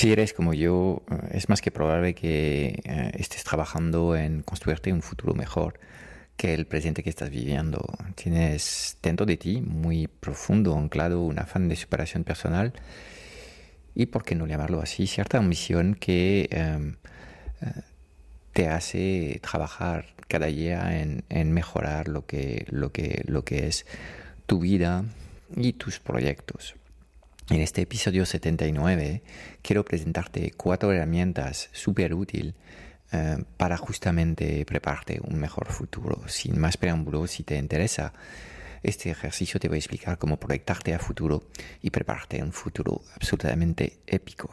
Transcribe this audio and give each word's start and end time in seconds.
Si 0.00 0.10
eres 0.10 0.32
como 0.32 0.54
yo, 0.54 1.02
eh, 1.10 1.32
es 1.32 1.50
más 1.50 1.60
que 1.60 1.70
probable 1.70 2.14
que 2.14 2.80
eh, 2.84 3.10
estés 3.18 3.44
trabajando 3.44 4.16
en 4.16 4.40
construirte 4.40 4.94
un 4.94 5.02
futuro 5.02 5.34
mejor 5.34 5.78
que 6.38 6.54
el 6.54 6.66
presente 6.66 7.02
que 7.02 7.10
estás 7.10 7.28
viviendo. 7.28 7.84
Tienes 8.14 8.96
dentro 9.02 9.26
de 9.26 9.36
ti, 9.36 9.60
muy 9.60 10.06
profundo, 10.08 10.74
anclado, 10.74 11.20
un 11.20 11.38
afán 11.38 11.68
de 11.68 11.76
superación 11.76 12.24
personal 12.24 12.72
y, 13.94 14.06
por 14.06 14.24
qué 14.24 14.34
no 14.34 14.46
llamarlo 14.46 14.80
así, 14.80 15.06
cierta 15.06 15.36
ambición 15.36 15.94
que 15.94 16.48
em, 16.50 16.96
eh, 17.60 17.82
te 18.54 18.68
hace 18.68 19.38
trabajar 19.42 20.06
cada 20.28 20.46
día 20.46 20.98
en, 20.98 21.52
mejorar 21.52 22.08
lo 22.08 22.24
que 22.24 22.64
es 23.50 23.84
tu 24.46 24.60
vida 24.60 25.04
y 25.54 25.74
tus 25.74 26.00
proyectos. 26.00 26.79
En 27.50 27.60
este 27.60 27.82
episodio 27.82 28.24
79 28.24 29.22
quiero 29.60 29.84
presentarte 29.84 30.52
cuatro 30.56 30.92
herramientas 30.92 31.68
súper 31.72 32.14
útiles 32.14 32.54
eh, 33.10 33.38
para 33.56 33.76
justamente 33.76 34.64
prepararte 34.64 35.20
un 35.20 35.36
mejor 35.36 35.66
futuro. 35.66 36.22
Sin 36.28 36.60
más 36.60 36.76
preámbulos, 36.76 37.32
si 37.32 37.42
te 37.42 37.56
interesa 37.56 38.12
este 38.84 39.10
ejercicio, 39.10 39.58
te 39.58 39.66
voy 39.66 39.78
a 39.78 39.78
explicar 39.78 40.16
cómo 40.16 40.38
proyectarte 40.38 40.94
a 40.94 41.00
futuro 41.00 41.42
y 41.82 41.90
prepararte 41.90 42.40
un 42.40 42.52
futuro 42.52 43.02
absolutamente 43.16 43.98
épico. 44.06 44.52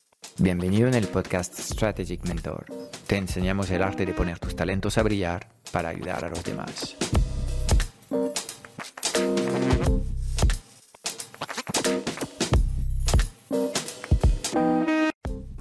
Bienvenido 0.41 0.87
en 0.87 0.95
el 0.95 1.05
podcast 1.05 1.53
Strategic 1.53 2.25
Mentor. 2.25 2.65
Te 3.05 3.15
enseñamos 3.15 3.69
el 3.69 3.83
arte 3.83 4.07
de 4.07 4.13
poner 4.15 4.39
tus 4.39 4.55
talentos 4.55 4.97
a 4.97 5.03
brillar 5.03 5.45
para 5.71 5.89
ayudar 5.89 6.25
a 6.25 6.29
los 6.29 6.43
demás. 6.43 6.95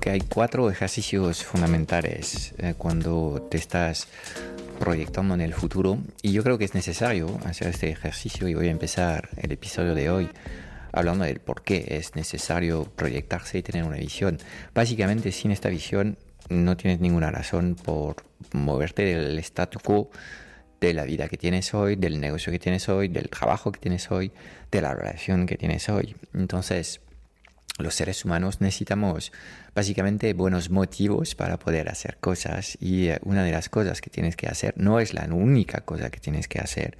Que 0.01 0.09
hay 0.09 0.21
cuatro 0.23 0.71
ejercicios 0.71 1.45
fundamentales 1.45 2.55
eh, 2.57 2.73
cuando 2.79 3.49
te 3.51 3.59
estás 3.59 4.09
proyectando 4.79 5.35
en 5.35 5.43
el 5.43 5.53
futuro 5.53 5.99
y 6.23 6.33
yo 6.33 6.43
creo 6.43 6.57
que 6.57 6.65
es 6.65 6.73
necesario 6.73 7.39
hacer 7.45 7.69
este 7.69 7.91
ejercicio 7.91 8.49
y 8.49 8.55
voy 8.55 8.69
a 8.69 8.71
empezar 8.71 9.29
el 9.37 9.53
episodio 9.53 9.95
de 9.95 10.09
hoy 10.09 10.31
hablando 10.93 11.25
del 11.25 11.41
por 11.41 11.63
qué 11.63 11.85
es 11.89 12.15
necesario 12.15 12.85
proyectarse 12.85 13.59
y 13.59 13.63
tener 13.63 13.85
una 13.85 13.97
visión. 13.97 14.39
Básicamente, 14.75 15.33
sin 15.33 15.51
esta 15.51 15.69
visión 15.69 16.19
no 16.49 16.77
tienes 16.77 17.01
ninguna 17.01 17.31
razón 17.31 17.77
por 17.77 18.17
moverte 18.53 19.05
del 19.05 19.39
statu 19.39 19.79
quo 19.81 20.11
de 20.81 20.95
la 20.95 21.05
vida 21.05 21.29
que 21.29 21.37
tienes 21.37 21.75
hoy, 21.75 21.97
del 21.97 22.21
negocio 22.21 22.51
que 22.51 22.59
tienes 22.59 22.89
hoy, 22.89 23.09
del 23.09 23.29
trabajo 23.29 23.71
que 23.71 23.81
tienes 23.81 24.11
hoy, 24.11 24.33
de 24.71 24.81
la 24.81 24.95
relación 24.95 25.47
que 25.47 25.57
tienes 25.57 25.89
hoy. 25.89 26.17
Entonces, 26.33 27.01
los 27.79 27.95
seres 27.95 28.25
humanos 28.25 28.61
necesitamos 28.61 29.33
básicamente 29.75 30.33
buenos 30.35 30.71
motivos 30.71 31.35
para 31.35 31.59
poder 31.59 31.89
hacer 31.89 32.19
cosas 32.19 32.77
y 32.81 33.09
eh, 33.09 33.19
una 33.23 33.45
de 33.45 33.53
las 33.53 33.69
cosas 33.69 34.01
que 34.01 34.11
tienes 34.11 34.37
que 34.37 34.49
hacer 34.49 34.75
no 34.77 35.01
es 35.01 35.15
la 35.15 35.27
única 35.31 35.83
cosa 35.83 36.11
que 36.11 36.21
tienes 36.21 36.49
que 36.49 36.59
hacer 36.59 36.99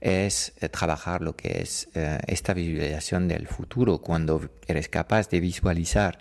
es 0.00 0.52
eh, 0.60 0.68
trabajar 0.68 1.20
lo 1.20 1.36
que 1.36 1.60
es 1.60 1.88
eh, 1.94 2.18
esta 2.26 2.54
visualización 2.54 3.28
del 3.28 3.46
futuro, 3.46 3.98
cuando 3.98 4.50
eres 4.66 4.88
capaz 4.88 5.28
de 5.28 5.40
visualizar, 5.40 6.18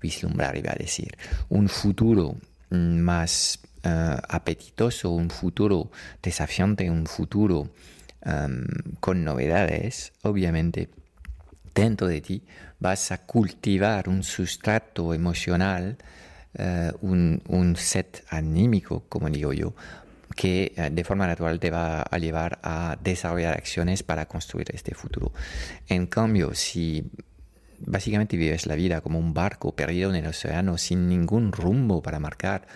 vislumbrar, 0.00 0.56
iba 0.56 0.72
a 0.72 0.76
decir, 0.76 1.16
un 1.50 1.68
futuro 1.68 2.36
mm, 2.70 2.98
más 2.98 3.60
eh, 3.82 4.16
apetitoso, 4.28 5.10
un 5.10 5.30
futuro 5.30 5.90
desafiante, 6.22 6.90
un 6.90 7.06
futuro 7.06 7.70
em, 8.22 8.64
con 9.00 9.24
novedades, 9.24 10.12
obviamente 10.22 10.88
dentro 11.74 12.06
de 12.06 12.20
ti 12.20 12.42
vas 12.80 13.12
a 13.12 13.18
cultivar 13.18 14.08
un 14.08 14.22
sustrato 14.22 15.14
emocional, 15.14 15.96
un, 17.00 17.40
un, 17.48 17.76
set 17.76 18.24
anímico, 18.28 19.04
como 19.08 19.30
digo 19.30 19.54
yo, 19.54 19.74
que 20.34 20.72
eh, 20.76 20.90
de 20.90 21.04
forma 21.04 21.26
natural 21.26 21.60
te 21.60 21.70
va 21.70 22.02
a 22.02 22.18
llevar 22.18 22.58
a 22.62 22.96
desarrollar 23.02 23.54
acciones 23.54 24.02
para 24.02 24.26
construir 24.26 24.68
este 24.72 24.94
futuro. 24.94 25.32
En 25.88 26.06
cambio, 26.06 26.54
si 26.54 27.10
básicamente 27.78 28.36
vives 28.36 28.66
la 28.66 28.74
vida 28.74 29.00
como 29.00 29.18
un 29.18 29.34
barco 29.34 29.74
perdido 29.74 30.10
en 30.10 30.16
el 30.16 30.26
océano 30.26 30.78
sin 30.78 31.08
ningún 31.08 31.52
rumbo 31.52 32.02
para 32.02 32.20
marcar, 32.20 32.66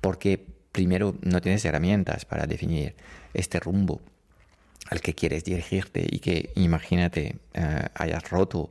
porque 0.00 0.44
primero 0.72 1.16
no 1.22 1.40
tienes 1.40 1.64
herramientas 1.64 2.24
para 2.24 2.46
definir 2.46 2.94
este 3.34 3.60
rumbo 3.60 4.00
al 4.88 5.00
que 5.00 5.14
quieres 5.14 5.44
dirigirte 5.44 6.04
y 6.08 6.18
que 6.18 6.50
imagínate 6.56 7.36
eh, 7.54 7.86
hayas 7.94 8.28
roto 8.30 8.70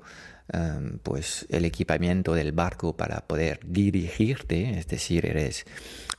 em, 0.51 1.00
pues 1.00 1.46
el 1.50 1.63
equipamiento 1.66 2.34
del 2.34 2.51
barco 2.51 2.96
para 2.96 3.22
poder 3.22 3.59
dirigirte, 3.63 4.78
es 4.78 4.88
decir, 4.88 5.25
eres 5.25 5.66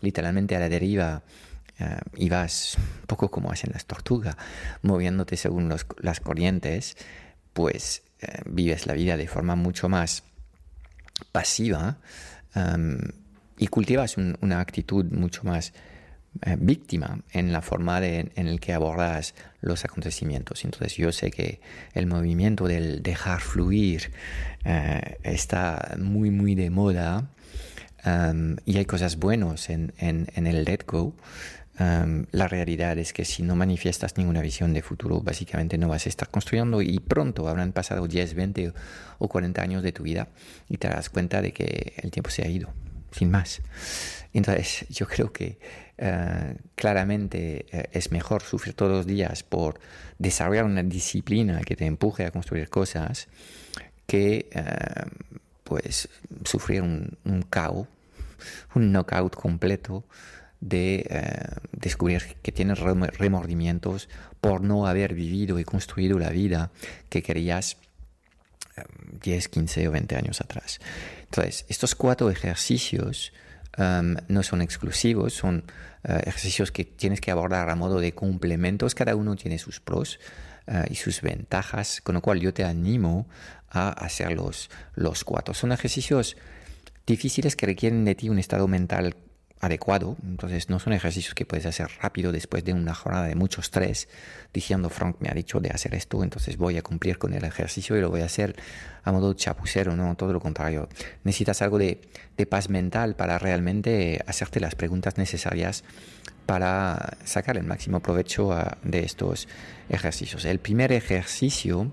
literalmente 0.00 0.56
a 0.56 0.60
la 0.60 0.68
deriva 0.68 1.22
eh, 1.80 1.98
y 2.16 2.28
vas 2.28 2.76
un 2.76 3.06
poco 3.06 3.30
como 3.30 3.50
hacen 3.50 3.70
las 3.72 3.86
tortugas, 3.86 4.36
moviéndote 4.82 5.36
según 5.36 5.74
las 6.00 6.20
corrientes, 6.20 6.96
pues 7.54 8.02
eh, 8.20 8.42
vives 8.44 8.86
la 8.86 8.92
vida 8.92 9.16
de 9.16 9.26
forma 9.26 9.56
mucho 9.56 9.88
más 9.88 10.22
pasiva 11.32 11.98
y 13.56 13.66
cultivas 13.68 14.16
una 14.16 14.60
actitud 14.60 15.04
mucho 15.04 15.44
más 15.44 15.72
eh, 16.42 16.56
víctima 16.58 17.20
en 17.30 17.52
la 17.52 17.62
forma 17.62 18.04
en 18.04 18.48
el 18.48 18.58
que 18.58 18.72
abordas 18.72 19.34
los 19.60 19.84
acontecimientos. 19.84 20.64
Entonces 20.64 20.96
yo 20.96 21.12
sé 21.12 21.30
que 21.30 21.60
el 21.94 22.06
movimiento 22.06 22.66
del 22.66 23.02
dejar 23.02 23.40
fluir 23.40 24.10
está 25.22 25.96
muy 25.98 26.30
muy 26.30 26.54
de 26.54 26.70
moda 26.70 27.30
y 28.64 28.76
hay 28.76 28.84
cosas 28.84 29.16
buenas 29.16 29.70
en, 29.70 29.92
en, 29.98 30.26
en 30.34 30.46
el 30.46 30.64
let 30.64 30.84
go 30.86 31.14
la 31.80 32.46
realidad 32.46 32.98
es 32.98 33.14
que 33.14 33.24
si 33.24 33.42
no 33.42 33.56
manifiestas 33.56 34.18
ninguna 34.18 34.42
visión 34.42 34.74
de 34.74 34.82
futuro, 34.82 35.20
básicamente 35.22 35.78
no 35.78 35.88
vas 35.88 36.04
a 36.04 36.10
estar 36.10 36.28
construyendo 36.28 36.82
y 36.82 36.98
pronto 36.98 37.48
habrán 37.48 37.72
pasado 37.72 38.06
10, 38.06 38.34
20 38.34 38.72
o 39.18 39.28
40 39.28 39.62
años 39.62 39.82
de 39.82 39.92
tu 39.92 40.02
vida 40.02 40.28
y 40.68 40.76
te 40.76 40.88
darás 40.88 41.08
cuenta 41.08 41.40
de 41.40 41.52
que 41.52 41.94
el 41.96 42.10
tiempo 42.10 42.28
se 42.28 42.42
ha 42.42 42.48
ido, 42.48 42.70
sin 43.12 43.30
más. 43.30 43.62
Entonces, 44.34 44.86
yo 44.90 45.06
creo 45.06 45.32
que 45.32 45.58
eh, 45.96 46.56
claramente 46.74 47.66
eh, 47.72 47.88
es 47.92 48.12
mejor 48.12 48.42
sufrir 48.42 48.74
todos 48.74 48.92
los 48.92 49.06
días 49.06 49.42
por 49.42 49.80
desarrollar 50.18 50.66
una 50.66 50.82
disciplina 50.82 51.62
que 51.62 51.76
te 51.76 51.86
empuje 51.86 52.26
a 52.26 52.30
construir 52.30 52.68
cosas 52.68 53.28
que 54.06 54.48
eh, 54.50 54.64
pues 55.64 56.08
sufrir 56.44 56.82
un, 56.82 57.16
un 57.24 57.42
caos, 57.42 57.86
un 58.74 58.92
knockout 58.92 59.34
completo 59.34 60.04
de 60.60 61.06
eh, 61.08 61.46
descubrir 61.72 62.36
que 62.42 62.52
tienes 62.52 62.78
remordimientos 62.78 64.08
por 64.40 64.60
no 64.60 64.86
haber 64.86 65.14
vivido 65.14 65.58
y 65.58 65.64
construido 65.64 66.18
la 66.18 66.30
vida 66.30 66.70
que 67.08 67.22
querías 67.22 67.78
10, 69.22 69.46
eh, 69.46 69.50
15 69.50 69.88
o 69.88 69.92
20 69.92 70.16
años 70.16 70.40
atrás. 70.40 70.80
Entonces, 71.24 71.64
estos 71.68 71.94
cuatro 71.94 72.30
ejercicios 72.30 73.32
em, 73.76 74.16
no 74.28 74.42
son 74.42 74.60
exclusivos, 74.60 75.32
son 75.32 75.64
eh, 76.04 76.20
ejercicios 76.26 76.72
que 76.72 76.84
tienes 76.84 77.20
que 77.20 77.30
abordar 77.30 77.70
a 77.70 77.76
modo 77.76 78.00
de 78.00 78.12
complementos, 78.12 78.94
cada 78.94 79.16
uno 79.16 79.36
tiene 79.36 79.58
sus 79.58 79.80
pros 79.80 80.20
y 80.88 80.94
sus 80.94 81.20
ventajas, 81.20 82.00
con 82.00 82.14
lo 82.14 82.20
cual 82.20 82.38
yo 82.38 82.54
te 82.54 82.62
animo 82.62 83.26
a 83.70 83.88
hacer 83.88 84.30
los, 84.30 84.70
los 84.94 85.24
cuatro. 85.24 85.52
Son 85.52 85.72
ejercicios 85.72 86.36
difíciles 87.08 87.56
que 87.56 87.66
requieren 87.66 88.04
de 88.04 88.14
ti 88.14 88.28
un 88.28 88.38
estado 88.38 88.68
mental 88.68 89.16
adecuado. 89.60 90.16
Entonces 90.22 90.70
no 90.70 90.78
son 90.78 90.92
ejercicios 90.94 91.34
que 91.34 91.44
puedes 91.44 91.66
hacer 91.66 91.88
rápido 92.00 92.32
después 92.32 92.64
de 92.64 92.72
una 92.72 92.94
jornada 92.94 93.26
de 93.26 93.34
mucho 93.34 93.60
estrés, 93.60 94.08
diciendo 94.52 94.88
Frank 94.88 95.16
me 95.20 95.28
ha 95.28 95.34
dicho 95.34 95.60
de 95.60 95.70
hacer 95.70 95.94
esto, 95.94 96.22
entonces 96.24 96.56
voy 96.56 96.78
a 96.78 96.82
cumplir 96.82 97.18
con 97.18 97.34
el 97.34 97.44
ejercicio 97.44 97.96
y 97.96 98.00
lo 98.00 98.10
voy 98.10 98.22
a 98.22 98.24
hacer 98.24 98.56
a 99.04 99.12
modo 99.12 99.34
chapucero, 99.34 99.94
no, 99.96 100.14
todo 100.16 100.32
lo 100.32 100.40
contrario. 100.40 100.88
Necesitas 101.24 101.62
algo 101.62 101.78
de, 101.78 102.00
paz 102.48 102.70
mental 102.70 103.16
para 103.16 103.38
realmente 103.38 104.24
hacerte 104.26 104.60
las 104.60 104.74
preguntas 104.74 105.18
necesarias 105.18 105.84
para 106.46 107.18
sacar 107.24 107.58
el 107.58 107.64
máximo 107.64 108.00
provecho 108.00 108.56
de 108.82 109.00
estos 109.00 109.46
ejercicios. 109.90 110.46
El 110.46 110.58
primer 110.58 110.90
ejercicio 110.90 111.92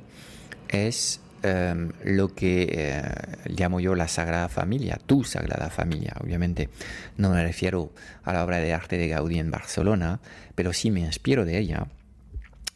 es 0.70 1.20
Em, 1.44 1.92
lo 2.04 2.34
que 2.34 2.68
eh, 2.72 3.04
llamo 3.46 3.80
yo 3.80 3.94
la 3.94 4.08
Sagrada 4.08 4.50
Familia, 4.50 5.00
tu 5.06 5.24
Sagrada 5.24 5.70
Familia. 5.70 6.14
Obviamente 6.20 6.70
no 7.18 7.30
me 7.30 7.44
refiero 7.44 7.92
a 8.24 8.34
la 8.34 8.44
obra 8.44 8.58
de 8.58 8.74
arte 8.74 8.98
de 8.98 9.08
Gaudí 9.08 9.38
en 9.38 9.52
Barcelona, 9.52 10.20
pero 10.56 10.74
sí 10.74 10.90
me 10.90 11.02
inspiro 11.02 11.46
de 11.46 11.60
ella. 11.60 11.88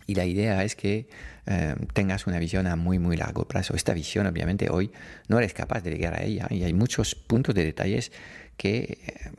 Y 0.05 0.13
la 0.13 0.25
idea 0.25 0.63
es 0.63 0.75
que 0.75 1.07
em, 1.47 1.87
tengas 1.93 2.27
una 2.27 2.37
visión 2.37 2.67
a 2.67 2.75
muy, 2.75 2.99
muy 2.99 3.17
largo 3.17 3.47
plazo. 3.47 3.75
Esta 3.75 3.93
visión, 3.93 4.27
obviamente, 4.27 4.69
hoy 4.69 4.91
no 5.27 5.39
eres 5.39 5.53
capaz 5.53 5.81
de 5.81 5.91
llegar 5.91 6.13
a 6.13 6.23
ella 6.23 6.47
y 6.51 6.63
hay 6.63 6.73
muchos 6.73 7.15
puntos 7.15 7.55
de 7.55 7.63
detalles 7.63 8.11
que 8.57 8.99
em, 9.07 9.33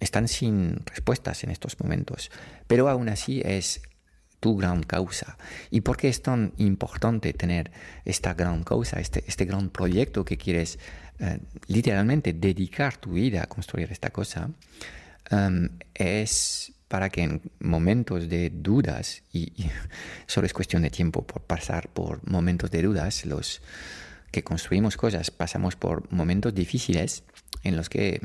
están 0.00 0.28
sin 0.28 0.80
respuestas 0.86 1.44
en 1.44 1.50
estos 1.50 1.78
momentos. 1.78 2.30
Pero 2.66 2.88
aún 2.88 3.10
así 3.10 3.42
es 3.44 3.82
tu 4.42 4.56
gran 4.56 4.82
causa. 4.82 5.38
¿Y 5.70 5.82
por 5.82 5.96
qué 5.96 6.08
es 6.08 6.20
tan 6.20 6.52
importante 6.56 7.32
tener 7.32 7.70
esta 8.04 8.34
gran 8.34 8.64
causa, 8.64 8.98
este, 8.98 9.22
este 9.28 9.44
gran 9.44 9.70
proyecto 9.70 10.24
que 10.24 10.36
quieres 10.36 10.80
eh, 11.20 11.38
literalmente 11.68 12.32
dedicar 12.32 12.96
tu 12.96 13.12
vida 13.12 13.44
a 13.44 13.46
construir 13.46 13.92
esta 13.92 14.10
cosa? 14.10 14.50
Em, 15.30 15.68
es 15.94 16.72
para 16.88 17.08
que 17.08 17.22
en 17.22 17.40
momentos 17.60 18.28
de 18.28 18.50
dudas, 18.50 19.22
y, 19.32 19.52
y, 19.62 19.70
solo 20.26 20.46
es 20.46 20.52
cuestión 20.52 20.82
de 20.82 20.90
tiempo 20.90 21.24
por 21.24 21.42
pasar 21.42 21.88
por 21.88 22.28
momentos 22.28 22.68
de 22.72 22.82
dudas, 22.82 23.24
los 23.24 23.62
que 24.32 24.42
construimos 24.42 24.96
cosas 24.96 25.30
pasamos 25.30 25.76
por 25.76 26.10
momentos 26.10 26.54
difíciles, 26.54 27.22
en 27.62 27.76
los 27.76 27.88
que 27.88 28.14
eh, 28.14 28.20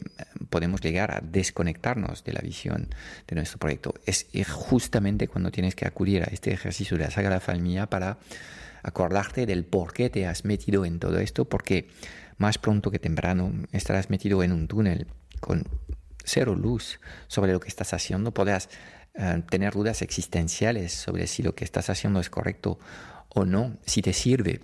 podemos 0.49 0.81
llegar 0.81 1.11
a 1.11 1.21
desconectarnos 1.21 2.23
de 2.23 2.33
la 2.33 2.41
visión 2.41 2.89
de 3.27 3.35
nuestro 3.35 3.59
proyecto. 3.59 3.93
Es 4.05 4.25
justamente 4.49 5.27
cuando 5.27 5.51
tienes 5.51 5.75
que 5.75 5.85
acudir 5.85 6.23
a 6.23 6.27
este 6.31 6.51
ejercicio 6.51 6.97
de 6.97 7.03
la 7.03 7.11
Sagrada 7.11 7.39
Familia 7.39 7.87
para 7.87 8.17
acordarte 8.83 9.45
del 9.45 9.65
por 9.65 9.93
qué 9.93 10.09
te 10.09 10.25
has 10.25 10.45
metido 10.45 10.85
en 10.85 10.99
todo 10.99 11.19
esto, 11.19 11.45
porque 11.45 11.89
más 12.37 12.57
pronto 12.57 12.89
que 12.89 12.99
temprano 12.99 13.51
estarás 13.71 14.09
metido 14.09 14.43
en 14.43 14.51
un 14.51 14.67
túnel 14.67 15.07
con 15.39 15.63
cero 16.23 16.55
luz 16.55 16.99
sobre 17.27 17.51
lo 17.51 17.59
que 17.59 17.67
estás 17.67 17.93
haciendo, 17.93 18.33
podrás 18.33 18.69
eh, 19.15 19.43
tener 19.49 19.73
dudas 19.73 20.01
existenciales 20.01 20.93
sobre 20.93 21.27
si 21.27 21.43
lo 21.43 21.53
que 21.53 21.65
estás 21.65 21.89
haciendo 21.89 22.19
es 22.19 22.29
correcto 22.29 22.79
o 23.29 23.45
no, 23.45 23.77
si 23.85 24.01
te 24.01 24.13
sirve 24.13 24.61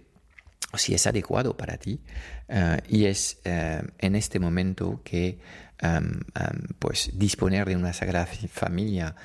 si 0.78 0.94
es 0.94 1.08
adecuado 1.08 1.56
para 1.56 1.78
ti 1.78 2.02
eh, 2.48 2.80
y 2.88 3.06
es 3.06 3.40
eh, 3.46 3.82
en 4.00 4.16
este 4.16 4.40
momento 4.40 5.02
que 5.04 5.40
em, 5.80 6.22
em, 6.36 6.68
pues 6.80 7.12
disponer 7.14 7.68
de 7.68 7.76
una 7.76 7.94
sagrada 7.94 8.26
familia 8.26 9.16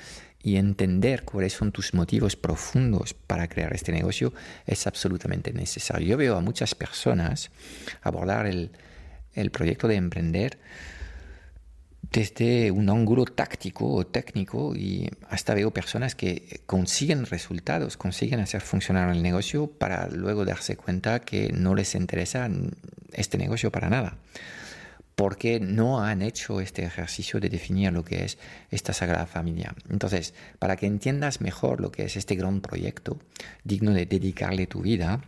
y 0.41 0.55
entender 0.55 1.23
cuáles 1.23 1.53
son 1.53 1.71
tus 1.71 1.93
motivos 1.93 2.35
profundos 2.35 3.13
para 3.13 3.47
crear 3.47 3.73
este 3.73 3.91
negocio 3.91 4.33
es 4.65 4.87
absolutamente 4.87 5.51
necesario. 5.51 6.07
Yo 6.07 6.17
veo 6.17 6.37
a 6.37 6.41
muchas 6.41 6.75
personas 6.75 7.51
abordar 8.01 8.45
el, 8.45 8.71
el 9.33 9.51
proyecto 9.51 9.87
de 9.87 9.95
emprender 9.95 10.59
desde 12.11 12.71
un 12.71 12.89
ángulo 12.89 13.25
táctico 13.25 13.91
o 13.93 14.07
técnico 14.07 14.75
y 14.75 15.09
hasta 15.29 15.53
veo 15.53 15.71
personas 15.71 16.15
que 16.15 16.61
consiguen 16.65 17.25
resultados, 17.25 17.97
consiguen 17.97 18.39
hacer 18.39 18.61
funcionar 18.61 19.15
el 19.15 19.21
negocio 19.21 19.67
para 19.67 20.07
luego 20.07 20.43
darse 20.43 20.75
cuenta 20.75 21.19
que 21.19 21.51
no 21.53 21.75
les 21.75 21.93
interesa 21.93 22.49
este 23.13 23.37
negocio 23.37 23.71
para 23.71 23.89
nada, 23.89 24.17
porque 25.15 25.59
no 25.59 26.01
han 26.01 26.23
hecho 26.23 26.61
este 26.61 26.83
ejercicio 26.83 27.39
de 27.39 27.49
definir 27.49 27.93
lo 27.93 28.03
que 28.03 28.25
es 28.25 28.39
esta 28.71 28.93
sagrada 28.93 29.27
familia. 29.27 29.75
Entonces, 29.89 30.33
para 30.57 30.77
que 30.77 30.87
entiendas 30.87 31.41
mejor 31.41 31.79
lo 31.79 31.91
que 31.91 32.05
es 32.05 32.15
este 32.15 32.35
gran 32.35 32.61
proyecto, 32.61 33.19
digno 33.63 33.93
de 33.93 34.07
dedicarle 34.07 34.65
tu 34.65 34.81
vida, 34.81 35.21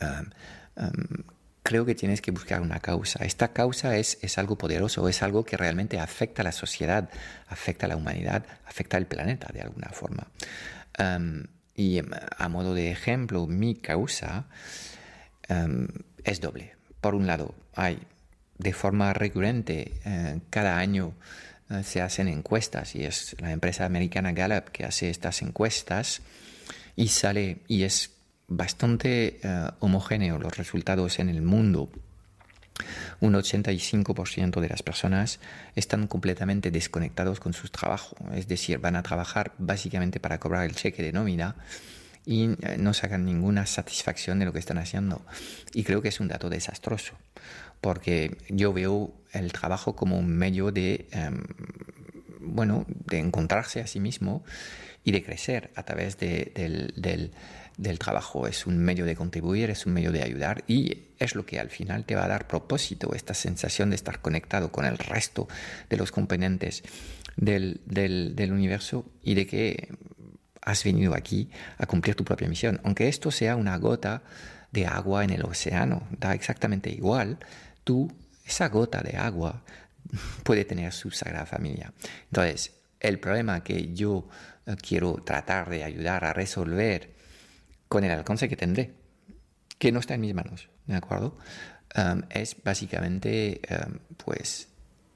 um, 0.00 0.82
um, 0.82 1.24
creo 1.62 1.84
que 1.84 1.94
tienes 1.94 2.20
que 2.20 2.30
buscar 2.30 2.60
una 2.60 2.80
causa. 2.80 3.24
Esta 3.24 3.52
causa 3.52 3.96
es, 3.96 4.18
es 4.22 4.38
algo 4.38 4.58
poderoso, 4.58 5.08
es 5.08 5.22
algo 5.22 5.44
que 5.44 5.56
realmente 5.56 5.98
afecta 5.98 6.42
a 6.42 6.44
la 6.44 6.52
sociedad, 6.52 7.08
afecta 7.48 7.86
a 7.86 7.88
la 7.88 7.96
humanidad, 7.96 8.44
afecta 8.66 8.96
al 8.96 9.06
planeta 9.06 9.50
de 9.52 9.62
alguna 9.62 9.90
forma. 9.90 10.26
Um, 10.98 11.44
y 11.74 12.00
a 12.00 12.48
modo 12.48 12.74
de 12.74 12.90
ejemplo, 12.90 13.46
mi 13.46 13.76
causa 13.76 14.46
um, 15.48 15.86
es 16.24 16.40
doble. 16.40 16.74
Por 17.00 17.14
un 17.14 17.26
lado, 17.26 17.54
hay 17.74 17.98
de 18.58 18.72
forma 18.72 19.12
recurrente, 19.12 19.94
uh, 20.04 20.40
cada 20.50 20.78
año 20.78 21.14
uh, 21.70 21.82
se 21.82 22.02
hacen 22.02 22.28
encuestas 22.28 22.94
y 22.94 23.04
es 23.04 23.36
la 23.40 23.52
empresa 23.52 23.84
americana 23.84 24.32
Gallup 24.32 24.70
que 24.70 24.84
hace 24.84 25.10
estas 25.10 25.42
encuestas 25.42 26.22
y 26.94 27.08
sale 27.08 27.58
y 27.68 27.84
es 27.84 28.11
bastante 28.56 29.40
uh, 29.44 29.72
homogéneo 29.80 30.38
los 30.38 30.56
resultados 30.56 31.18
en 31.18 31.28
el 31.28 31.42
mundo. 31.42 31.90
Un 33.20 33.34
85% 33.34 34.60
de 34.60 34.68
las 34.68 34.82
personas 34.82 35.38
están 35.76 36.06
completamente 36.06 36.70
desconectados 36.70 37.38
con 37.38 37.52
su 37.52 37.68
trabajo, 37.68 38.16
es 38.34 38.48
decir, 38.48 38.78
van 38.78 38.96
a 38.96 39.02
trabajar 39.02 39.52
básicamente 39.58 40.20
para 40.20 40.40
cobrar 40.40 40.64
el 40.64 40.74
cheque 40.74 41.02
de 41.02 41.12
nómina 41.12 41.56
y 42.24 42.48
uh, 42.48 42.56
no 42.78 42.94
sacan 42.94 43.24
ninguna 43.24 43.66
satisfacción 43.66 44.38
de 44.38 44.46
lo 44.46 44.52
que 44.52 44.58
están 44.58 44.78
haciendo. 44.78 45.22
Y 45.72 45.84
creo 45.84 46.02
que 46.02 46.08
es 46.08 46.20
un 46.20 46.28
dato 46.28 46.50
desastroso, 46.50 47.14
porque 47.80 48.38
yo 48.48 48.72
veo 48.72 49.12
el 49.32 49.52
trabajo 49.52 49.96
como 49.96 50.18
un 50.18 50.28
medio 50.28 50.70
de, 50.70 51.08
um, 51.14 52.54
bueno, 52.54 52.86
de 52.88 53.18
encontrarse 53.18 53.80
a 53.80 53.86
sí 53.86 54.00
mismo 54.00 54.44
y 55.04 55.12
de 55.12 55.22
crecer 55.22 55.70
a 55.74 55.82
través 55.82 56.18
de, 56.18 56.52
del, 56.54 56.94
del 56.96 57.32
del 57.76 57.98
trabajo, 57.98 58.46
es 58.46 58.66
un 58.66 58.78
medio 58.78 59.04
de 59.04 59.16
contribuir, 59.16 59.70
es 59.70 59.86
un 59.86 59.92
medio 59.92 60.12
de 60.12 60.22
ayudar 60.22 60.64
y 60.66 61.04
es 61.18 61.34
lo 61.34 61.46
que 61.46 61.58
al 61.58 61.70
final 61.70 62.04
te 62.04 62.14
va 62.14 62.24
a 62.24 62.28
dar 62.28 62.46
propósito, 62.46 63.14
esta 63.14 63.34
sensación 63.34 63.90
de 63.90 63.96
estar 63.96 64.20
conectado 64.20 64.70
con 64.72 64.84
el 64.84 64.98
resto 64.98 65.48
de 65.88 65.96
los 65.96 66.12
componentes 66.12 66.82
del, 67.36 67.80
del, 67.86 68.52
universo 68.52 69.06
y 69.22 69.34
de 69.34 69.46
que 69.46 69.88
has 70.60 70.84
venido 70.84 71.14
aquí 71.14 71.50
a 71.78 71.86
cumplir 71.86 72.14
tu 72.14 72.24
propia 72.24 72.48
misión. 72.48 72.80
Aunque 72.84 73.08
esto 73.08 73.30
sea 73.30 73.56
una 73.56 73.76
gota 73.78 74.22
de 74.70 74.86
agua 74.86 75.24
en 75.24 75.30
el 75.30 75.44
océano, 75.44 76.06
da 76.18 76.34
exactamente 76.34 76.90
igual, 76.90 77.38
tú, 77.84 78.12
esa 78.44 78.68
gota 78.68 79.00
de 79.02 79.16
agua 79.16 79.62
puede 80.44 80.64
tener 80.64 80.92
su 80.92 81.10
sagrada 81.10 81.46
familia. 81.46 81.92
Entonces, 82.26 82.72
el 83.00 83.18
problema 83.18 83.64
que 83.64 83.92
yo 83.92 84.28
eh, 84.66 84.76
quiero 84.80 85.14
tratar 85.24 85.68
de 85.68 85.84
ayudar 85.84 86.24
a 86.24 86.32
resolver 86.32 87.12
con 87.92 88.04
el 88.04 88.10
alcance 88.10 88.48
que 88.48 88.56
tendré, 88.56 88.94
que 89.78 89.92
no 89.92 90.00
está 90.00 90.14
en 90.14 90.22
mis 90.22 90.32
manos, 90.32 90.70
¿de 90.86 90.96
acuerdo? 90.96 91.36
Es 92.30 92.56
básicamente, 92.64 93.60
um, 93.68 93.98
pues, 94.16 94.68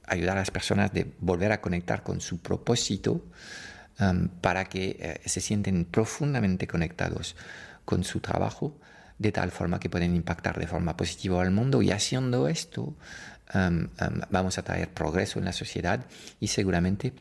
ayudar 0.07 0.37
a 0.37 0.41
las 0.41 0.51
personas 0.51 0.93
de 0.93 1.11
volver 1.21 1.53
a 1.53 1.63
conectar 1.63 2.03
con 2.03 2.21
su 2.21 2.43
propósito 2.43 3.25
para 4.43 4.67
que 4.67 4.99
eh, 5.01 5.21
se 5.25 5.41
sienten 5.41 5.87
profundamente 5.87 6.67
conectados 6.67 7.35
con 7.87 8.05
su 8.05 8.21
trabajo, 8.21 8.79
de 9.19 9.33
tal 9.33 9.53
forma 9.53 9.81
que 9.81 9.89
pueden 9.89 10.15
impactar 10.15 10.59
de 10.59 10.67
forma 10.67 10.99
positiva 10.99 11.41
al 11.41 11.53
mundo 11.53 11.81
y 11.81 11.93
haciendo 11.93 12.47
esto 12.47 12.95
vamos 14.29 14.59
a 14.59 14.63
traer 14.63 14.91
progreso 14.91 15.39
en 15.39 15.47
la 15.47 15.55
sociedad 15.55 16.05
y 16.41 16.49
seguramente 16.49 17.15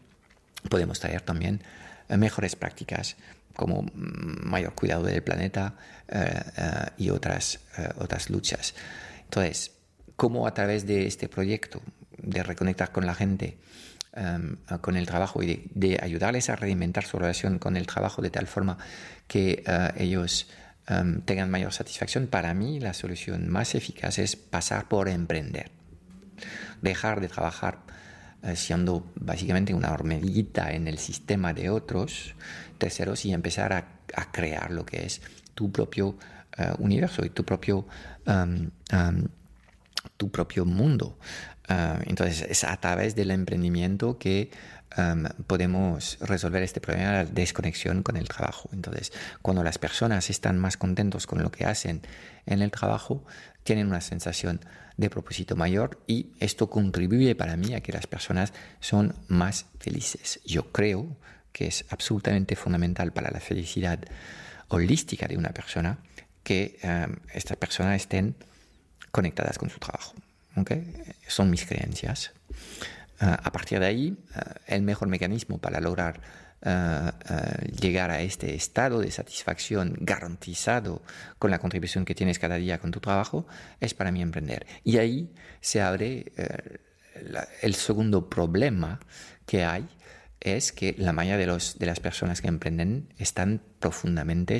podemos 0.69 0.99
traer 0.99 1.21
también 1.21 1.61
eh, 2.09 2.17
mejores 2.17 2.57
prácticas 2.57 3.15
como 3.55 3.85
mayor 3.93 4.73
cuidado 4.73 5.03
del 5.03 5.23
planeta 5.23 5.75
eh, 6.07 6.41
eh, 6.57 6.71
y 6.97 7.09
otras, 7.09 7.59
eh, 7.77 7.89
otras 7.97 8.29
luchas. 8.29 8.75
Entonces, 9.23 9.71
¿cómo 10.15 10.47
a 10.47 10.53
través 10.53 10.85
de 10.85 11.07
este 11.07 11.27
proyecto 11.27 11.81
de 12.17 12.43
reconectar 12.43 12.91
con 12.91 13.05
la 13.05 13.15
gente, 13.15 13.57
con 14.79 14.95
el 14.95 15.05
trabajo 15.05 15.43
y 15.43 15.69
de, 15.73 15.99
ayudarles 16.01 16.49
a 16.49 16.55
reinventar 16.55 17.03
su 17.05 17.19
relación 17.19 17.59
con 17.59 17.75
el 17.75 17.85
trabajo 17.85 18.21
de 18.21 18.29
tal 18.29 18.47
forma 18.47 18.77
que 19.27 19.63
ellos 19.97 20.47
tengan 21.25 21.51
mayor 21.51 21.73
satisfacción? 21.73 22.27
Para 22.27 22.53
mí 22.53 22.79
la 22.79 22.93
solución 22.93 23.49
más 23.49 23.75
eficaz 23.75 24.17
es 24.17 24.37
pasar 24.37 24.87
por 24.87 25.09
emprender, 25.09 25.69
dejar 26.81 27.19
de 27.19 27.27
trabajar 27.27 27.79
siendo 28.55 29.11
básicamente 29.15 29.73
una 29.73 29.91
hormiguita 29.91 30.71
en 30.71 30.87
el 30.87 30.97
sistema 30.97 31.53
de 31.53 31.69
otros 31.69 32.35
terceros 32.77 33.25
y 33.25 33.33
empezar 33.33 33.73
a, 33.73 33.87
crear 34.31 34.71
lo 34.71 34.85
que 34.85 35.05
es 35.05 35.21
tu 35.55 35.71
propio 35.71 36.15
eh, 36.57 36.71
universo 36.77 37.25
y 37.25 37.29
tu 37.29 37.43
propio 37.43 37.87
tu 40.17 40.31
propio 40.31 40.65
mundo. 40.65 41.17
Ah, 41.67 41.99
entonces 42.05 42.45
es 42.49 42.63
a 42.63 42.77
través 42.77 43.15
del 43.15 43.31
emprendimiento 43.31 44.17
que 44.17 44.51
podemos 45.47 46.17
resolver 46.21 46.63
este 46.63 46.79
problema 46.79 47.11
de 47.11 47.23
la 47.25 47.25
desconexión 47.25 48.01
con 48.01 48.15
el 48.15 48.27
trabajo. 48.27 48.69
Entonces, 48.71 49.11
cuando 49.41 49.63
las 49.63 49.77
personas 49.77 50.29
están 50.29 50.57
más 50.57 50.77
contentos 50.77 51.27
con 51.27 51.41
lo 51.43 51.51
que 51.51 51.65
hacen 51.65 52.01
en 52.45 52.61
el 52.61 52.71
trabajo, 52.71 53.23
tienen 53.63 53.87
una 53.87 54.01
sensación 54.01 54.61
de 54.97 55.09
propósito 55.09 55.55
mayor 55.55 56.01
y 56.07 56.31
esto 56.39 56.69
contribuye 56.69 57.35
para 57.35 57.57
mí 57.57 57.73
a 57.73 57.81
que 57.81 57.91
las 57.91 58.07
personas 58.07 58.53
son 58.79 59.15
más 59.27 59.65
felices. 59.79 60.39
Yo 60.45 60.71
creo 60.71 61.17
que 61.51 61.67
es 61.67 61.85
absolutamente 61.89 62.55
fundamental 62.55 63.11
para 63.13 63.31
la 63.31 63.39
felicidad 63.39 63.99
holística 64.67 65.27
de 65.27 65.37
una 65.37 65.49
persona 65.49 65.99
que 66.43 66.77
estas 67.33 67.57
personas 67.57 67.95
estén 67.95 68.35
conectadas 69.11 69.57
con 69.57 69.69
su 69.69 69.79
trabajo. 69.79 70.13
Son 71.27 71.49
mis 71.49 71.65
creencias. 71.65 72.31
Ah, 73.19 73.39
a 73.43 73.51
partir 73.51 73.79
de 73.79 73.85
ahí, 73.85 74.17
ah, 74.35 74.55
el 74.67 74.81
mejor 74.81 75.07
mecanismo 75.07 75.57
para 75.57 75.79
lograr 75.79 76.19
ah, 76.63 77.13
llegar 77.79 78.11
a 78.11 78.21
este 78.21 78.55
estado 78.55 78.99
de 78.99 79.11
satisfacción 79.11 79.95
garantizado 79.99 81.01
con 81.39 81.51
la 81.51 81.59
contribución 81.59 82.05
que 82.05 82.15
tienes 82.15 82.39
cada 82.39 82.55
día 82.55 82.79
con 82.79 82.91
tu 82.91 82.99
trabajo 82.99 83.47
es 83.79 83.93
para 83.93 84.11
mí 84.11 84.21
emprender. 84.21 84.65
Y 84.83 84.97
ahí 84.97 85.33
se 85.61 85.81
abre 85.81 86.31
eh, 86.37 86.79
el 87.61 87.75
segundo 87.75 88.29
problema 88.29 88.99
que 89.45 89.63
hay, 89.63 89.87
es 90.39 90.71
que 90.71 90.93
la 90.97 91.11
mayoría 91.11 91.37
de, 91.37 91.47
los, 91.47 91.79
de 91.79 91.87
las 91.87 91.99
personas 91.99 92.41
que 92.41 92.47
emprenden 92.47 93.09
están 93.17 93.61
profundamente 93.79 94.59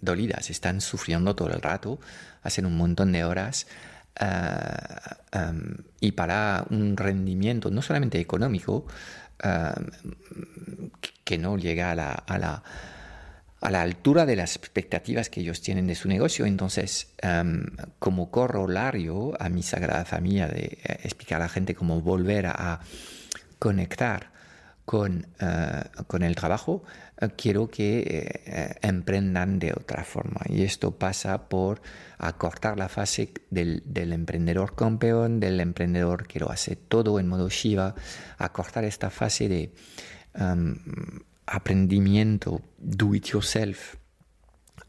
dolidas, 0.00 0.50
están 0.50 0.80
sufriendo 0.80 1.34
todo 1.34 1.50
el 1.50 1.60
rato, 1.60 1.98
hacen 2.42 2.66
un 2.66 2.76
montón 2.76 3.12
de 3.12 3.24
horas 3.24 3.66
eh, 4.20 4.26
em, 5.32 5.76
y 6.00 6.12
para 6.12 6.64
un 6.70 6.96
rendimiento 6.96 7.70
no 7.70 7.82
solamente 7.82 8.20
económico, 8.20 8.86
em, 9.42 10.90
que 11.24 11.38
no 11.38 11.58
llega 11.58 11.90
a 11.90 11.94
la, 11.94 12.12
a 12.12 12.38
la, 12.38 12.62
a 13.60 13.70
la 13.70 13.82
altura 13.82 14.26
de 14.26 14.36
las 14.36 14.56
expectativas 14.56 15.30
que 15.30 15.40
ellos 15.40 15.60
tienen 15.60 15.86
de 15.86 15.94
su 15.94 16.08
negocio. 16.08 16.46
Entonces, 16.46 17.08
em, 17.18 17.66
como 17.98 18.30
corolario 18.30 19.34
a 19.40 19.48
mi 19.48 19.62
sagrada 19.62 20.04
familia 20.04 20.48
de 20.48 20.78
eh, 20.82 21.00
explicar 21.04 21.40
a 21.40 21.44
la 21.44 21.48
gente 21.48 21.74
cómo 21.74 22.00
volver 22.00 22.46
a 22.46 22.80
conectar 23.58 24.37
con, 24.88 25.26
eh, 25.38 25.84
con 26.06 26.22
el 26.22 26.34
trabajo, 26.34 26.82
eh, 27.20 27.28
quiero 27.36 27.68
que 27.68 28.42
eh, 28.46 28.74
emprendan 28.80 29.58
de 29.58 29.72
otra 29.72 30.02
forma. 30.02 30.40
Y 30.48 30.62
esto 30.62 30.92
pasa 30.92 31.50
por 31.50 31.82
acortar 32.16 32.78
la 32.78 32.88
fase 32.88 33.34
del, 33.50 33.82
emprendedor 33.94 34.74
campeón, 34.74 35.40
del 35.40 35.60
emprendedor 35.60 36.26
que 36.26 36.40
lo 36.40 36.50
hace 36.50 36.74
todo 36.74 37.20
en 37.20 37.28
modo 37.28 37.50
Shiva, 37.50 37.96
acortar 38.38 38.84
esta 38.84 39.10
fase 39.10 39.50
de 39.50 39.74
um, 40.40 40.74
aprendimiento 41.44 42.62
do 42.78 43.14
it 43.14 43.26
yourself 43.26 43.96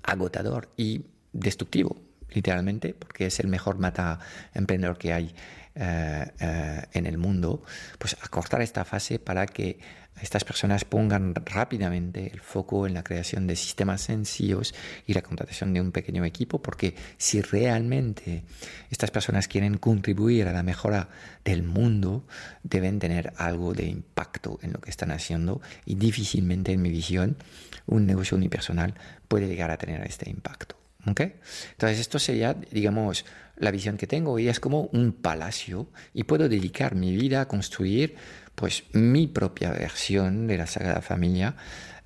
agotador 0.04 0.70
y 0.78 1.08
destructivo, 1.34 1.98
literalmente, 2.30 2.94
porque 2.94 3.26
es 3.26 3.42
el 3.42 3.50
mejor 3.50 3.80
mata 3.80 4.20
emprendedor 4.54 4.98
que 4.98 5.12
hay 5.12 5.36
eh, 5.82 6.26
eh, 6.40 6.82
en 6.92 7.06
el 7.06 7.18
mundo, 7.18 7.64
pues 7.98 8.18
acortar 8.22 8.62
esta 8.62 8.84
fase 8.84 9.18
para 9.18 9.46
que 9.46 9.80
estas 10.22 10.44
personas 10.44 10.84
pongan 10.84 11.34
rápidamente 11.34 12.30
el 12.34 12.42
foco 12.42 12.86
en 12.86 12.94
la 12.94 13.04
creación 13.04 13.48
de 13.48 13.56
sistemas 13.56 14.02
sencillos 14.02 14.76
y 15.08 15.14
la 15.14 15.22
contratación 15.22 15.74
de 15.74 15.80
un 15.80 15.94
pequeño 15.94 16.26
equipo, 16.26 16.62
porque 16.62 16.96
si 17.18 17.42
realmente 17.42 18.44
estas 18.92 19.12
personas 19.12 19.48
quieren 19.48 19.78
contribuir 19.78 20.50
a 20.50 20.52
la 20.52 20.64
mejora 20.64 21.08
del 21.46 21.64
mundo, 21.64 22.26
deben 22.64 23.00
tener 23.00 23.32
algo 23.38 23.74
de 23.74 23.86
impacto 23.86 24.60
en 24.62 24.74
lo 24.74 24.82
que 24.82 24.90
están 24.90 25.12
haciendo 25.12 25.62
y 25.86 25.96
difícilmente 25.96 26.74
en 26.74 26.82
mi 26.82 26.90
visión 26.90 27.38
un 27.86 28.06
negocio 28.06 28.36
unipersonal 28.36 28.96
puede 29.30 29.48
llegar 29.48 29.72
a 29.72 29.78
tener 29.78 30.06
este 30.06 30.30
impacto. 30.30 30.76
Entonces 31.06 32.00
esto 32.00 32.20
sería, 32.20 32.54
digamos, 32.54 33.26
la 33.58 33.72
visión 33.72 33.98
que 33.98 34.08
tengo 34.08 34.40
y 34.40 34.48
es 34.48 34.60
como 34.60 34.84
un 34.94 35.14
palacio 35.14 35.88
y 36.14 36.24
puedo 36.24 36.50
dedicar 36.50 36.96
mi 36.96 37.16
vida 37.16 37.42
a 37.42 37.48
construir 37.48 38.16
pues 38.56 38.84
mi 38.92 39.28
propia 39.28 39.72
versión 39.72 40.48
de 40.48 40.58
la 40.58 40.68
Sagrada 40.68 41.02
Familia, 41.02 41.56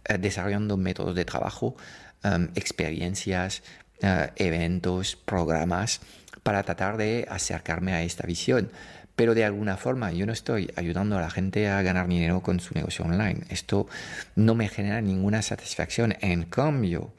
eh, 0.06 0.18
desarrollando 0.20 0.78
métodos 0.78 1.16
de 1.16 1.26
trabajo, 1.26 1.76
em, 2.24 2.50
experiencias, 2.56 3.64
eh, 4.02 4.30
eventos, 4.36 5.16
programas 5.16 6.02
para 6.44 6.62
tratar 6.64 6.98
de 6.98 7.26
acercarme 7.30 7.94
a 7.94 8.04
esta 8.04 8.28
visión. 8.28 8.70
Pero 9.16 9.34
de 9.36 9.46
alguna 9.46 9.78
forma 9.78 10.12
yo 10.12 10.26
no 10.26 10.34
estoy 10.34 10.72
ayudando 10.76 11.18
a 11.18 11.22
la 11.22 11.30
gente 11.30 11.68
a 11.68 11.82
ganar 11.82 12.08
dinero 12.08 12.42
con 12.42 12.60
su 12.60 12.74
negocio 12.74 13.06
online. 13.06 13.42
Esto 13.50 13.88
no 14.36 14.56
me 14.56 14.70
genera 14.70 15.02
ninguna 15.02 15.42
satisfacción. 15.42 16.16
En 16.22 16.44
cambio, 16.44 17.14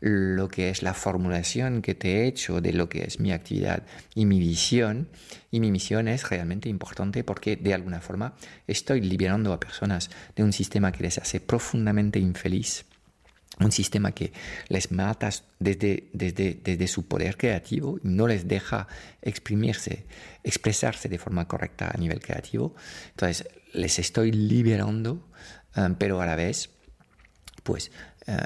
lo 0.00 0.48
que 0.48 0.70
es 0.70 0.82
la 0.82 0.94
formulación 0.94 1.82
que 1.82 1.94
te 1.94 2.18
he 2.18 2.26
hecho 2.26 2.60
de 2.60 2.72
lo 2.72 2.88
que 2.88 3.04
es 3.04 3.20
mi 3.20 3.32
actividad 3.32 3.84
y 4.14 4.24
mi 4.24 4.38
visión 4.38 5.08
y 5.50 5.60
mi 5.60 5.70
misión 5.70 6.08
es 6.08 6.28
realmente 6.28 6.68
importante 6.68 7.22
porque 7.22 7.56
de 7.56 7.74
alguna 7.74 8.00
forma 8.00 8.34
estoy 8.66 9.02
liberando 9.02 9.52
a 9.52 9.60
personas 9.60 10.10
de 10.34 10.42
un 10.42 10.52
sistema 10.52 10.90
que 10.90 11.02
les 11.02 11.18
hace 11.18 11.40
profundamente 11.40 12.18
infeliz 12.18 12.86
un 13.58 13.72
sistema 13.72 14.12
que 14.12 14.32
les 14.68 14.90
mata 14.90 15.30
desde, 15.58 16.08
desde, 16.12 16.54
desde, 16.54 16.88
su 16.88 17.06
poder 17.06 17.36
creativo 17.36 17.98
no 18.02 18.26
les 18.26 18.48
deja 18.48 18.88
exprimirse, 19.20 20.06
expresarse 20.42 21.08
de 21.08 21.18
forma 21.18 21.46
correcta 21.46 21.90
a 21.92 21.98
nivel 21.98 22.20
creativo. 22.20 22.74
Entonces, 23.10 23.46
les 23.72 23.98
estoy 23.98 24.32
liberando, 24.32 25.28
eh, 25.76 25.94
pero 25.98 26.20
a 26.20 26.26
la 26.26 26.36
vez, 26.36 26.70
pues 27.62 27.90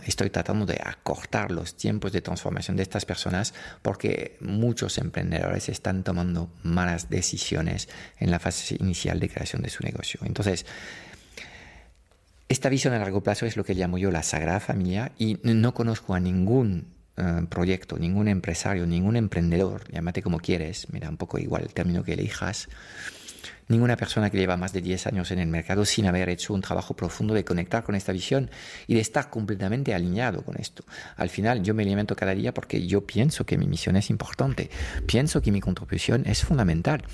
estoy 0.07 0.31
tratando 0.31 0.67
de 0.67 0.81
acortar 0.83 1.51
los 1.51 1.77
tiempos 1.77 2.13
de 2.13 2.23
transformación 2.23 2.77
de 2.77 2.83
estas 2.83 3.05
personas 3.05 3.55
porque 3.83 4.37
muchos 4.41 4.99
emprendedores 4.99 5.69
están 5.69 6.05
tomando 6.05 6.49
malas 6.63 7.11
decisiones 7.11 7.89
en 8.19 8.31
la 8.31 8.39
fase 8.39 8.77
inicial 8.79 9.21
de 9.21 9.29
creación 9.29 9.63
de 9.63 9.71
su 9.71 9.83
negocio. 9.83 10.21
Entonces, 10.25 10.65
esta 12.49 12.69
visión 12.69 12.95
a 12.95 12.99
largo 12.99 13.23
plazo 13.23 13.47
es 13.47 13.57
lo 13.57 13.65
que 13.65 13.75
llamo 13.75 13.99
yo 13.99 14.11
la 14.11 14.23
Sagrada 14.23 14.61
Familia 14.61 15.13
y 15.19 15.39
no 15.43 15.75
conozco 15.75 16.15
a 16.15 16.21
ningún 16.21 16.87
eh, 17.17 17.47
proyecto, 17.49 17.97
ningún 17.99 18.29
empresario, 18.29 18.87
ningún 18.87 19.17
emprendedor, 19.17 19.91
llámate 19.93 20.23
como 20.23 20.41
quieres, 20.41 20.89
mira 20.93 21.09
un 21.09 21.17
poco 21.17 21.39
igual 21.39 21.63
el 21.63 21.73
término 21.73 22.03
que 22.03 22.15
elijas, 22.15 22.69
ninguna 23.69 23.97
persona 23.97 24.31
que 24.31 24.39
lleva 24.39 24.57
más 24.57 24.73
de 24.73 24.81
10 24.81 25.07
años 25.09 25.31
en 25.31 25.39
el 25.39 25.49
mercado 25.49 25.85
sin 25.85 26.07
haber 26.07 26.29
hecho 26.29 26.55
un 26.55 26.61
trabajo 26.61 26.95
profundo 26.95 27.35
de 27.35 27.45
conectar 27.45 27.83
con 27.85 27.95
esta 27.95 28.13
visión 28.13 28.51
y 28.87 28.95
de 28.95 29.01
estar 29.01 29.31
completamente 29.31 29.95
alineado 29.95 30.43
con 30.43 30.57
esto. 30.59 30.85
Al 31.17 31.31
final 31.31 31.63
yo 31.63 31.75
me 31.75 31.83
alimento 31.83 32.17
cada 32.17 32.35
día 32.35 32.53
porque 32.53 32.87
yo 32.87 33.07
pienso 33.07 33.45
que 33.45 33.59
mi 33.59 33.67
misión 33.67 33.97
es 33.97 34.11
importante, 34.11 34.71
pienso 35.07 35.41
que 35.41 35.53
mi 35.53 35.61
contribución 35.61 36.25
es 36.27 36.45
fundamental. 36.45 37.05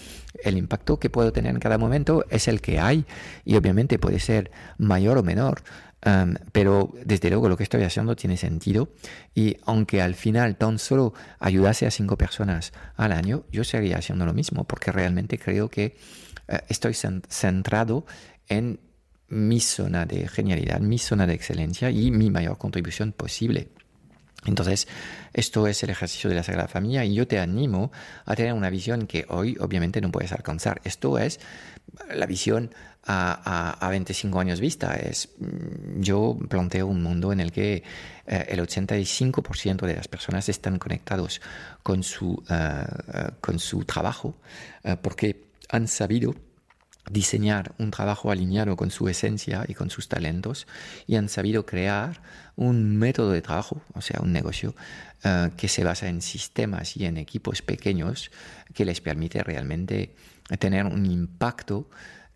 El 0.44 0.56
impacto 0.56 0.98
que 0.98 1.10
puedo 1.10 1.32
tener 1.32 1.54
en 1.54 1.60
cada 1.60 1.78
momento 1.78 2.24
es 2.30 2.48
el 2.48 2.60
que 2.60 2.80
hay 2.80 3.04
y 3.44 3.56
obviamente 3.56 3.98
puede 3.98 4.18
ser 4.20 4.50
mayor 4.78 5.18
o 5.18 5.22
menor. 5.22 5.62
Um, 6.06 6.36
pero 6.52 6.94
desde 7.04 7.28
luego 7.28 7.50
lo 7.50 7.58
que 7.58 7.62
estoy 7.62 7.82
haciendo 7.82 8.16
tiene 8.16 8.38
sentido 8.38 8.88
y 9.34 9.58
aunque 9.66 10.00
al 10.00 10.14
final 10.14 10.56
tan 10.56 10.78
solo 10.78 11.12
ayudase 11.38 11.86
a 11.86 11.90
cinco 11.90 12.16
personas 12.16 12.72
al 12.96 13.12
año, 13.12 13.44
yo 13.52 13.64
seguiría 13.64 13.98
haciendo 13.98 14.24
lo 14.24 14.32
mismo 14.32 14.64
porque 14.64 14.92
realmente 14.92 15.38
creo 15.38 15.68
que 15.68 15.98
estoy 16.68 16.94
centrado 16.94 18.06
en 18.48 18.80
mi 19.28 19.60
zona 19.60 20.06
de 20.06 20.28
genialidad, 20.28 20.80
mi 20.80 20.98
zona 20.98 21.26
de 21.26 21.34
excelencia 21.34 21.90
y 21.90 22.10
mi 22.10 22.30
mayor 22.30 22.58
contribución 22.58 23.12
posible. 23.12 23.68
Entonces, 24.46 24.88
esto 25.32 25.66
es 25.66 25.82
el 25.82 25.90
ejercicio 25.90 26.30
de 26.30 26.36
la 26.36 26.42
Sagrada 26.42 26.66
Familia 26.66 27.04
y 27.04 27.14
yo 27.14 27.26
te 27.26 27.38
animo 27.38 27.92
a 28.24 28.34
tener 28.34 28.54
una 28.54 28.70
visión 28.70 29.06
que 29.06 29.26
hoy 29.28 29.56
obviamente 29.60 30.00
no 30.00 30.10
puedes 30.10 30.32
alcanzar. 30.32 30.80
Esto 30.82 31.18
es 31.18 31.40
la 32.12 32.26
visión 32.26 32.70
a, 33.04 33.86
a, 33.86 33.90
25 33.90 34.40
años 34.40 34.60
vista. 34.60 34.94
Es, 34.94 35.28
mm, 35.38 36.00
yo 36.00 36.38
planteo 36.48 36.86
un 36.86 37.02
mundo 37.02 37.32
en 37.32 37.40
el 37.40 37.52
que 37.52 37.82
eh, 38.26 38.46
el 38.48 38.60
85% 38.60 39.86
de 39.86 39.94
las 39.94 40.08
personas 40.08 40.48
están 40.48 40.78
conectados 40.78 41.40
con 41.82 42.02
su, 42.02 42.42
eh, 42.48 43.30
con 43.40 43.58
su 43.58 43.84
trabajo 43.84 44.36
porque 45.02 45.49
han 45.70 45.88
sabido 45.88 46.34
diseñar 47.10 47.74
un 47.78 47.90
trabajo 47.90 48.30
alineado 48.30 48.76
con 48.76 48.90
su 48.90 49.08
esencia 49.08 49.64
y 49.66 49.74
con 49.74 49.90
sus 49.90 50.08
talentos 50.08 50.66
y 51.06 51.16
han 51.16 51.28
sabido 51.28 51.64
crear 51.64 52.22
un 52.56 52.96
método 52.96 53.32
de 53.32 53.42
trabajo, 53.42 53.82
o 53.94 54.00
sea, 54.00 54.20
un 54.20 54.32
negocio 54.32 54.74
eh, 55.24 55.50
que 55.56 55.68
se 55.68 55.82
basa 55.82 56.08
en 56.08 56.20
sistemas 56.20 56.96
y 56.96 57.06
en 57.06 57.16
equipos 57.16 57.62
pequeños 57.62 58.30
que 58.74 58.84
les 58.84 59.00
permite 59.00 59.42
realmente 59.42 60.14
tener 60.58 60.84
un 60.86 61.06
impacto 61.06 61.88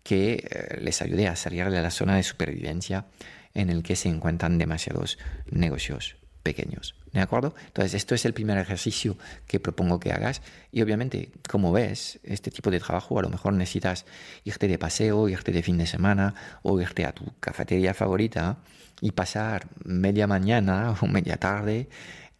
que 0.03 0.45
eh, 0.49 0.79
les 0.81 1.01
ayude 1.01 1.27
a 1.27 1.35
salir 1.35 1.69
de 1.69 1.81
la 1.81 1.91
zona 1.91 2.15
de 2.15 2.23
supervivencia 2.23 3.05
en 3.53 3.69
el 3.69 3.83
que 3.83 3.95
se 3.95 4.09
encuentran 4.09 4.57
demasiados 4.57 5.17
negocios 5.49 6.17
pequeños. 6.45 6.93
¿De 7.11 7.21
acuerdo? 7.21 7.55
Entonces, 7.65 7.95
esto 7.95 8.13
es 8.13 8.23
el 8.23 8.33
primer 8.33 8.57
ejercicio 8.59 9.17
que 9.47 9.59
propongo 9.59 9.99
que 9.99 10.11
hagas. 10.11 10.43
Y 10.71 10.83
obviamente, 10.83 11.29
como 11.49 11.71
ves, 11.71 12.19
este 12.23 12.51
tipo 12.51 12.69
de 12.69 12.79
trabajo 12.79 13.17
a 13.17 13.23
lo 13.23 13.29
mejor 13.29 13.53
necesitas 13.53 14.05
irte 14.43 14.67
de 14.67 14.77
paseo, 14.77 15.27
irte 15.27 15.51
de 15.51 15.63
fin 15.63 15.79
de 15.79 15.87
semana 15.87 16.35
o 16.61 16.79
irte 16.79 17.03
a 17.03 17.13
tu 17.13 17.25
cafetería 17.39 17.95
favorita 17.95 18.57
y 19.01 19.11
pasar 19.11 19.67
media 19.83 20.27
mañana 20.27 20.95
o 21.01 21.07
media 21.07 21.37
tarde 21.37 21.89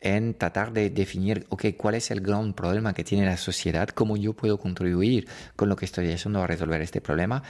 en 0.01 0.35
tratar 0.35 0.71
de 0.71 0.89
definir, 0.89 1.45
ok, 1.49 1.65
cuál 1.77 1.95
es 1.95 2.11
el 2.11 2.21
gran 2.21 2.53
problema 2.53 2.93
que 2.93 3.03
tiene 3.03 3.25
la 3.25 3.37
sociedad, 3.37 3.89
cómo 3.89 4.17
yo 4.17 4.33
puedo 4.33 4.59
contribuir 4.59 5.27
con 5.55 5.69
lo 5.69 5.75
que 5.75 5.85
estoy 5.85 6.11
haciendo 6.11 6.43
a 6.43 6.47
resolver 6.47 6.81
este 6.81 7.01
problema. 7.01 7.43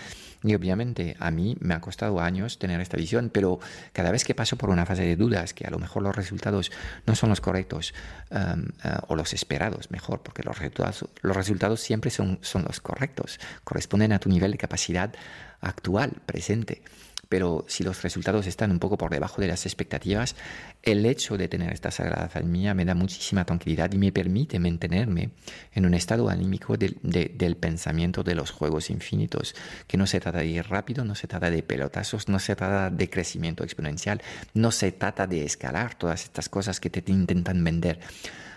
Y 0.44 0.54
obviamente 0.54 1.18
a 1.20 1.32
mí 1.32 1.58
me 1.60 1.74
ha 1.74 1.82
costado 1.82 2.20
años 2.20 2.60
tener 2.60 2.80
esta 2.80 2.98
visión, 2.98 3.30
pero 3.34 3.60
cada 3.94 4.12
vez 4.12 4.24
que 4.24 4.36
paso 4.36 4.58
por 4.58 4.70
una 4.70 4.86
fase 4.86 5.04
de 5.04 5.16
dudas, 5.16 5.54
que 5.54 5.66
a 5.66 5.72
lo 5.72 5.80
mejor 5.80 6.04
los 6.04 6.16
resultados 6.16 6.72
no 7.06 7.16
son 7.16 7.30
los 7.30 7.42
correctos 7.42 7.94
um, 8.30 8.62
uh, 8.84 9.00
o 9.08 9.16
los 9.16 9.34
esperados, 9.34 9.90
mejor, 9.90 10.22
porque 10.22 10.44
los 10.44 10.58
resultados, 10.60 11.06
los 11.22 11.36
resultados 11.36 11.82
siempre 11.82 12.12
son, 12.12 12.38
son 12.42 12.64
los 12.64 12.80
correctos, 12.80 13.40
corresponden 13.64 14.14
a 14.14 14.20
tu 14.20 14.30
nivel 14.30 14.52
de 14.52 14.58
capacidad 14.58 15.14
actual, 15.62 16.12
presente 16.26 16.84
pero 17.30 17.66
si 17.68 17.84
los 17.84 18.02
resultados 18.02 18.48
están 18.48 18.72
un 18.72 18.80
poco 18.80 18.98
por 18.98 19.12
debajo 19.12 19.42
de 19.42 19.48
las 19.48 19.66
expectativas, 19.66 20.36
el 20.84 21.06
hecho 21.06 21.38
de 21.38 21.48
tener 21.48 21.74
esta 21.74 21.92
Sagrada 21.92 22.30
Familia 22.30 22.74
me 22.74 22.86
da 22.86 22.96
muchísima 22.96 23.46
tranquilidad 23.46 23.92
y 23.92 23.98
me 23.98 24.12
permite 24.12 24.60
mantenerme 24.60 25.32
en 25.74 25.86
un 25.86 25.94
estado 25.94 26.30
anímico 26.30 26.78
del 26.78 27.58
pensamiento 27.58 28.24
de 28.24 28.36
los 28.36 28.52
juegos 28.52 28.90
infinitos, 28.90 29.56
que 29.88 29.98
no 29.98 30.08
se 30.08 30.20
trata 30.20 30.40
de 30.40 30.48
ir 30.48 30.68
rápido, 30.68 31.06
no 31.06 31.16
se 31.16 31.28
trata 31.28 31.50
de 31.50 31.64
pelotazos, 31.64 32.28
no 32.28 32.40
se 32.40 32.56
trata 32.56 32.90
de 32.90 33.10
crecimiento 33.10 33.64
exponencial, 33.64 34.22
no 34.54 34.72
se 34.72 34.92
trata 34.92 35.28
de 35.28 35.44
escalar 35.44 35.96
todas 35.96 36.24
estas 36.24 36.50
cosas 36.50 36.80
que 36.80 36.90
te 36.90 37.12
intentan 37.12 37.64
vender 37.64 38.00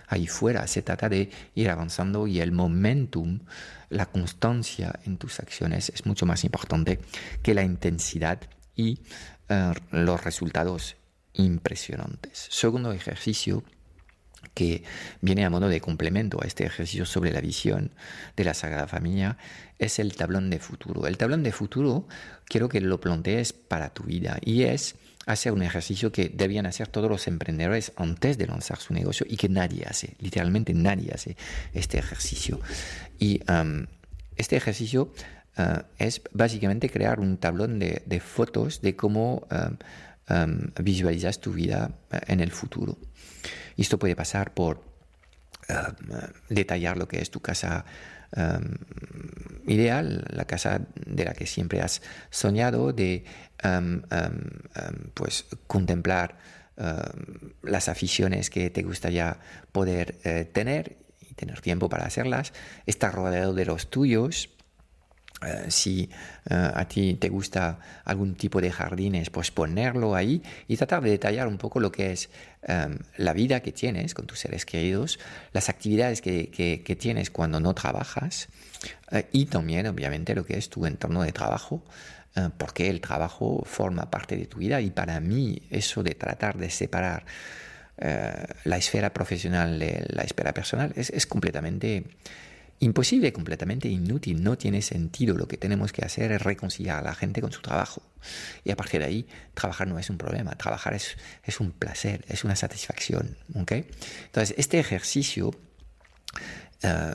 ahí 0.09 0.27
fuera. 0.27 0.67
Se 0.67 0.83
trata 0.83 1.09
de 1.09 1.31
ir 1.55 1.71
avanzando 1.71 2.27
y 2.27 2.41
el 2.41 2.53
momentum, 2.53 3.41
la 3.91 4.07
constancia 4.07 4.99
en 5.05 5.19
tus 5.19 5.39
acciones 5.41 5.91
es 5.95 6.07
mucho 6.07 6.27
más 6.27 6.45
importante 6.45 6.99
que 7.43 7.55
la 7.55 7.63
intensidad 7.63 8.41
y 8.79 9.01
eh, 9.51 9.75
los 9.91 10.25
resultados 10.25 10.97
impresionantes. 11.35 12.49
Segundo 12.51 12.93
ejercicio 12.93 13.63
que 14.55 14.85
viene 15.21 15.45
a 15.45 15.51
modo 15.51 15.69
de 15.69 15.81
complemento 15.81 16.39
a 16.43 16.47
este 16.47 16.65
ejercicio 16.65 17.05
sobre 17.05 17.33
la 17.33 17.41
visión 17.41 17.91
de 18.37 18.45
la 18.45 18.55
Sagrada 18.55 18.87
Familia 18.87 19.37
es 19.79 19.99
el 19.99 20.15
tablón 20.15 20.49
de 20.49 20.61
futuro. 20.61 21.07
El 21.07 21.19
tablón 21.19 21.43
de 21.43 21.53
futuro 21.53 22.07
quiero 22.47 22.69
que 22.69 22.81
lo 22.81 23.01
plantees 23.01 23.53
para 23.53 23.91
tu 23.91 24.05
vida 24.05 24.39
y 24.41 24.63
es 24.63 24.95
hacer 25.27 25.53
un 25.53 25.63
ejercicio 25.63 26.11
que 26.11 26.29
debían 26.29 26.67
hacer 26.67 26.89
todos 26.89 27.11
los 27.11 27.27
emprendedores 27.27 27.93
antes 27.97 28.39
de 28.39 28.47
lanzar 28.47 28.79
su 28.79 28.95
negocio 28.95 29.27
y 29.29 29.37
que 29.37 29.49
nadie 29.49 29.85
hace, 29.87 30.15
literalmente 30.21 30.73
nadie 30.73 31.13
hace 31.13 31.37
este 31.75 31.99
ejercicio. 31.99 32.61
Y 33.19 33.41
um, 33.51 33.87
este 34.37 34.57
ejercicio 34.57 35.13
uh, 35.59 35.83
es 35.99 36.23
básicamente 36.33 36.91
crear 36.91 37.21
un 37.21 37.37
tablón 37.37 37.79
de, 37.79 38.21
fotos 38.21 38.81
de 38.81 38.97
cómo 38.97 39.47
um, 40.29 40.71
visualizas 40.83 41.41
tu 41.41 41.53
vida 41.53 41.91
uh, 42.13 42.17
en 42.27 42.41
el 42.41 42.51
futuro. 42.51 42.99
Esto 43.77 43.99
puede 43.99 44.17
pasar 44.17 44.55
por 44.55 44.87
detallar 46.49 46.97
lo 46.97 47.07
que 47.07 47.21
es 47.21 47.31
tu 47.31 47.41
casa 47.41 47.85
ideal, 49.67 50.25
la 50.31 50.47
casa 50.47 50.81
de 50.95 51.25
la 51.27 51.35
que 51.35 51.47
siempre 51.47 51.83
has 51.83 52.01
soñado, 52.31 52.95
de 52.95 53.25
pues 55.13 55.45
contemplar 55.67 56.39
las 57.63 57.89
aficiones 57.89 58.51
que 58.51 58.71
te 58.71 58.83
gustaría 58.83 59.39
poder 59.73 60.17
eh, 60.25 60.45
tener 60.45 60.97
y 61.21 61.35
tener 61.35 61.61
tiempo 61.61 61.89
para 61.89 62.07
hacerlas, 62.07 62.53
estar 62.87 63.15
rodeado 63.15 63.53
de 63.53 63.65
los 63.65 63.91
tuyos, 63.91 64.51
eh, 65.41 65.67
si 65.71 66.11
eh, 66.51 66.71
a 66.75 66.89
ti 66.89 67.15
te 67.15 67.29
gusta 67.29 67.79
algún 68.05 68.35
tipo 68.35 68.61
de 68.61 68.73
jardines, 68.73 69.31
pues 69.31 69.53
ponerlo 69.53 70.17
ahí 70.17 70.43
y 70.67 70.77
tratar 70.77 71.03
de 71.03 71.11
detallar 71.11 71.47
un 71.47 71.59
poco 71.59 71.79
lo 71.79 71.93
que 71.93 72.11
es 72.13 72.29
em, 72.63 72.99
la 73.17 73.33
vida 73.33 73.61
que 73.61 73.71
tienes 73.71 74.15
con 74.15 74.27
tus 74.27 74.41
seres 74.41 74.67
queridos, 74.67 75.21
las 75.53 75.69
actividades 75.69 76.23
que, 76.23 76.51
que, 76.51 76.97
tienes 76.97 77.31
cuando 77.31 77.61
no 77.61 77.73
trabajas 77.73 78.49
eh, 79.13 79.29
y 79.31 79.47
también 79.47 79.87
obviamente 79.87 80.35
lo 80.35 80.45
que 80.45 80.59
es 80.59 80.69
tu 80.71 80.87
entorno 80.87 81.23
de 81.23 81.33
trabajo, 81.33 81.85
porque 82.57 82.89
el 82.89 83.01
trabajo 83.01 83.65
forma 83.65 84.11
parte 84.11 84.37
de 84.37 84.47
tu 84.47 84.59
vida 84.59 84.81
y 84.81 84.91
para 84.91 85.19
mí 85.19 85.61
eso 85.71 86.05
de 86.05 86.15
tratar 86.15 86.57
de 86.57 86.71
separar 86.71 87.25
la 87.97 88.77
esfera 88.77 89.13
profesional 89.13 89.81
de 89.81 90.07
la 90.09 90.23
esfera 90.23 90.55
personal 90.55 90.93
es, 90.95 91.11
es 91.11 91.27
completamente 91.27 92.05
imposible, 92.81 93.33
completamente 93.33 93.89
inútil, 93.89 94.43
no 94.43 94.57
tiene 94.57 94.83
sentido. 94.83 95.37
Lo 95.37 95.49
que 95.49 95.57
tenemos 95.57 95.93
que 95.93 96.05
hacer 96.05 96.33
es 96.33 96.43
reconciliar 96.43 96.99
a 96.99 97.03
la 97.03 97.15
gente 97.15 97.41
con 97.41 97.53
su 97.53 97.61
trabajo. 97.61 98.03
Y 98.65 98.71
a 98.71 98.77
partir 98.77 99.01
de 99.01 99.07
ahí, 99.07 99.27
trabajar 99.55 99.89
no 99.89 99.99
es 99.99 100.11
un 100.11 100.19
problema, 100.19 100.53
trabajar 100.53 100.95
es, 100.95 101.17
es 101.45 101.61
un 101.61 101.73
placer, 101.73 102.25
es 102.29 102.45
una 102.45 102.57
satisfacción. 102.57 103.37
Entonces, 103.55 104.55
este 104.59 104.79
ejercicio, 104.79 105.51
eh, 106.83 107.15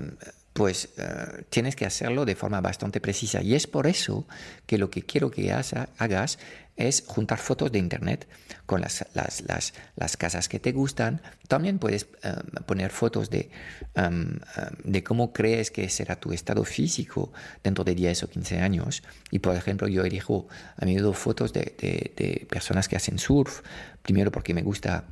pues 0.53 0.89
eh, 0.97 1.45
tienes 1.49 1.75
que 1.75 1.85
hacerlo 1.85 2.25
de 2.25 2.35
forma 2.35 2.61
bastante 2.61 3.01
precisa. 3.01 3.41
Y 3.41 3.55
es 3.55 3.67
por 3.67 3.87
eso 3.87 4.27
que 4.65 4.77
lo 4.77 4.89
que 4.89 5.01
quiero 5.01 5.31
que 5.31 5.51
hagas 5.51 6.37
es 6.75 7.03
juntar 7.05 7.37
fotos 7.37 7.71
de 7.71 7.79
internet 7.79 8.27
con 8.65 8.81
las, 8.81 9.05
las, 9.13 9.41
las, 9.41 9.73
las 9.95 10.17
casas 10.17 10.49
que 10.49 10.59
te 10.59 10.71
gustan. 10.71 11.21
También 11.47 11.79
puedes 11.79 12.07
eh, 12.23 12.33
poner 12.65 12.91
fotos 12.91 13.29
de, 13.29 13.49
em, 13.95 14.33
em, 14.33 14.91
de 14.91 15.03
cómo 15.03 15.33
crees 15.33 15.69
que 15.69 15.89
será 15.89 16.15
tu 16.15 16.33
estado 16.33 16.63
físico 16.63 17.31
dentro 17.63 17.83
de 17.83 17.95
10 17.95 18.23
o 18.23 18.29
15 18.29 18.59
años. 18.59 19.03
Y 19.31 19.39
por 19.39 19.55
ejemplo, 19.55 19.87
yo 19.87 20.03
elijo 20.03 20.47
a 20.77 20.85
menudo 20.85 21.13
fotos 21.13 21.53
de, 21.53 21.75
de, 21.77 22.13
de 22.15 22.47
personas 22.49 22.87
que 22.87 22.95
hacen 22.95 23.19
surf, 23.19 23.61
primero 24.01 24.31
porque 24.31 24.53
me 24.53 24.63
gusta 24.63 25.05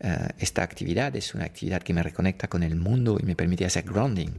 eh, 0.00 0.28
esta 0.38 0.62
actividad 0.62 1.14
es 1.16 1.34
una 1.34 1.44
actividad 1.44 1.82
que 1.82 1.94
me 1.94 2.02
reconecta 2.02 2.48
con 2.48 2.62
el 2.62 2.76
mundo 2.76 3.18
y 3.20 3.24
me 3.24 3.36
permite 3.36 3.64
hacer 3.64 3.84
grounding, 3.84 4.30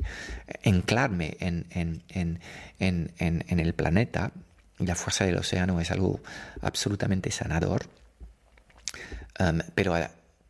anclarme 0.64 1.38
en, 1.40 1.66
en, 1.72 2.04
en, 2.80 3.14
en, 3.18 3.60
el 3.60 3.74
planeta 3.74 4.32
la 4.80 4.96
fuerza 4.96 5.26
del 5.26 5.38
océano 5.38 5.80
es 5.80 5.92
algo 5.92 6.22
absolutamente 6.62 7.32
sanador. 7.32 7.86
Um, 9.40 9.60
pero 9.76 9.96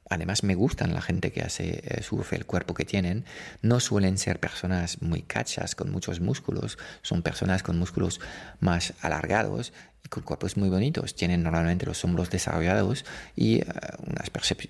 además 0.09 0.43
me 0.43 0.55
gustan 0.55 0.93
la 0.93 1.01
gente 1.01 1.31
que 1.31 1.41
hace 1.41 1.81
eh, 1.83 2.03
surf, 2.03 2.33
el 2.33 2.45
cuerpo 2.45 2.73
que 2.73 2.85
tienen. 2.85 3.25
No 3.61 3.79
suelen 3.79 4.17
ser 4.17 4.39
personas 4.39 5.01
muy 5.01 5.21
cachas, 5.21 5.75
con 5.75 5.91
muchos 5.91 6.19
músculos, 6.19 6.77
son 7.01 7.21
personas 7.21 7.63
con 7.63 7.77
músculos 7.77 8.19
más 8.59 8.93
alargados 9.01 9.73
con 10.09 10.23
cuerpos 10.23 10.57
muy 10.57 10.69
bonitos. 10.69 11.15
Tienen 11.15 11.43
normalmente 11.43 11.85
los 11.85 12.03
hombros 12.03 12.29
desarrollados 12.29 13.05
y 13.35 13.61
uh, 13.61 13.63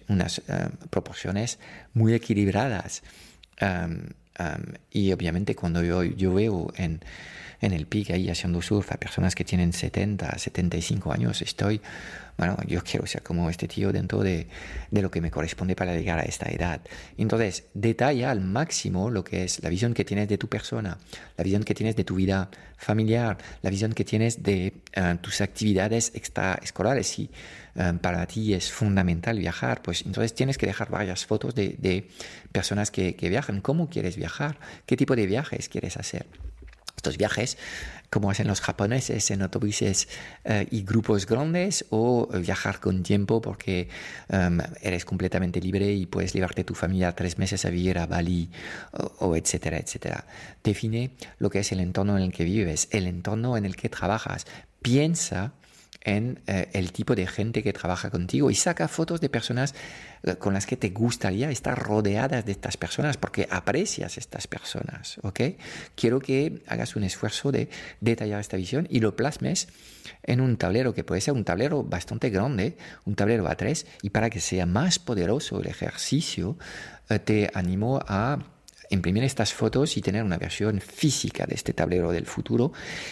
unas, 0.08 0.39
uh, 0.39 0.88
proporciones 0.89 1.60
muy 1.93 2.13
equilibradas. 2.13 3.04
Y 4.91 5.12
obviamente 5.13 5.56
cuando 5.56 5.84
yo, 5.84 6.04
yo 6.04 6.34
veo 6.34 6.71
en 6.76 7.02
en 7.62 7.74
el 7.74 7.88
pique 7.88 8.13
ahí 8.13 8.30
haciendo 8.30 8.62
surf 8.62 8.91
a 8.91 8.98
personas 8.98 9.36
que 9.36 9.43
tienen 9.43 9.74
70, 9.74 10.38
75 10.38 11.12
años, 11.12 11.41
estoy, 11.41 11.82
bueno, 12.38 12.58
yo 12.67 12.84
quiero 12.84 13.06
ser 13.08 13.24
como 13.24 13.50
este 13.50 13.67
tío 13.67 13.91
dentro 13.91 14.22
de, 14.22 14.48
de 14.91 15.02
lo 15.02 15.10
que 15.10 15.22
me 15.22 15.32
corresponde 15.32 15.76
para 15.76 15.96
llegar 15.96 16.20
a 16.20 16.24
esta 16.24 16.50
edad. 16.50 16.82
Entonces, 17.17 17.65
detalla 17.74 18.32
al 18.32 18.41
máximo 18.41 19.10
lo 19.10 19.24
que 19.24 19.43
es 19.43 19.63
la 19.63 19.70
visión 19.70 19.93
que 19.93 20.06
tienes 20.06 20.28
de 20.28 20.38
tu 20.38 20.48
persona, 20.48 20.98
la 21.36 21.43
visión 21.43 21.63
que 21.63 21.74
tienes 21.74 21.96
de 21.96 22.04
tu 22.04 22.15
vida 22.15 22.50
familiar, 22.78 23.38
la 23.62 23.70
visión 23.70 23.93
que 23.93 24.06
tienes 24.06 24.43
de 24.43 24.74
uh, 24.96 25.17
tus 25.17 25.41
actividades 25.41 26.12
extraescolares. 26.13 27.08
Si 27.08 27.30
uh, 27.76 27.98
para 27.98 28.26
ti 28.28 28.54
es 28.54 28.72
fundamental 28.72 29.39
viajar, 29.39 29.82
pues 29.82 30.04
entonces 30.06 30.34
tienes 30.36 30.58
que 30.58 30.67
dejar 30.67 30.89
varias 30.89 31.26
fotos 31.26 31.56
de, 31.56 31.76
de 31.80 32.08
personas 32.52 32.91
que, 32.91 33.15
que 33.15 33.30
viajan. 33.30 33.62
¿Cómo 33.62 33.89
quieres 33.89 34.15
viajar? 34.15 34.60
¿Qué 34.86 34.96
tipo 34.96 35.15
de 35.15 35.26
viajes 35.26 35.70
quieres 35.70 35.98
hacer? 35.98 36.28
Estos 36.97 37.17
viajes 37.17 37.57
como 38.10 38.31
hacen 38.31 38.47
los 38.47 38.62
japoneses 38.62 39.31
en 39.31 39.41
autobuses 39.41 40.07
eh, 40.45 40.67
y 40.71 40.83
grupos 40.83 41.25
grandes 41.25 41.86
o 41.89 42.27
viajar 42.27 42.79
con 42.79 43.03
tiempo 43.03 43.41
porque 43.41 43.89
em, 44.29 44.60
eres 44.81 45.05
completamente 45.05 45.60
libre 45.60 45.91
y 45.91 46.05
puedes 46.05 46.33
llevarte 46.33 46.63
tu 46.63 46.73
familia 46.73 47.13
tres 47.13 47.38
meses 47.38 47.65
a 47.65 47.69
vivir 47.69 47.97
a 47.99 48.05
Bali 48.05 48.49
o, 49.19 49.36
etcétera, 49.36 49.77
etcétera. 49.77 50.25
Define 50.63 51.12
lo 51.39 51.49
que 51.49 51.60
es 51.60 51.71
el 51.71 51.79
entorno 51.79 52.17
en 52.17 52.23
el 52.23 52.31
que 52.31 52.45
vives, 52.45 52.88
el 52.91 53.07
entorno 53.07 53.57
en 53.57 53.65
el 53.65 53.75
que 53.75 53.89
trabajas. 53.89 54.45
Piensa 54.81 55.53
en 56.08 56.39
eh, 56.48 56.70
el 56.72 56.93
tipo 56.93 57.15
de 57.15 57.28
gente 57.28 57.62
que 57.62 57.74
trabaja 57.74 58.10
contigo 58.10 58.50
y 58.50 58.56
saca 58.56 58.88
fotos 58.88 59.20
de 59.20 59.30
personas 59.30 59.76
eh, 60.24 60.38
con 60.38 60.54
las 60.54 60.65
que 60.65 60.78
te 60.78 60.89
gustaría 60.89 61.52
estar 61.52 61.78
rodeadas 61.78 62.46
de 62.46 62.54
estas 62.54 62.78
personas 62.78 63.17
porque 63.17 63.48
aprecias 63.52 64.17
estas 64.17 64.48
personas, 64.48 65.20
¿ok? 65.24 65.41
Quiero 65.96 66.20
que 66.20 66.63
hagas 66.67 66.96
un 66.96 67.04
esfuerzo 67.04 67.52
de 67.52 67.70
detallar 68.00 68.39
esta 68.39 68.56
visión 68.56 68.88
y 68.89 69.02
lo 69.02 69.17
plasmes 69.17 69.67
en 70.24 70.39
un 70.39 70.56
tablero 70.56 70.93
que 70.93 71.04
puede 71.04 71.20
ser 71.20 71.34
un 71.34 71.43
tablero 71.43 71.84
bastante 71.84 72.30
grande, 72.30 72.78
un 73.04 73.15
tablero 73.15 73.46
A3 73.46 73.86
y 74.02 74.10
para 74.10 74.30
que 74.30 74.39
sea 74.39 74.65
más 74.65 75.00
poderoso 75.00 75.60
el 75.60 75.67
ejercicio, 75.67 76.58
eh, 77.10 77.20
te 77.20 77.52
animo 77.54 78.00
a 78.08 78.39
imprimir 78.89 79.23
estas 79.23 79.54
fotos 79.54 79.97
y 79.97 80.02
tener 80.02 80.23
una 80.23 80.38
versión 80.38 80.80
física 80.82 81.45
de 81.45 81.56
este 81.56 81.73
tablero 81.73 82.12
del 82.12 82.26
futuro 82.26 82.71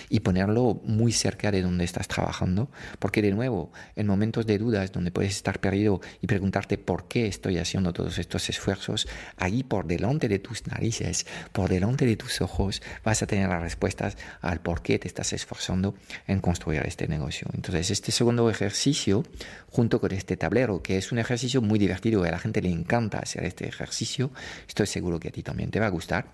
y 0.10 0.22
ponerlo 0.22 0.82
muy 0.84 1.12
cerca 1.12 1.52
de 1.52 1.62
donde 1.62 1.84
estás 1.84 2.08
trabajando, 2.08 2.70
porque 3.00 3.22
de 3.22 3.32
nuevo, 3.32 3.72
en 3.96 4.08
momentos 4.08 4.46
de 4.46 4.58
dudas 4.58 4.92
donde 4.92 5.12
puedes 5.12 5.36
estar 5.36 5.60
perdido 5.60 6.02
y 6.22 6.28
preguntarte 6.28 6.78
por 6.78 7.08
qué 7.08 7.28
estoy 7.28 7.58
haciendo 7.58 7.94
todos 7.94 8.18
estos 8.18 8.50
esfuerzos, 8.50 9.08
allí 9.38 9.64
por 9.64 9.86
delante 9.86 10.28
de 10.28 10.40
tus 10.40 10.68
narices, 10.68 11.26
por 11.52 11.70
delante 11.70 12.06
de 12.06 12.16
tus 12.16 12.42
ojos, 12.42 12.82
vas 13.04 13.22
a 13.22 13.28
tener 13.28 13.50
las 13.50 13.62
respuestas 13.62 14.18
al 14.42 14.62
por 14.62 14.82
qué 14.82 15.00
te 15.00 15.08
estás 15.08 15.34
esforzando 15.34 15.96
en 16.28 16.40
construir 16.40 16.84
este 16.86 17.08
negocio. 17.08 17.48
Entonces, 17.54 17.92
este 17.92 18.12
segundo 18.12 18.50
ejercicio, 18.50 19.24
junto 19.70 20.00
con 20.00 20.12
este 20.12 20.38
tablero, 20.38 20.82
que 20.82 20.98
es 20.98 21.12
un 21.12 21.20
ejercicio 21.20 21.62
muy 21.62 21.80
divertido, 21.80 22.24
a 22.24 22.32
la 22.32 22.40
gente 22.40 22.62
le 22.62 22.70
encanta 22.70 23.20
hacer 23.20 23.44
este 23.44 23.68
ejercicio, 23.68 24.32
estoy 24.68 24.88
seguro 24.88 25.20
que 25.20 25.30
a 25.30 25.32
ti 25.32 25.44
también 25.44 25.65
te 25.72 25.80
va 25.80 25.88
a 25.88 25.90
gustar. 25.90 26.28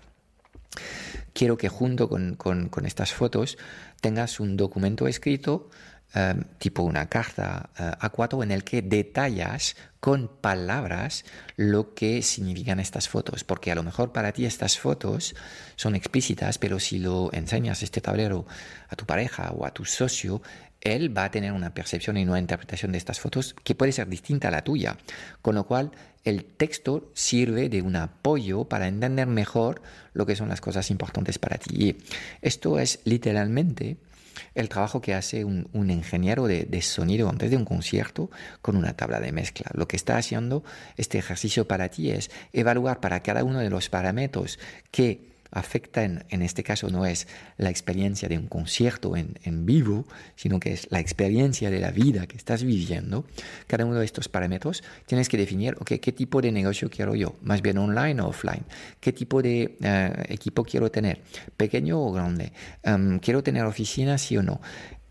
Quiero 1.32 1.56
que 1.56 1.68
junto 1.68 2.08
con, 2.08 2.70
estas 2.84 3.12
fotos 3.12 3.56
tengas 4.00 4.40
un 4.40 4.56
documento 4.56 5.06
escrito 5.06 5.70
em, 6.14 6.44
tipo 6.58 6.82
una 6.82 7.08
carta 7.08 7.70
eh, 7.78 7.90
A4 8.00 8.42
en 8.42 8.50
el 8.50 8.64
que 8.64 8.82
detallas 8.82 9.76
con 9.98 10.28
palabras 10.28 11.24
lo 11.56 11.94
que 11.94 12.22
significan 12.22 12.80
estas 12.80 13.08
fotos, 13.08 13.44
porque 13.44 13.72
a 13.72 13.74
lo 13.74 13.82
mejor 13.82 14.12
para 14.12 14.32
ti 14.32 14.44
estas 14.44 14.78
fotos 14.78 15.34
son 15.76 15.94
explícitas, 15.94 16.58
pero 16.58 16.80
si 16.80 16.98
lo 16.98 17.32
enseñas 17.32 17.82
este 17.82 18.00
tablero 18.00 18.44
a 18.88 18.96
tu 18.96 19.06
pareja 19.06 19.52
o 19.52 19.64
a 19.64 19.72
tu 19.72 19.84
socio, 19.84 20.42
él 20.82 21.16
va 21.16 21.24
a 21.24 21.30
tener 21.30 21.52
una 21.52 21.72
percepción 21.72 22.16
y 22.16 22.24
una 22.24 22.40
interpretación 22.40 22.92
de 22.92 22.98
estas 22.98 23.20
fotos 23.20 23.54
que 23.62 23.74
puede 23.74 23.92
ser 23.92 24.08
distinta 24.08 24.48
a 24.48 24.50
la 24.50 24.64
tuya, 24.64 24.98
con 25.40 25.54
lo 25.54 25.64
cual 25.64 25.92
el 26.24 26.44
texto 26.44 27.10
sirve 27.14 27.68
de 27.68 27.82
un 27.82 27.96
apoyo 27.96 28.64
para 28.64 28.88
entender 28.88 29.26
mejor 29.26 29.82
lo 30.12 30.26
que 30.26 30.36
son 30.36 30.48
las 30.48 30.60
cosas 30.60 30.90
importantes 30.90 31.38
para 31.38 31.58
ti. 31.58 31.96
Esto 32.40 32.78
es 32.78 33.00
literalmente 33.04 33.96
el 34.54 34.68
trabajo 34.68 35.00
que 35.00 35.14
hace 35.14 35.44
un, 35.44 35.90
ingeniero 35.90 36.46
de, 36.46 36.64
de, 36.64 36.82
sonido 36.82 37.28
antes 37.28 37.50
de 37.50 37.56
un 37.56 37.64
concierto 37.64 38.30
con 38.60 38.76
una 38.76 38.94
tabla 38.94 39.20
de 39.20 39.32
mezcla. 39.32 39.70
Lo 39.74 39.88
que 39.88 39.96
está 39.96 40.16
haciendo 40.16 40.64
este 40.96 41.18
ejercicio 41.18 41.66
para 41.66 41.88
ti 41.88 42.10
es 42.10 42.30
evaluar 42.52 43.00
para 43.00 43.22
cada 43.22 43.44
uno 43.44 43.58
de 43.58 43.70
los 43.70 43.88
parámetros 43.88 44.58
que 44.90 45.31
afecta 45.52 46.02
en, 46.02 46.42
este 46.42 46.64
caso 46.64 46.88
no 46.88 47.06
es 47.06 47.28
la 47.58 47.70
experiencia 47.70 48.28
de 48.28 48.38
un 48.38 48.48
concierto 48.48 49.16
en, 49.16 49.66
vivo, 49.66 50.06
sino 50.34 50.58
que 50.58 50.72
es 50.72 50.88
la 50.90 50.98
experiencia 50.98 51.70
de 51.70 51.78
la 51.78 51.90
vida 51.90 52.26
que 52.26 52.36
estás 52.36 52.64
viviendo, 52.64 53.24
cada 53.66 53.84
uno 53.84 53.98
de 53.98 54.04
estos 54.04 54.28
parámetros 54.28 54.82
tienes 55.06 55.28
que 55.28 55.36
definir, 55.36 55.76
ok, 55.78 55.92
¿qué 56.00 56.12
tipo 56.12 56.40
de 56.40 56.50
negocio 56.50 56.90
quiero 56.90 57.14
yo? 57.14 57.36
¿Más 57.42 57.62
bien 57.62 57.78
online 57.78 58.20
o 58.22 58.28
offline? 58.28 58.64
¿Qué 58.98 59.12
tipo 59.12 59.42
de 59.42 59.76
eh, 59.80 60.12
equipo 60.28 60.64
quiero 60.64 60.90
tener? 60.90 61.22
¿Pequeño 61.56 62.00
o 62.00 62.12
grande? 62.12 62.52
Em, 62.82 63.18
¿Quiero 63.18 63.42
tener 63.42 63.64
oficina, 63.64 64.16
sí 64.18 64.36
o 64.36 64.42
no? 64.42 64.60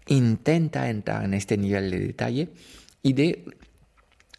Intenta 0.08 0.90
entrar 0.90 1.24
en 1.24 1.36
este 1.36 1.56
nivel 1.58 1.92
de 1.92 2.00
detalle 2.00 2.50
y 3.04 3.14
de 3.14 3.46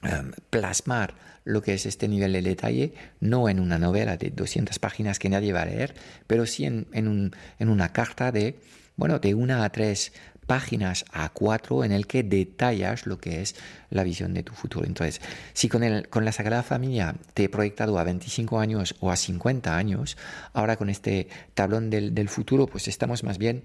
em, 0.02 0.32
plasmar 0.50 1.14
lo 1.44 1.62
que 1.62 1.74
es 1.74 1.86
este 1.86 2.08
nivel 2.08 2.32
de 2.32 2.42
detalle, 2.42 2.94
no 3.20 3.48
en 3.48 3.60
una 3.60 3.78
novela 3.78 4.16
de 4.16 4.30
200 4.30 4.78
páginas 4.78 5.18
que 5.18 5.28
nadie 5.28 5.52
va 5.52 5.62
a 5.62 5.66
leer, 5.66 5.94
pero 6.26 6.46
sí 6.46 6.64
en, 6.64 6.86
en, 6.92 7.68
una 7.68 7.92
carta 7.92 8.32
de, 8.32 8.58
bueno, 8.96 9.18
de 9.18 9.34
una 9.34 9.64
a 9.64 9.70
tres 9.70 10.12
páginas 10.46 11.04
a 11.12 11.28
cuatro 11.30 11.84
en 11.84 11.92
el 11.92 12.06
que 12.06 12.22
detallas 12.22 13.06
lo 13.06 13.18
que 13.18 13.42
es 13.42 13.54
la 13.90 14.04
visión 14.04 14.34
de 14.34 14.42
tu 14.42 14.52
futuro. 14.52 14.86
Entonces, 14.86 15.20
si 15.52 15.68
con, 15.68 15.82
el, 15.82 16.08
con 16.08 16.24
la 16.24 16.32
Sagrada 16.32 16.62
Familia 16.62 17.14
te 17.34 17.44
he 17.44 17.48
proyectado 17.48 17.98
a 17.98 18.04
25 18.04 18.58
años 18.58 18.94
o 19.00 19.10
a 19.10 19.16
50 19.16 19.76
años, 19.76 20.16
ahora 20.52 20.76
con 20.76 20.90
este 20.90 21.28
tablón 21.54 21.90
del, 21.90 22.14
del 22.14 22.28
futuro, 22.28 22.66
pues 22.66 22.88
estamos 22.88 23.24
más 23.24 23.38
bien 23.38 23.64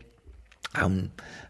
a, 0.73 0.85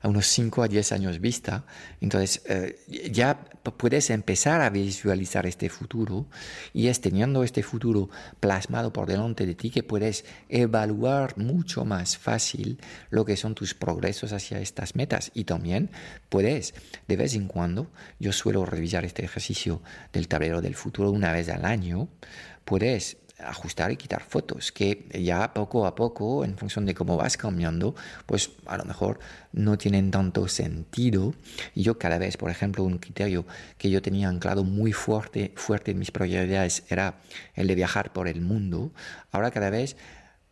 unos 0.08 0.28
5 0.28 0.64
a 0.64 0.68
10 0.68 0.92
años 0.92 1.20
vista, 1.20 1.66
entonces 2.02 2.42
eh, 2.46 2.80
ya 3.12 3.44
puedes 3.78 4.10
empezar 4.10 4.62
a 4.62 4.70
visualizar 4.70 5.46
este 5.46 5.70
futuro 5.70 6.28
y 6.74 6.88
es 6.88 7.02
teniendo 7.02 7.44
este 7.44 7.64
futuro 7.64 8.10
plasmado 8.40 8.94
por 8.94 9.08
delante 9.08 9.46
de 9.46 9.56
ti 9.56 9.70
que 9.70 9.84
puedes 9.84 10.24
evaluar 10.48 11.38
mucho 11.38 11.84
más 11.84 12.18
fácil 12.18 12.80
lo 13.10 13.26
que 13.26 13.36
son 13.36 13.56
tus 13.56 13.74
progresos 13.74 14.32
hacia 14.32 14.60
estas 14.60 14.96
metas. 14.96 15.32
Y 15.34 15.44
también 15.44 15.90
puedes 16.30 16.74
de 17.08 17.16
vez 17.18 17.34
en 17.36 17.48
cuando, 17.48 17.92
yo 18.20 18.32
suelo 18.32 18.66
revisar 18.66 19.04
este 19.04 19.26
ejercicio 19.26 19.82
del 20.14 20.28
tablero 20.28 20.62
del 20.62 20.76
futuro 20.76 21.12
una 21.12 21.32
vez 21.32 21.50
al 21.50 21.66
año, 21.66 22.08
puedes 22.64 23.18
ajustar 23.40 23.92
y 23.92 23.98
quitar 23.98 24.24
fotos, 24.24 24.72
que 24.72 25.06
ya 25.14 25.54
poco 25.54 25.86
a 25.86 25.96
poco, 25.96 26.44
en 26.44 26.58
función 26.58 26.86
de 26.86 26.94
cómo 26.94 27.18
vas 27.18 27.38
cambiando, 27.38 27.96
pues 28.26 28.52
a 28.66 28.78
lo 28.78 28.86
mejor 28.86 29.20
no 29.54 29.78
tienen 29.78 30.12
tanto 30.12 30.48
sentido. 30.48 31.34
Y 31.76 31.84
yo 31.84 31.98
cada 31.98 32.18
vez, 32.18 32.38
por 32.38 32.50
ejemplo, 32.50 32.84
un 32.84 32.98
criterio 32.98 33.46
que 33.78 33.90
yo 33.90 34.02
tenía 34.02 34.30
anclado 34.30 34.64
muy 34.64 34.92
fuerte, 34.92 35.54
fuerte 35.56 35.92
en 35.92 36.00
mis 36.00 36.12
prioridades 36.12 36.84
era 36.90 37.20
el 37.54 37.68
de 37.68 37.76
viajar 37.76 38.12
por 38.12 38.28
el 38.28 38.42
mundo. 38.42 38.92
Ahora 39.32 39.52
cada 39.52 39.70
vez 39.70 39.98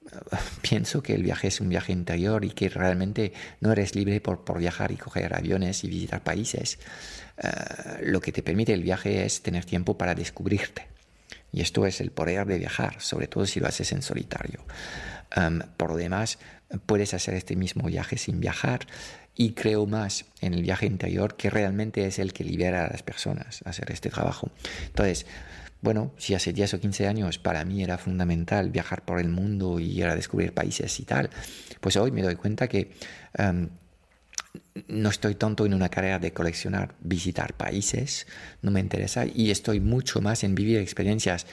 pienso 0.61 1.01
que 1.01 1.15
el 1.15 1.23
viaje 1.23 1.47
es 1.47 1.61
un 1.61 1.69
viaje 1.69 1.91
interior 1.91 2.45
y 2.45 2.51
que 2.51 2.69
realmente 2.69 3.33
no 3.61 3.71
eres 3.71 3.95
libre 3.95 4.21
por, 4.21 4.43
por 4.43 4.59
viajar 4.59 4.91
y 4.91 4.97
coger 4.97 5.35
aviones 5.35 5.83
y 5.83 5.87
visitar 5.87 6.23
países. 6.23 6.79
Eh, 7.37 7.49
lo 8.03 8.21
que 8.21 8.31
te 8.31 8.43
permite 8.43 8.73
el 8.73 8.83
viaje 8.83 9.25
es 9.25 9.41
tener 9.41 9.65
tiempo 9.65 9.97
para 9.97 10.15
descubrirte. 10.15 10.94
Y 11.55 11.61
esto 11.61 11.85
es 11.85 12.01
el 12.01 12.11
poder 12.11 12.45
de 12.45 12.59
viajar, 12.59 12.99
sobre 12.99 13.27
todo 13.27 13.45
si 13.45 13.61
lo 13.61 13.67
haces 13.67 13.93
en 13.93 14.01
solitario. 14.01 14.59
por 15.77 15.91
lo 15.91 15.95
demás, 15.95 16.37
puedes 16.85 17.13
hacer 17.13 17.33
este 17.33 17.55
mismo 17.55 17.87
viaje 17.87 18.17
sin 18.17 18.41
viajar 18.41 18.81
y 19.35 19.51
creo 19.51 19.85
más 19.85 20.25
en 20.41 20.53
el 20.53 20.63
viaje 20.63 20.85
interior 20.85 21.37
que 21.37 21.49
realmente 21.49 22.05
es 22.05 22.19
el 22.19 22.33
que 22.33 22.43
libera 22.43 22.85
a 22.85 22.89
las 22.89 23.03
personas 23.03 23.61
a 23.65 23.69
hacer 23.69 23.89
este 23.91 24.09
trabajo. 24.09 24.51
Entonces, 24.87 25.25
bueno, 25.79 26.11
si 26.17 26.33
hace 26.35 26.51
10 26.51 26.73
o 26.73 26.79
15 26.81 27.07
años 27.07 27.39
para 27.39 27.63
mí 27.63 27.81
era 27.81 27.97
fundamental 27.97 28.69
viajar 28.69 29.05
por 29.05 29.21
el 29.21 29.29
mundo 29.29 29.79
y 29.79 29.97
ir 29.97 30.07
a 30.07 30.15
descubrir 30.15 30.53
países 30.53 30.99
y 30.99 31.03
tal, 31.03 31.29
pues 31.79 31.95
hoy 31.95 32.11
me 32.11 32.21
doy 32.21 32.35
cuenta 32.35 32.67
que 32.67 32.91
no 34.87 35.09
estoy 35.09 35.35
tanto 35.35 35.65
en 35.65 35.73
una 35.73 35.89
carrera 35.89 36.19
de 36.19 36.33
coleccionar, 36.33 36.95
visitar 36.99 37.53
países, 37.53 38.27
no 38.61 38.71
me 38.71 38.81
interesa, 38.81 39.25
y 39.25 39.51
estoy 39.51 39.79
mucho 39.79 40.21
más 40.21 40.43
en 40.43 40.53
vivir 40.53 40.79
experiencias 40.79 41.47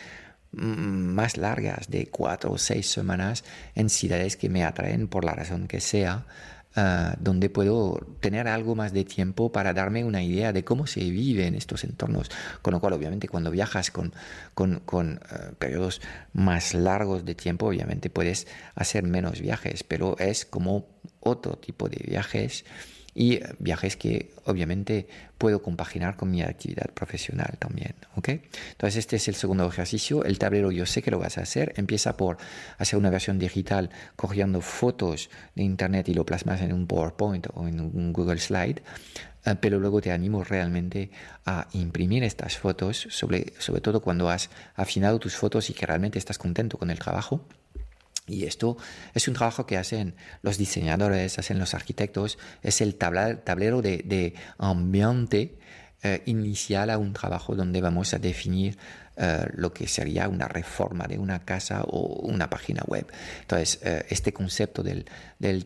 mm, 0.53 0.61
más 0.61 1.37
largas 1.37 1.89
de 1.89 2.07
cuatro 2.07 2.53
o 2.53 2.59
seis 2.59 2.91
semanas 2.91 3.45
en 3.75 3.91
ciudades 3.91 4.37
que 4.37 4.49
me 4.49 4.65
atraen 4.65 5.07
por 5.07 5.25
la 5.25 5.35
razón 5.35 5.69
que 5.69 5.81
sea, 5.81 6.27
ah, 6.75 7.15
donde 7.21 7.49
puedo 7.49 8.05
tener 8.19 8.49
algo 8.49 8.75
más 8.75 8.93
de 8.93 9.05
tiempo 9.05 9.53
para 9.53 9.73
darme 9.73 10.05
una 10.05 10.25
idea 10.25 10.53
de 10.53 10.65
cómo 10.65 10.89
se 10.89 11.01
vive 11.09 11.47
en 11.47 11.55
estos 11.55 11.85
entornos. 11.85 12.29
Con 12.61 12.73
lo 12.73 12.81
cual, 12.81 12.95
obviamente, 12.95 13.29
cuando 13.29 13.53
viajas 13.53 13.93
con, 13.93 14.13
con, 14.55 15.21
ah, 15.31 15.53
periodos 15.61 16.01
más 16.33 16.75
largos 16.75 17.25
de 17.25 17.37
tiempo, 17.37 17.67
obviamente 17.67 18.11
puedes 18.11 18.49
hacer 18.75 19.05
menos 19.05 19.41
viajes, 19.41 19.85
pero 19.85 20.19
es 20.19 20.45
como 20.45 20.89
otro 21.21 21.57
tipo 21.57 21.89
de 21.89 22.05
viajes 22.05 22.65
y 23.15 23.41
viajes 23.59 23.97
que 23.97 24.31
obviamente 24.45 25.07
puedo 25.39 25.63
compaginar 25.63 26.17
con 26.17 26.31
mi 26.31 26.43
actividad 26.43 26.91
profesional 26.93 27.57
también. 27.59 27.95
¿ok? 28.17 28.29
Entonces 28.29 28.97
este 28.97 29.17
es 29.17 29.29
el 29.29 29.35
segundo 29.35 29.67
ejercicio. 29.67 30.25
El 30.25 30.39
tablero 30.39 30.71
yo 30.71 30.87
sé 30.87 31.03
que 31.03 31.11
lo 31.11 31.19
vas 31.19 31.39
a 31.39 31.43
hacer. 31.43 31.75
Empieza 31.77 32.17
por 32.17 32.39
hacer 32.79 32.99
una 32.99 33.11
versión 33.11 33.39
digital 33.39 33.91
cogiendo 34.17 34.61
fotos 34.61 35.31
de 35.55 35.63
internet 35.63 36.09
y 36.09 36.15
lo 36.15 36.25
plasmas 36.25 36.61
en 36.63 36.73
un 36.73 36.87
PowerPoint 36.87 37.49
o 37.55 37.69
en 37.69 37.81
un 37.81 38.13
Google 38.13 38.39
Slide. 38.39 38.83
Eh, 39.45 39.57
pero 39.61 39.79
luego 39.81 40.01
te 40.01 40.13
animo 40.13 40.45
realmente 40.45 41.11
a 41.45 41.67
imprimir 41.73 42.23
estas 42.23 42.57
fotos, 42.57 43.09
sobre, 43.11 43.53
sobre 43.59 43.81
todo 43.81 44.01
cuando 44.01 44.31
has 44.31 44.51
afinado 44.77 45.19
tus 45.19 45.35
fotos 45.35 45.69
y 45.69 45.75
que 45.75 45.85
realmente 45.85 46.19
estás 46.19 46.39
contento 46.39 46.79
con 46.79 46.91
el 46.91 46.99
trabajo 46.99 47.45
y 48.27 48.45
esto 48.45 48.77
es 49.15 49.27
un 49.27 49.35
trabajo 49.35 49.67
que 49.67 49.77
hacen 49.77 50.15
los 50.43 50.57
diseñadores, 50.57 51.39
hacen 51.39 51.59
los 51.59 51.75
arquitectos, 51.75 52.39
es 52.63 52.81
el 52.81 52.95
tablero 52.95 53.83
de, 53.83 54.35
ambiente 54.59 55.59
eh, 56.03 56.23
inicial 56.27 56.91
a 56.91 56.99
un 56.99 57.13
trabajo 57.13 57.55
donde 57.57 57.81
vamos 57.81 58.15
a 58.15 58.19
definir 58.19 58.79
eh, 59.17 59.47
lo 59.55 59.73
que 59.73 59.89
sería 59.89 60.29
una 60.29 60.47
reforma 60.49 61.07
de 61.07 61.19
una 61.19 61.45
casa 61.45 61.83
o 61.83 62.21
una 62.23 62.49
página 62.49 62.83
web. 62.87 63.07
Entonces, 63.41 63.81
eh, 63.83 64.07
este 64.09 64.33
concepto 64.33 64.83
del, 64.83 65.05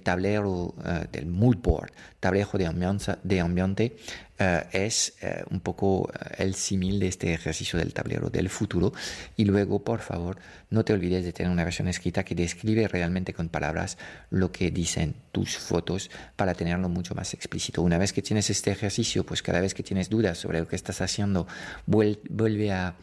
tablero, 0.03 0.75
del 1.13 1.27
mood 1.27 1.59
board, 1.59 1.93
tablero 2.21 2.51
de 2.53 3.17
de 3.23 3.41
ambiente 3.41 3.97
es 4.39 5.15
un 5.51 5.61
poco 5.61 6.11
el 6.37 6.55
símil 6.55 7.01
de 7.01 7.09
este 7.09 7.33
ejercicio 7.33 7.79
del 7.79 7.95
tablero 7.95 8.29
del 8.29 8.51
futuro. 8.51 8.93
Y 9.37 9.45
luego, 9.45 9.83
por 9.83 10.01
favor, 10.01 10.39
no 10.71 10.85
te 10.85 10.93
olvides 10.93 11.25
de 11.25 11.33
tener 11.33 11.51
una 11.51 11.65
versión 11.65 11.89
escrita 11.89 12.25
que 12.25 12.35
describe 12.35 12.89
realmente 12.89 13.33
con 13.33 13.49
palabras 13.49 13.99
lo 14.31 14.53
que 14.53 14.71
dicen 14.71 15.15
tus 15.33 15.57
fotos 15.57 16.11
para 16.37 16.55
tenerlo 16.55 16.89
mucho 16.89 17.15
más 17.15 17.35
explícito. 17.35 17.83
Una 17.83 17.99
vez 17.99 18.13
que 18.13 18.23
tienes 18.23 18.51
este 18.51 18.71
ejercicio, 18.71 19.25
pues 19.25 19.43
cada 19.43 19.61
vez 19.61 19.75
que 19.75 19.83
tienes 19.83 20.11
dudas 20.11 20.39
sobre 20.39 20.61
lo 20.61 20.69
que 20.69 20.77
estás 20.77 21.01
haciendo, 21.01 21.47
vuelve 21.87 22.73
a 22.73 22.97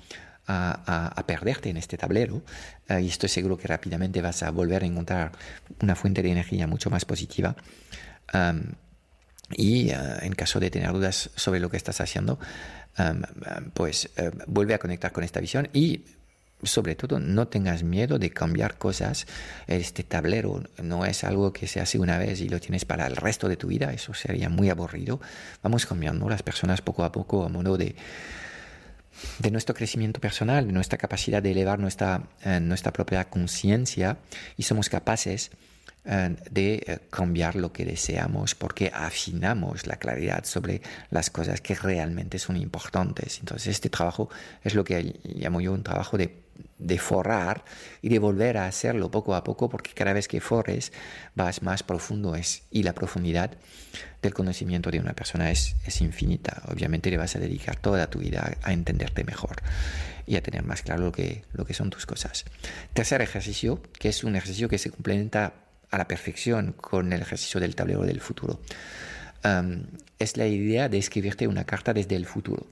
a, 0.48 1.24
perderte 1.26 1.70
en 1.70 1.78
este 1.78 1.98
tablero 1.98 2.42
eh, 2.90 3.02
y 3.02 3.08
estoy 3.08 3.30
seguro 3.30 3.58
que 3.58 3.68
rápidamente 3.68 4.22
vas 4.22 4.44
a 4.44 4.52
volver 4.52 4.84
a 4.84 4.86
encontrar 4.86 5.32
una 5.82 5.96
fuente 5.96 6.22
de 6.22 6.32
energía 6.32 6.68
mucho 6.68 6.90
más 6.90 7.06
positiva. 7.06 7.56
Y 9.56 9.90
eh, 9.90 9.98
en 10.22 10.34
caso 10.34 10.60
de 10.60 10.70
tener 10.70 10.92
dudas 10.92 11.30
sobre 11.36 11.60
lo 11.60 11.70
que 11.70 11.78
estás 11.78 12.02
haciendo, 12.02 12.40
pues 13.74 14.10
eh, 14.18 14.30
vuelve 14.46 14.76
a 14.76 14.80
conectar 14.80 15.12
con 15.12 15.24
esta 15.24 15.40
visión 15.40 15.68
y 15.74 16.04
sobre 16.64 16.96
todo 16.96 17.20
no 17.20 17.48
tengas 17.48 17.84
miedo 17.84 18.20
de 18.20 18.30
cambiar 18.30 18.78
cosas. 18.78 19.28
Este 19.68 20.04
tablero 20.04 20.64
no 20.82 21.06
es 21.06 21.24
algo 21.24 21.52
que 21.52 21.68
se 21.68 21.82
hace 21.82 22.00
una 22.00 22.18
vez 22.18 22.42
y 22.42 22.50
lo 22.50 22.60
tienes 22.60 22.86
para 22.86 23.08
el 23.08 23.16
resto 23.16 23.48
de 23.50 23.58
tu 23.58 23.68
vida, 23.68 23.92
eso 23.94 24.14
sería 24.14 24.50
muy 24.50 24.70
aburrido. 24.70 25.20
Vamos 25.62 25.86
cambiando 25.86 26.30
las 26.30 26.44
personas 26.44 26.82
poco 26.82 27.04
a 27.04 27.12
poco 27.12 27.46
a 27.46 27.50
modo 27.50 27.78
de, 27.78 27.96
de 29.40 29.52
nuestro 29.52 29.76
crecimiento 29.76 30.20
personal, 30.20 30.66
de 30.68 30.74
nuestra 30.74 30.98
capacidad 30.98 31.42
de 31.42 31.52
elevar 31.52 31.80
nuestra, 31.80 32.24
eh, 32.44 32.60
nuestra 32.60 32.94
propia 32.94 33.26
conciencia 33.30 34.18
y 34.58 34.64
somos 34.64 34.90
capaces 34.90 35.52
de 36.06 36.84
eh, 36.86 37.00
cambiar 37.10 37.56
lo 37.56 37.72
que 37.72 37.86
deseamos 37.86 38.56
porque 38.56 38.92
afinamos 38.94 39.88
la 39.88 39.96
claridad 39.96 40.44
sobre 40.44 40.82
las 41.10 41.30
cosas 41.30 41.62
que 41.62 41.76
realmente 41.76 42.40
son 42.40 42.58
importantes. 42.58 43.40
Entonces 43.40 43.68
este 43.68 43.90
trabajo 43.90 44.30
es 44.64 44.76
lo 44.76 44.84
que 44.84 45.20
llamo 45.24 45.62
yo 45.62 45.72
un 45.72 45.84
trabajo 45.84 46.18
de 46.18 46.44
de 46.78 47.00
forrar 47.00 47.64
y 48.02 48.10
de 48.10 48.20
volver 48.20 48.58
a 48.58 48.68
hacerlo 48.68 49.10
poco 49.10 49.36
a 49.36 49.44
poco, 49.44 49.70
porque 49.70 49.94
cada 49.94 50.14
vez 50.14 50.28
que 50.28 50.42
forres 50.42 50.92
vas 51.36 51.62
más 51.62 51.84
profundo 51.84 52.36
es, 52.36 52.64
y 52.72 52.84
la 52.84 52.94
profundidad 52.94 53.52
del 54.22 54.34
conocimiento 54.34 54.92
de 54.92 55.00
una 55.00 55.14
persona 55.14 55.50
es, 55.52 55.76
es 55.86 56.02
infinita. 56.02 56.62
Obviamente 56.68 57.10
le 57.10 57.18
vas 57.18 57.36
a 57.36 57.40
dedicar 57.40 57.78
toda 57.78 58.10
tu 58.10 58.20
vida 58.20 58.58
a 58.62 58.74
entenderte 58.74 59.24
mejor 59.24 59.58
y 60.26 60.36
a 60.36 60.44
tener 60.44 60.64
más 60.64 60.82
claro 60.82 61.04
lo 61.04 61.12
que, 61.12 61.44
lo 61.54 61.66
que 61.66 61.74
son 61.74 61.90
tus 61.90 62.06
cosas. 62.06 62.46
Tercer 62.94 63.22
ejercicio, 63.22 63.82
que 64.00 64.10
es 64.10 64.24
un 64.24 64.36
ejercicio 64.36 64.70
que 64.70 64.78
se 64.78 64.90
complementa 64.90 65.54
a 65.94 65.98
la 66.00 66.08
perfección 66.08 66.74
con 66.74 67.14
el 67.14 67.22
ejercicio 67.22 67.60
del 67.60 67.76
tablero 67.76 68.02
del 68.02 68.20
futuro, 68.20 68.60
es 70.18 70.38
la 70.38 70.48
idea 70.48 70.90
de 70.90 70.98
escribirte 70.98 71.48
una 71.48 71.66
carta 71.66 71.94
desde 71.94 72.16
el 72.16 72.26
futuro. 72.26 72.66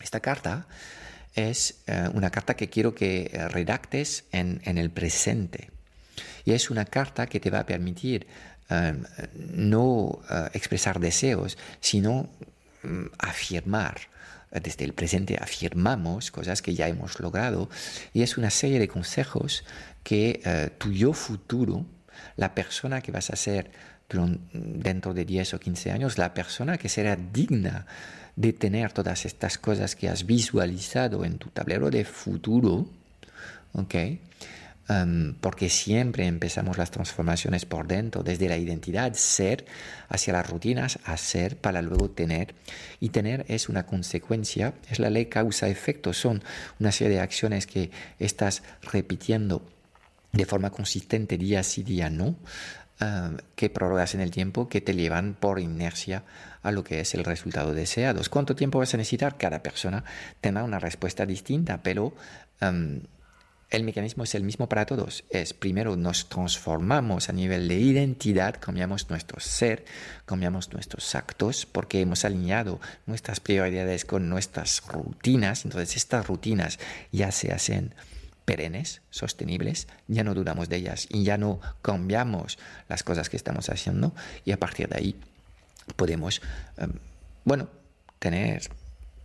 Esta 0.00 0.20
carta 0.20 0.68
es 1.34 1.82
eh, 1.86 2.08
una 2.14 2.30
carta 2.30 2.54
que 2.54 2.68
quiero 2.68 2.94
que 2.94 3.30
eh, 3.32 3.48
redactes 3.48 4.24
en, 4.30 4.60
el 4.64 4.90
presente. 4.90 5.70
Y 6.44 6.52
es 6.52 6.70
una 6.70 6.84
carta 6.84 7.26
que 7.26 7.40
te 7.40 7.50
va 7.50 7.60
a 7.60 7.66
permitir 7.66 8.26
no 9.34 10.20
eh, 10.28 10.48
expresar 10.54 11.00
deseos, 11.00 11.58
sino 11.80 12.28
mm, 12.82 13.06
afirmar. 13.18 14.00
Desde 14.50 14.84
el 14.84 14.94
presente 14.94 15.36
afirmamos 15.40 16.30
cosas 16.30 16.62
que 16.62 16.74
ya 16.74 16.86
hemos 16.86 17.18
logrado 17.20 17.68
y 18.14 18.22
es 18.22 18.38
una 18.38 18.48
serie 18.48 18.78
de 18.78 18.88
consejos 18.88 19.64
que 20.04 20.70
tu 20.78 20.92
yo 20.92 21.12
futuro, 21.12 21.84
la 22.36 22.54
persona 22.54 23.00
que 23.00 23.12
vas 23.12 23.30
a 23.30 23.36
ser 23.36 23.70
dentro 24.52 25.14
de 25.14 25.24
10 25.24 25.54
o 25.54 25.60
15 25.60 25.90
años, 25.90 26.18
la 26.18 26.32
persona 26.32 26.78
que 26.78 26.88
será 26.88 27.16
digna 27.16 27.86
de 28.36 28.52
tener 28.52 28.92
todas 28.92 29.24
estas 29.24 29.58
cosas 29.58 29.96
que 29.96 30.08
has 30.08 30.26
visualizado 30.26 31.24
en 31.24 31.38
tu 31.38 31.48
tablero 31.48 31.90
de 31.90 32.04
futuro, 32.04 32.86
¿ok? 33.72 33.94
Porque 35.40 35.68
siempre 35.68 36.26
empezamos 36.26 36.78
las 36.78 36.92
transformaciones 36.92 37.64
por 37.64 37.88
dentro, 37.88 38.22
desde 38.22 38.48
la 38.48 38.56
identidad, 38.56 39.12
ser, 39.14 39.64
hacia 40.08 40.34
las 40.34 40.48
rutinas, 40.48 41.00
hacer 41.04 41.56
para 41.56 41.82
luego 41.82 42.10
tener. 42.10 42.54
Y 43.00 43.08
tener 43.08 43.44
es 43.48 43.68
una 43.68 43.86
consecuencia, 43.86 44.74
es 44.88 45.00
la 45.00 45.10
ley 45.10 45.26
causa-efecto, 45.26 46.12
son 46.12 46.44
una 46.78 46.92
serie 46.92 47.16
de 47.16 47.22
acciones 47.22 47.66
que 47.66 47.90
estás 48.20 48.62
repitiendo 48.82 49.62
de 50.36 50.46
forma 50.46 50.70
consistente 50.70 51.38
día 51.38 51.62
sí, 51.62 51.82
día 51.82 52.10
no, 52.10 52.36
um, 53.00 53.36
que 53.54 53.70
prorrogas 53.70 54.14
en 54.14 54.20
el 54.20 54.30
tiempo, 54.30 54.68
que 54.68 54.80
te 54.80 54.94
llevan 54.94 55.34
por 55.34 55.58
inercia 55.58 56.24
a 56.62 56.70
lo 56.72 56.84
que 56.84 57.00
es 57.00 57.14
el 57.14 57.24
resultado 57.24 57.72
deseado. 57.72 58.20
¿Cuánto 58.30 58.54
tiempo 58.54 58.78
vas 58.78 58.92
a 58.94 58.96
necesitar? 58.96 59.36
Cada 59.38 59.62
persona 59.62 60.04
tendrá 60.40 60.64
una 60.64 60.78
respuesta 60.78 61.24
distinta, 61.24 61.82
pero 61.82 62.14
em, 62.60 63.02
el 63.70 63.82
mecanismo 63.82 64.24
es 64.24 64.34
el 64.34 64.42
mismo 64.42 64.68
para 64.68 64.86
todos. 64.86 65.24
Es 65.30 65.54
primero 65.54 65.96
nos 65.96 66.28
transformamos 66.28 67.28
a 67.28 67.32
nivel 67.32 67.66
de 67.68 67.78
identidad, 67.78 68.56
cambiamos 68.60 69.10
nuestro 69.10 69.40
ser, 69.40 69.84
cambiamos 70.24 70.72
nuestros 70.72 71.14
actos, 71.14 71.66
porque 71.66 72.00
hemos 72.00 72.24
alineado 72.24 72.80
nuestras 73.06 73.40
prioridades 73.40 74.04
con 74.04 74.28
nuestras 74.28 74.82
rutinas. 74.86 75.64
Entonces 75.64 75.96
estas 75.96 76.26
rutinas 76.26 76.78
ya 77.10 77.32
se 77.32 77.52
hacen 77.52 77.94
perennes, 78.46 79.02
sostenibles, 79.10 79.88
ya 80.08 80.24
no 80.24 80.32
dudamos 80.32 80.70
de 80.70 80.76
ellas 80.76 81.06
y 81.10 81.24
ya 81.24 81.36
no 81.36 81.60
cambiamos 81.82 82.58
las 82.88 83.02
cosas 83.02 83.28
que 83.28 83.36
estamos 83.36 83.68
haciendo 83.68 84.14
y 84.46 84.52
a 84.52 84.58
partir 84.58 84.88
de 84.88 84.96
ahí 84.96 85.16
podemos, 85.96 86.40
em, 86.78 86.92
bueno, 87.44 87.68
tener 88.18 88.70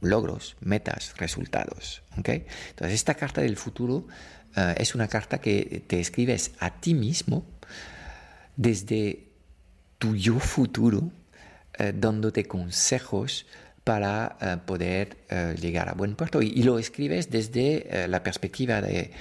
logros, 0.01 0.57
metas, 0.59 1.13
resultados. 1.17 2.01
¿okay? 2.17 2.45
Entonces, 2.71 2.95
esta 2.95 3.13
carta 3.13 3.41
del 3.41 3.55
futuro 3.55 4.07
eh, 4.55 4.75
es 4.77 4.95
una 4.95 5.07
carta 5.07 5.39
que 5.39 5.83
te 5.87 5.99
escribes 5.99 6.51
a 6.59 6.71
ti 6.71 6.93
mismo 6.93 7.45
desde 8.55 9.27
tu 9.99 10.15
yo 10.15 10.39
futuro, 10.39 11.11
eh, 11.77 11.93
dándote 11.95 12.45
consejos 12.45 13.45
para 13.83 14.37
eh, 14.41 14.57
poder 14.65 15.17
llegar 15.59 15.89
a 15.89 15.93
buen 15.93 16.15
puerto. 16.15 16.41
y, 16.41 16.63
lo 16.63 16.77
escribes 16.77 17.29
desde 17.29 18.07
la 18.07 18.21
perspectiva 18.23 18.81
de 18.81 19.11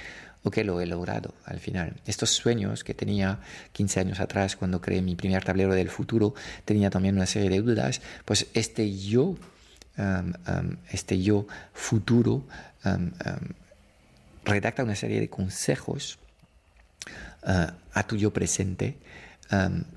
ok, 0.43 0.57
lo 0.57 0.81
he 0.81 0.85
logrado 0.85 1.33
al 1.45 1.59
final. 1.59 1.95
Estos 2.05 2.31
sueños 2.31 2.83
que 2.83 2.93
tenía 2.93 3.39
15 3.73 3.99
años 3.99 4.19
atrás 4.19 4.55
cuando 4.55 4.81
creé 4.81 5.01
mi 5.01 5.15
primer 5.15 5.43
tablero 5.43 5.73
del 5.73 5.89
futuro, 5.89 6.33
tenía 6.65 6.89
también 6.89 7.15
una 7.15 7.25
serie 7.25 7.49
de 7.49 7.61
dudas, 7.61 8.01
pues 8.25 8.47
este 8.53 8.97
yo, 8.97 9.35
um, 9.97 10.33
um, 10.47 10.77
este 10.91 11.21
yo 11.21 11.47
futuro, 11.73 12.43
um, 12.85 13.11
redacta 14.43 14.83
una 14.83 14.95
serie 14.95 15.19
de 15.19 15.29
consejos 15.29 16.17
a 17.43 18.03
tu 18.03 18.17
yo 18.17 18.31
presente 18.31 18.97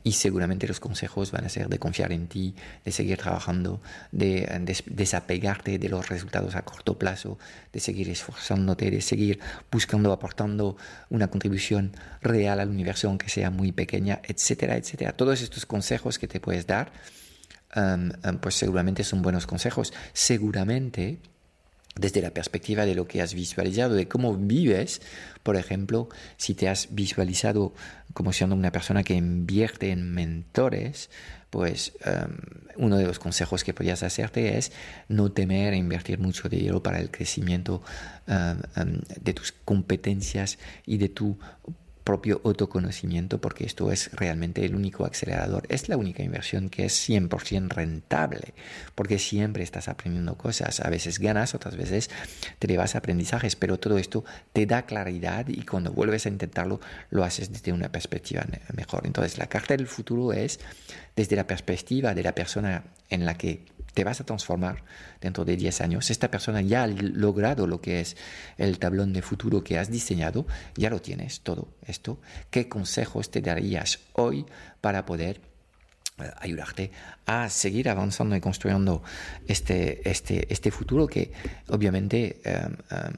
y 0.03 0.12
seguramente 0.12 0.67
los 0.67 0.81
consejos 0.81 1.31
van 1.31 1.45
a 1.45 1.49
ser 1.49 1.69
de 1.69 1.79
confiar 1.79 2.12
en 2.12 2.27
ti, 2.27 2.55
de 2.85 2.90
seguir 2.90 3.19
trabajando, 3.19 3.81
de, 4.11 4.81
desapegarte 4.87 5.79
de 5.79 5.88
los 5.88 6.09
resultados 6.09 6.57
a 6.57 6.62
corto 6.62 6.99
plazo, 6.99 7.38
de 7.73 7.81
seguir 7.81 8.09
esforzándote, 8.09 8.90
de 8.90 9.01
seguir 9.01 9.38
buscando, 9.71 10.12
aportando 10.12 10.77
una 11.09 11.29
contribución 11.29 11.93
real 12.21 12.59
al 12.59 12.69
universo, 12.69 13.09
aunque 13.09 13.29
sea 13.29 13.51
muy 13.51 13.71
pequeña, 13.71 14.21
etcétera, 14.25 14.77
etcétera. 14.77 15.12
Todos 15.12 15.40
estos 15.40 15.67
consejos 15.67 16.19
que 16.19 16.27
te 16.27 16.40
puedes 16.40 16.67
dar, 16.67 16.93
pues 18.40 18.55
seguramente 18.57 19.05
son 19.05 19.23
buenos 19.23 19.47
consejos. 19.47 19.93
Seguramente 20.12 21.19
desde 21.96 22.22
la 22.22 22.30
perspectiva 22.30 22.87
de 22.87 22.94
lo 22.94 23.07
que 23.07 23.22
has 23.22 23.35
visualizado, 23.35 23.94
de 23.94 24.09
cómo 24.09 24.37
vives, 24.37 25.00
por 25.42 25.57
ejemplo, 25.57 26.09
si 26.37 26.54
te 26.54 26.68
has 26.68 26.94
visualizado 26.94 27.72
como 28.12 28.33
siendo 28.33 28.57
una 28.57 28.72
persona 28.72 29.02
que 29.02 29.14
invierte 29.14 29.90
en 29.90 30.12
mentores, 30.12 31.11
pues 31.50 31.92
um, 32.04 32.85
uno 32.85 32.96
de 32.96 33.07
los 33.07 33.20
consejos 33.20 33.62
que 33.62 33.72
podrías 33.72 34.02
hacerte 34.02 34.59
es 34.59 34.72
no 35.09 35.30
temer 35.30 35.74
a 35.74 35.76
invertir 35.76 36.18
mucho 36.18 36.48
dinero 36.48 36.83
para 36.83 36.98
el 36.98 37.12
crecimiento 37.12 37.80
um, 38.26 38.83
um, 38.83 39.00
de 39.20 39.35
tus 39.35 39.52
competencias 39.52 40.59
y 40.85 40.96
de 40.96 41.09
tu 41.09 41.38
propio 42.05 42.43
autoconocimiento, 42.45 43.40
porque 43.40 43.64
esto 43.64 43.90
es 43.90 44.11
realmente 44.12 44.64
el 44.64 44.75
único 44.75 45.07
acelerador, 45.07 45.64
es 45.71 45.88
la 45.88 45.97
única 45.97 46.23
inversión 46.23 46.69
que 46.69 46.85
es 46.85 47.09
100% 47.09 47.71
rentable, 47.71 48.55
porque 48.95 49.19
siempre 49.19 49.64
estás 49.64 49.88
aprendiendo 49.88 50.37
cosas, 50.37 50.81
a 50.81 50.90
veces 50.90 51.19
ganas, 51.19 51.55
otras 51.55 51.77
veces 51.77 52.11
te 52.59 52.69
llevas 52.69 52.95
aprendizajes, 52.95 53.57
pero 53.57 53.79
todo 53.79 53.97
esto 53.97 54.25
te 54.53 54.67
da 54.67 54.83
claridad 54.83 55.49
y 55.49 55.62
cuando 55.62 55.93
vuelves 55.93 56.27
a 56.27 56.29
intentarlo 56.29 56.79
lo 57.11 57.25
haces 57.25 57.51
desde 57.51 57.73
una 57.73 57.90
perspectiva 57.90 58.45
mejor. 58.75 59.07
Entonces 59.07 59.38
la 59.38 59.47
carta 59.47 59.75
del 59.75 59.87
futuro 59.87 60.35
es 60.35 60.61
desde 61.17 61.37
la 61.37 61.47
perspectiva 61.47 62.14
de 62.14 62.23
la 62.23 62.35
persona 62.35 62.85
en 63.09 63.25
la 63.25 63.38
que 63.38 63.64
te 63.94 64.04
vas 64.04 64.20
a 64.20 64.24
transformar 64.24 64.83
dentro 65.20 65.44
de 65.44 65.57
10 65.57 65.80
años. 65.80 66.11
Esta 66.11 66.30
persona 66.30 66.61
ya 66.61 66.83
ha 66.83 66.87
logrado 66.87 67.66
lo 67.66 67.80
que 67.80 68.00
es 68.00 68.16
el 68.59 68.78
tablón 68.78 69.12
de 69.12 69.22
futuro 69.22 69.64
que 69.64 69.78
has 69.78 69.90
diseñado, 69.90 70.46
ya 70.76 70.90
lo 70.90 71.00
tienes 71.00 71.40
todo 71.40 71.68
esto. 71.87 72.20
¿Qué 72.50 72.68
consejos 72.68 73.30
te 73.30 73.40
darías 73.40 74.00
hoy 74.12 74.46
para 74.80 75.07
poder 75.07 75.40
eh, 76.18 76.30
ayudarte 76.38 76.90
a 77.26 77.48
seguir 77.48 77.88
avanzando 77.88 78.37
y 78.37 78.40
construyendo 78.40 79.02
este, 79.48 80.09
este, 80.09 80.52
este 80.52 80.70
futuro 80.70 81.07
que 81.07 81.33
obviamente 81.68 82.40
em, 82.44 82.76
em, 82.90 83.14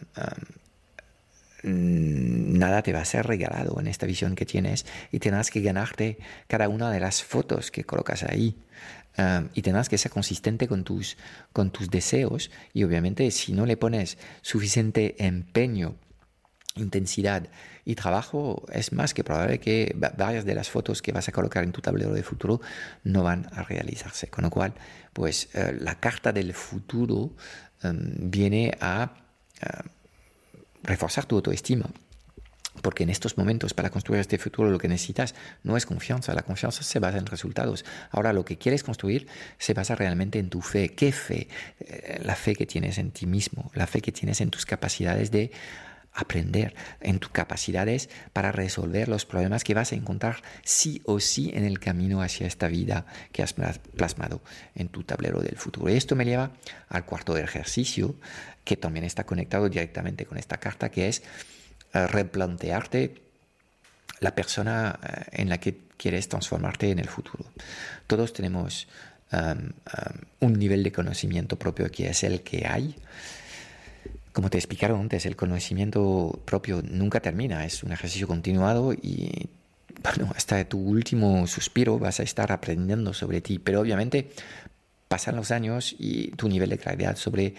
em, 1.63 2.59
nada 2.59 2.83
te 2.83 2.93
va 2.95 3.01
a 3.01 3.05
ser 3.05 3.27
regalado 3.27 3.79
en 3.81 3.87
esta 3.87 4.07
visión 4.07 4.35
que 4.35 4.47
tienes 4.47 4.87
y 5.13 5.19
tendrás 5.19 5.51
que 5.51 5.61
ganarte 5.61 6.19
cada 6.47 6.69
una 6.69 6.91
de 6.91 7.01
las 7.01 7.23
fotos 7.23 7.71
que 7.71 7.85
colocas 7.85 8.23
ahí 8.23 8.57
y 9.55 9.63
tendrás 9.63 9.89
que 9.89 9.99
ser 9.99 10.11
consistente 10.11 10.69
con 10.69 10.85
tus, 10.85 11.17
con 11.53 11.71
tus 11.71 11.91
deseos 11.91 12.51
y 12.75 12.85
obviamente 12.85 13.31
si 13.31 13.53
no 13.53 13.65
le 13.65 13.77
pones 13.77 14.19
suficiente 14.43 15.17
empeño, 15.25 15.97
intensidad 16.75 17.49
y 17.85 17.95
trabajo, 17.95 18.67
es 18.71 18.93
más 18.93 19.15
que 19.15 19.25
probable 19.25 19.59
que 19.59 19.97
varias 20.19 20.45
de 20.45 20.55
las 20.55 20.69
fotos 20.69 21.01
que 21.01 21.13
vas 21.13 21.29
a 21.29 21.33
colocar 21.33 21.65
en 21.65 21.73
tu 21.73 21.81
tablero 21.81 22.13
de 22.13 22.23
futuro 22.23 22.61
no 23.05 23.23
van 23.23 23.49
a 23.53 23.63
realizarse. 23.63 24.29
Con 24.29 24.45
lo 24.45 24.51
cual, 24.51 24.75
pues 25.13 25.49
eh, 25.55 25.77
la 25.81 25.99
carta 25.99 26.33
del 26.33 26.53
futuro 26.53 27.33
viene 27.83 28.77
a 28.81 29.13
reforzar 30.83 31.25
tu 31.25 31.37
autoestima 31.37 31.87
porque 32.83 33.03
en 33.05 33.11
estos 33.11 33.37
momentos, 33.37 33.75
para 33.75 33.91
construir 33.91 34.21
este 34.21 34.39
futuro, 34.39 34.71
lo 34.71 34.79
que 34.79 34.89
necesitas 34.89 35.35
no 35.63 35.77
es 35.77 35.87
confianza. 35.87 36.35
La 36.35 36.43
confianza 36.43 36.83
se 36.83 36.99
basa 36.99 37.19
en 37.19 37.27
resultados. 37.27 37.85
Ahora, 38.11 38.33
lo 38.33 38.45
que 38.45 38.59
quieres 38.59 38.83
construir 38.83 39.27
se 39.59 39.75
basa 39.75 39.95
realmente 39.95 40.39
en 40.39 40.51
tu 40.51 40.61
fe. 40.61 40.95
¿Qué 40.95 41.13
fe? 41.13 41.49
Eh, 41.81 42.21
la 42.25 42.37
fe 42.37 42.55
que 42.55 42.67
tienes 42.67 42.99
en 42.99 43.11
ti 43.11 43.27
mismo, 43.27 43.71
la 43.75 43.87
fe 43.87 44.01
que 44.01 44.13
tienes 44.13 44.41
en 44.41 44.51
tus 44.51 44.67
capacidades 44.67 45.31
de 45.31 45.51
aprender, 46.17 46.75
en 47.01 47.19
tus 47.19 47.31
capacidades 47.31 48.09
para 48.33 48.51
resolver 48.51 49.09
los 49.09 49.27
problemas 49.27 49.65
que 49.65 49.75
vas 49.75 49.93
a 49.93 49.97
encontrar 49.97 50.43
sí 50.65 51.03
o 51.05 51.21
sí 51.21 51.51
en 51.55 51.65
el 51.65 51.79
camino 51.79 52.23
hacia 52.23 52.47
esta 52.47 52.69
vida 52.69 53.05
que 53.33 53.43
has 53.43 53.53
plasmado 53.53 54.43
en 54.75 54.89
tu 54.89 55.05
tablero 55.05 55.41
del 55.41 55.57
futuro. 55.57 55.91
Y 55.91 55.97
esto 55.97 56.17
me 56.17 56.25
lleva 56.25 56.53
al 56.89 57.05
cuarto 57.05 57.37
ejercicio, 57.37 58.17
que 58.65 58.77
también 58.77 59.05
está 59.05 59.25
conectado 59.25 59.69
directamente 59.69 60.25
con 60.25 60.39
esta 60.39 60.57
carta, 60.57 60.91
que 60.91 61.09
es 61.09 61.23
replantearte 62.07 63.27
la 64.21 64.35
persona 64.35 64.99
eh, 65.03 65.43
en 65.43 65.49
la 65.49 65.59
que 65.59 65.77
quieres 65.97 66.29
transformarte 66.29 66.91
en 66.91 66.99
el 66.99 67.09
futuro. 67.09 67.45
Todos 68.07 68.33
tenemos 68.33 68.87
um, 69.33 69.41
um, 69.41 69.69
un 70.41 70.59
nivel 70.59 70.83
de 70.83 70.93
conocimiento 70.93 71.59
propio 71.59 71.91
que 71.91 72.09
es 72.09 72.23
el 72.25 72.43
que 72.43 72.67
hay. 72.67 72.97
Como 74.33 74.51
te 74.51 74.59
explicaron 74.59 75.01
antes, 75.01 75.25
el 75.25 75.37
conocimiento 75.37 76.43
propio 76.45 76.83
nunca 76.83 77.21
termina, 77.21 77.65
es 77.65 77.83
un 77.83 77.93
ejercicio 77.93 78.27
continuado 78.27 78.93
y 78.93 79.49
hasta 80.35 80.63
tu 80.67 80.79
último 80.79 81.47
suspiro 81.47 81.99
vas 81.99 82.21
a 82.21 82.23
estar 82.23 82.53
aprendiendo 82.53 83.15
sobre 83.15 83.41
ti, 83.41 83.59
pero 83.59 83.81
obviamente 83.81 84.31
pasan 85.09 85.37
los 85.37 85.51
años 85.51 85.97
y 85.99 86.29
tu 86.33 86.49
nivel 86.49 86.69
de 86.69 86.79
claridad 86.79 87.17
sobre 87.17 87.55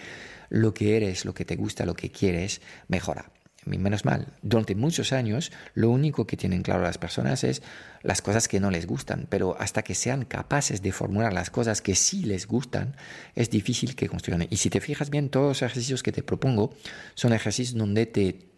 lo 0.50 0.72
que 0.72 0.96
eres, 0.96 1.24
lo 1.24 1.34
que 1.34 1.44
te 1.44 1.56
gusta, 1.56 1.84
lo 1.84 1.94
que 1.94 2.10
quieres, 2.10 2.60
mejora 2.86 3.28
menos 3.76 4.06
mal, 4.06 4.28
durante 4.40 4.74
muchos 4.74 5.12
años 5.12 5.52
lo 5.74 5.90
único 5.90 6.26
que 6.26 6.38
tienen 6.38 6.62
claro 6.62 6.82
las 6.82 6.96
personas 6.96 7.44
es 7.44 7.62
las 8.02 8.22
cosas 8.22 8.48
que 8.48 8.60
no 8.60 8.70
les 8.70 8.86
gustan, 8.86 9.26
pero 9.28 9.56
hasta 9.60 9.82
que 9.82 9.94
sean 9.94 10.24
capaces 10.24 10.80
de 10.80 10.92
formular 10.92 11.32
las 11.32 11.50
cosas 11.50 11.82
que 11.82 11.94
sí 11.94 12.24
les 12.24 12.46
gustan, 12.46 12.96
es 13.34 13.50
difícil 13.50 13.94
que 13.96 14.08
construyan. 14.08 14.46
Y 14.48 14.56
si 14.56 14.70
te 14.70 14.80
fijas 14.80 15.10
bien, 15.10 15.28
todos 15.28 15.48
los 15.48 15.62
ejercicios 15.62 16.02
que 16.02 16.12
te 16.12 16.22
propongo 16.22 16.72
son 17.14 17.32
ejercicios 17.32 17.76
donde 17.76 18.06
te, 18.06 18.48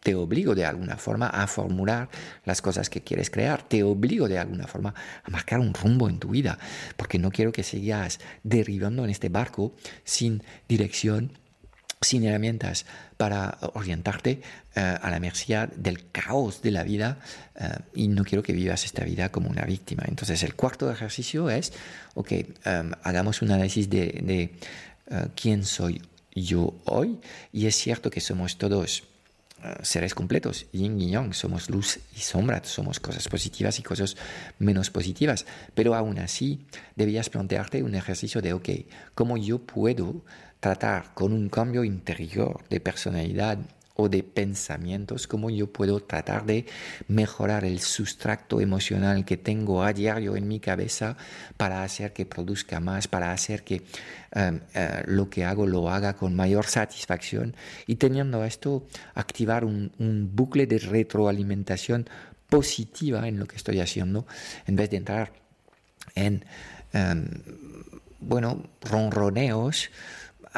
te 0.00 0.14
obligo 0.14 0.54
de 0.54 0.64
alguna 0.64 0.96
forma 0.96 1.28
a 1.28 1.46
formular 1.46 2.08
las 2.44 2.62
cosas 2.62 2.88
que 2.88 3.02
quieres 3.02 3.30
crear, 3.30 3.68
te 3.68 3.82
obligo 3.82 4.28
de 4.28 4.38
alguna 4.38 4.66
forma 4.66 4.94
a 5.22 5.30
marcar 5.30 5.60
un 5.60 5.74
rumbo 5.74 6.08
en 6.08 6.18
tu 6.18 6.30
vida, 6.30 6.58
porque 6.96 7.18
no 7.18 7.30
quiero 7.30 7.52
que 7.52 7.62
sigas 7.62 8.20
derribando 8.42 9.04
en 9.04 9.10
este 9.10 9.28
barco 9.28 9.74
sin 10.04 10.42
dirección 10.68 11.38
sin 12.00 12.24
herramientas 12.24 12.86
para 13.18 13.58
orientarte 13.74 14.40
eh, 14.74 14.80
a 14.80 15.10
la 15.10 15.18
merced 15.18 15.68
del 15.76 16.10
caos 16.10 16.62
de 16.62 16.70
la 16.70 16.84
vida 16.84 17.18
eh, 17.56 17.68
y 17.94 18.08
no 18.08 18.24
quiero 18.24 18.44
que 18.44 18.52
vivas 18.52 18.84
esta 18.84 19.04
vida 19.04 19.30
como 19.30 19.50
una 19.50 19.64
víctima. 19.64 20.04
Entonces 20.06 20.42
el 20.44 20.54
cuarto 20.54 20.90
ejercicio 20.90 21.50
es, 21.50 21.72
ok, 22.14 22.32
em, 22.32 22.92
hagamos 23.02 23.42
un 23.42 23.50
análisis 23.50 23.90
de, 23.90 24.22
eh, 24.30 25.28
quién 25.34 25.64
soy 25.64 26.00
yo 26.32 26.74
hoy. 26.84 27.18
Y 27.52 27.66
es 27.66 27.74
cierto 27.74 28.08
que 28.08 28.20
somos 28.20 28.56
todos 28.56 29.02
seres 29.82 30.14
completos, 30.14 30.66
yin 30.72 31.00
y 31.00 31.10
yang, 31.10 31.34
somos 31.34 31.68
luz 31.68 31.98
y 32.16 32.20
sombra, 32.20 32.62
somos 32.62 33.00
cosas 33.00 33.26
positivas 33.26 33.80
y 33.80 33.82
cosas 33.82 34.16
menos 34.60 34.88
positivas, 34.88 35.46
pero 35.74 35.96
aún 35.96 36.20
así 36.20 36.60
debías 36.94 37.28
plantearte 37.28 37.82
un 37.82 37.96
ejercicio 37.96 38.40
de, 38.40 38.52
ok, 38.52 38.68
¿cómo 39.16 39.36
yo 39.36 39.58
puedo 39.58 40.22
tratar 40.60 41.14
con 41.14 41.32
un 41.32 41.48
cambio 41.48 41.84
interior 41.84 42.62
de 42.68 42.80
personalidad 42.80 43.58
o 44.00 44.08
de 44.08 44.22
pensamientos, 44.22 45.26
cómo 45.26 45.50
yo 45.50 45.72
puedo 45.72 45.98
tratar 45.98 46.46
de 46.46 46.66
mejorar 47.08 47.64
el 47.64 47.80
sustrato 47.80 48.60
emocional 48.60 49.24
que 49.24 49.36
tengo 49.36 49.82
a 49.82 49.92
diario 49.92 50.36
en 50.36 50.46
mi 50.46 50.60
cabeza 50.60 51.16
para 51.56 51.82
hacer 51.82 52.12
que 52.12 52.24
produzca 52.24 52.78
más, 52.78 53.08
para 53.08 53.32
hacer 53.32 53.64
que 53.64 53.82
em, 54.30 54.60
eh, 54.72 55.02
lo 55.06 55.28
que 55.28 55.44
hago 55.44 55.66
lo 55.66 55.90
haga 55.90 56.14
con 56.14 56.36
mayor 56.36 56.66
satisfacción 56.66 57.56
y 57.88 57.96
teniendo 57.96 58.44
esto 58.44 58.86
activar 59.14 59.64
un, 59.64 59.90
bucle 60.32 60.68
de 60.68 60.78
retroalimentación 60.78 62.08
positiva 62.48 63.26
en 63.26 63.40
lo 63.40 63.46
que 63.46 63.56
estoy 63.56 63.80
haciendo 63.80 64.28
en 64.68 64.76
vez 64.76 64.90
de 64.90 64.96
entrar 64.98 65.32
en, 66.14 66.44
em, 66.92 67.26
bueno, 68.20 68.62
ronroneos 68.80 69.90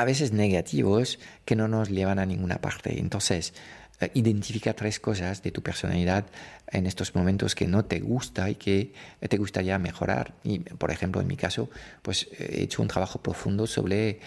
a 0.00 0.04
veces 0.04 0.32
negativos 0.32 1.18
que 1.44 1.56
no 1.56 1.68
nos 1.68 1.90
llevan 1.90 2.18
a 2.18 2.24
ninguna 2.24 2.62
parte. 2.62 2.98
Entonces, 2.98 3.52
eh, 4.00 4.10
identifica 4.14 4.72
tres 4.72 4.98
cosas 4.98 5.42
de 5.42 5.50
tu 5.50 5.62
personalidad 5.62 6.24
en 6.68 6.86
estos 6.86 7.14
momentos 7.14 7.54
que 7.54 7.66
no 7.66 7.84
te 7.84 8.00
gusta 8.00 8.48
y 8.48 8.54
que 8.54 8.94
te 9.28 9.36
gustaría 9.36 9.78
mejorar. 9.78 10.32
Y, 10.42 10.60
por 10.60 10.90
ejemplo, 10.90 11.20
en 11.20 11.26
mi 11.26 11.36
caso, 11.36 11.68
pues 12.00 12.28
he 12.38 12.62
hecho 12.62 12.80
un 12.80 12.88
trabajo 12.88 13.22
profundo 13.22 13.66
sobre 13.66 14.20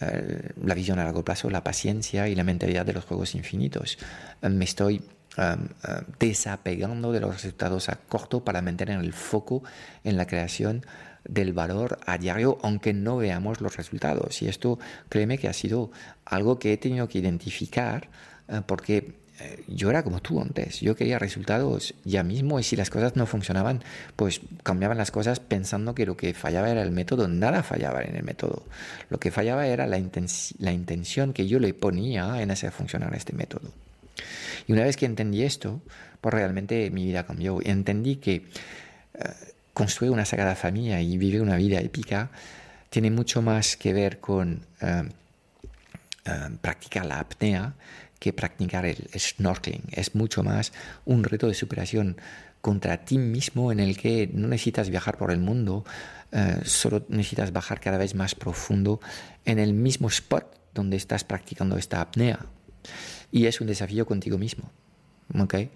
eh, 0.00 0.50
la 0.64 0.74
visión 0.74 1.00
a 1.00 1.04
largo 1.04 1.24
plazo, 1.24 1.50
la 1.50 1.64
paciencia 1.64 2.28
y 2.28 2.36
la 2.36 2.44
mentalidad 2.44 2.86
de 2.86 2.92
los 2.92 3.04
juegos 3.04 3.34
infinitos. 3.34 3.98
Eh, 4.40 4.48
me 4.48 4.64
estoy 4.64 5.02
desapegando 6.18 7.12
de 7.12 7.20
los 7.20 7.32
resultados 7.32 7.88
a 7.88 7.94
corto 7.94 8.42
para 8.42 8.60
mantener 8.60 8.98
el 8.98 9.12
foco 9.12 9.62
en 10.02 10.16
la 10.16 10.26
creación 10.26 10.84
del 11.28 11.52
valor 11.52 11.98
a 12.06 12.18
diario, 12.18 12.58
aunque 12.62 12.92
no 12.92 13.18
veamos 13.18 13.60
los 13.60 13.76
resultados. 13.76 14.42
Y 14.42 14.48
esto, 14.48 14.78
créeme 15.08 15.38
que 15.38 15.48
ha 15.48 15.52
sido 15.52 15.90
algo 16.24 16.58
que 16.58 16.72
he 16.72 16.76
tenido 16.76 17.08
que 17.08 17.18
identificar 17.18 18.08
eh, 18.48 18.62
porque 18.66 19.12
eh, 19.40 19.62
yo 19.68 19.90
era 19.90 20.02
como 20.02 20.20
tú 20.20 20.40
antes, 20.40 20.80
yo 20.80 20.96
quería 20.96 21.18
resultados 21.18 21.94
ya 22.04 22.24
mismo 22.24 22.58
y 22.58 22.64
si 22.64 22.74
las 22.74 22.90
cosas 22.90 23.14
no 23.14 23.26
funcionaban, 23.26 23.84
pues 24.16 24.40
cambiaban 24.64 24.98
las 24.98 25.12
cosas 25.12 25.38
pensando 25.38 25.94
que 25.94 26.06
lo 26.06 26.16
que 26.16 26.34
fallaba 26.34 26.70
era 26.70 26.82
el 26.82 26.90
método, 26.90 27.28
nada 27.28 27.62
fallaba 27.62 28.02
en 28.02 28.16
el 28.16 28.24
método, 28.24 28.64
lo 29.10 29.20
que 29.20 29.30
fallaba 29.30 29.68
era 29.68 29.86
la, 29.86 29.98
intención 29.98 31.32
que 31.32 31.46
yo 31.46 31.60
le 31.60 31.72
ponía 31.72 32.42
en 32.42 32.50
hacer 32.50 32.72
funcionar 32.72 33.14
este 33.14 33.32
método. 33.32 33.70
Y 34.66 34.72
una 34.72 34.82
vez 34.82 34.96
que 34.96 35.06
entendí 35.06 35.44
esto, 35.44 35.80
pues 36.20 36.34
realmente 36.34 36.90
mi 36.90 37.04
vida 37.04 37.24
cambió. 37.24 37.60
Entendí 37.62 38.16
que 38.16 38.34
eh, 38.34 38.44
construir 39.78 40.10
una 40.10 40.24
sagrada 40.24 40.56
familia 40.56 41.00
y 41.00 41.16
vivir 41.16 41.40
una 41.40 41.56
vida 41.56 41.78
épica 41.78 42.30
tiene 42.90 43.12
mucho 43.12 43.42
más 43.42 43.76
que 43.76 43.92
ver 43.92 44.18
con 44.18 44.66
eh, 44.80 45.04
eh, 46.24 46.30
practicar 46.60 47.06
la 47.06 47.20
apnea 47.20 47.74
que 48.18 48.32
practicar 48.32 48.84
el, 48.86 49.08
snorkeling. 49.16 49.84
Es 49.92 50.16
mucho 50.16 50.42
más 50.42 50.72
un 51.04 51.22
reto 51.22 51.46
de 51.46 51.54
superación 51.54 52.16
contra 52.60 53.04
ti 53.04 53.18
mismo 53.18 53.70
en 53.70 53.78
el 53.78 53.96
que 53.96 54.28
no 54.34 54.48
necesitas 54.48 54.90
viajar 54.90 55.16
por 55.16 55.30
el 55.30 55.38
mundo, 55.38 55.84
eh, 56.32 56.58
solo 56.64 57.06
necesitas 57.08 57.52
bajar 57.52 57.78
cada 57.78 57.98
vez 57.98 58.16
más 58.16 58.34
profundo 58.34 59.00
en 59.44 59.60
el 59.60 59.74
mismo 59.74 60.08
spot 60.08 60.60
donde 60.74 60.96
estás 60.96 61.22
practicando 61.22 61.78
esta 61.78 62.00
apnea. 62.00 62.46
Y 63.30 63.46
es 63.46 63.60
un 63.60 63.68
desafío 63.68 64.06
contigo 64.06 64.38
mismo. 64.38 64.72
¿Okay? 65.34 65.70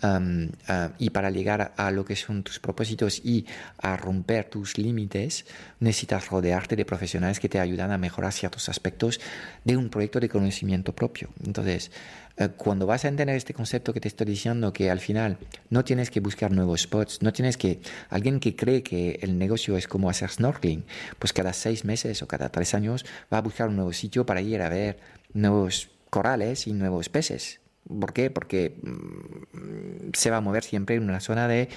Um, 0.00 0.44
uh, 0.68 0.92
y 0.98 1.10
para 1.10 1.30
llegar 1.30 1.72
a 1.76 1.90
lo 1.90 2.04
que 2.04 2.14
son 2.14 2.44
tus 2.44 2.60
propósitos 2.60 3.20
y 3.24 3.46
a 3.78 3.96
romper 3.96 4.48
tus 4.48 4.78
límites, 4.78 5.44
necesitas 5.80 6.28
rodearte 6.28 6.76
de 6.76 6.84
profesionales 6.84 7.40
que 7.40 7.48
te 7.48 7.58
ayudan 7.58 7.90
a 7.90 7.98
mejorar 7.98 8.32
ciertos 8.32 8.68
aspectos 8.68 9.18
de 9.64 9.76
un 9.76 9.88
proyecto 9.88 10.20
de 10.20 10.28
conocimiento 10.28 10.94
propio. 10.94 11.30
Entonces, 11.44 11.90
uh, 12.38 12.46
cuando 12.56 12.86
vas 12.86 13.04
a 13.04 13.08
entender 13.08 13.34
este 13.34 13.54
concepto 13.54 13.92
que 13.92 14.00
te 14.00 14.06
estoy 14.06 14.26
diciendo, 14.26 14.72
que 14.72 14.88
al 14.88 15.00
final 15.00 15.38
no 15.68 15.82
tienes 15.84 16.10
que 16.10 16.20
buscar 16.20 16.52
nuevos 16.52 16.82
spots, 16.82 17.20
no 17.22 17.32
tienes 17.32 17.56
que, 17.56 17.80
alguien 18.08 18.38
que 18.38 18.54
cree 18.54 18.84
que 18.84 19.18
el 19.22 19.36
negocio 19.36 19.76
es 19.76 19.88
como 19.88 20.10
hacer 20.10 20.30
snorkeling, 20.30 20.84
pues 21.18 21.32
cada 21.32 21.52
seis 21.52 21.84
meses 21.84 22.22
o 22.22 22.28
cada 22.28 22.50
tres 22.50 22.72
años 22.74 23.04
va 23.32 23.38
a 23.38 23.42
buscar 23.42 23.68
un 23.68 23.76
nuevo 23.76 23.92
sitio 23.92 24.24
para 24.24 24.42
ir 24.42 24.62
a 24.62 24.68
ver 24.68 25.00
nuevos 25.32 25.90
corales 26.08 26.68
y 26.68 26.72
nuevos 26.72 27.08
peces. 27.08 27.60
¿Por 27.88 28.12
qué? 28.12 28.30
Porque 28.30 28.76
mm, 28.82 30.10
se 30.12 30.30
va 30.30 30.38
a 30.38 30.40
mover 30.40 30.62
siempre 30.62 30.96
en 30.96 31.04
una 31.04 31.20
zona 31.20 31.48
de, 31.48 31.68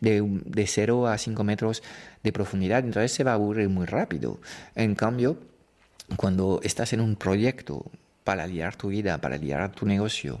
de, 0.00 0.22
de 0.22 0.66
0 0.66 1.08
a 1.08 1.18
5 1.18 1.44
metros 1.44 1.82
de 2.22 2.32
profundidad, 2.32 2.84
entonces 2.84 3.12
se 3.12 3.24
va 3.24 3.32
a 3.32 3.34
aburrir 3.34 3.68
muy 3.68 3.86
rápido. 3.86 4.40
En 4.74 4.94
cambio, 4.94 5.38
cuando 6.16 6.60
estás 6.62 6.92
en 6.92 7.00
un 7.00 7.16
proyecto 7.16 7.84
para 8.24 8.46
liderar 8.46 8.76
tu 8.76 8.88
vida, 8.88 9.18
para 9.18 9.36
liderar 9.36 9.72
tu 9.72 9.86
negocio, 9.86 10.40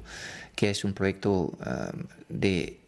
que 0.54 0.70
es 0.70 0.84
un 0.84 0.92
proyecto 0.92 1.52
uh, 1.60 1.96
de 2.28 2.80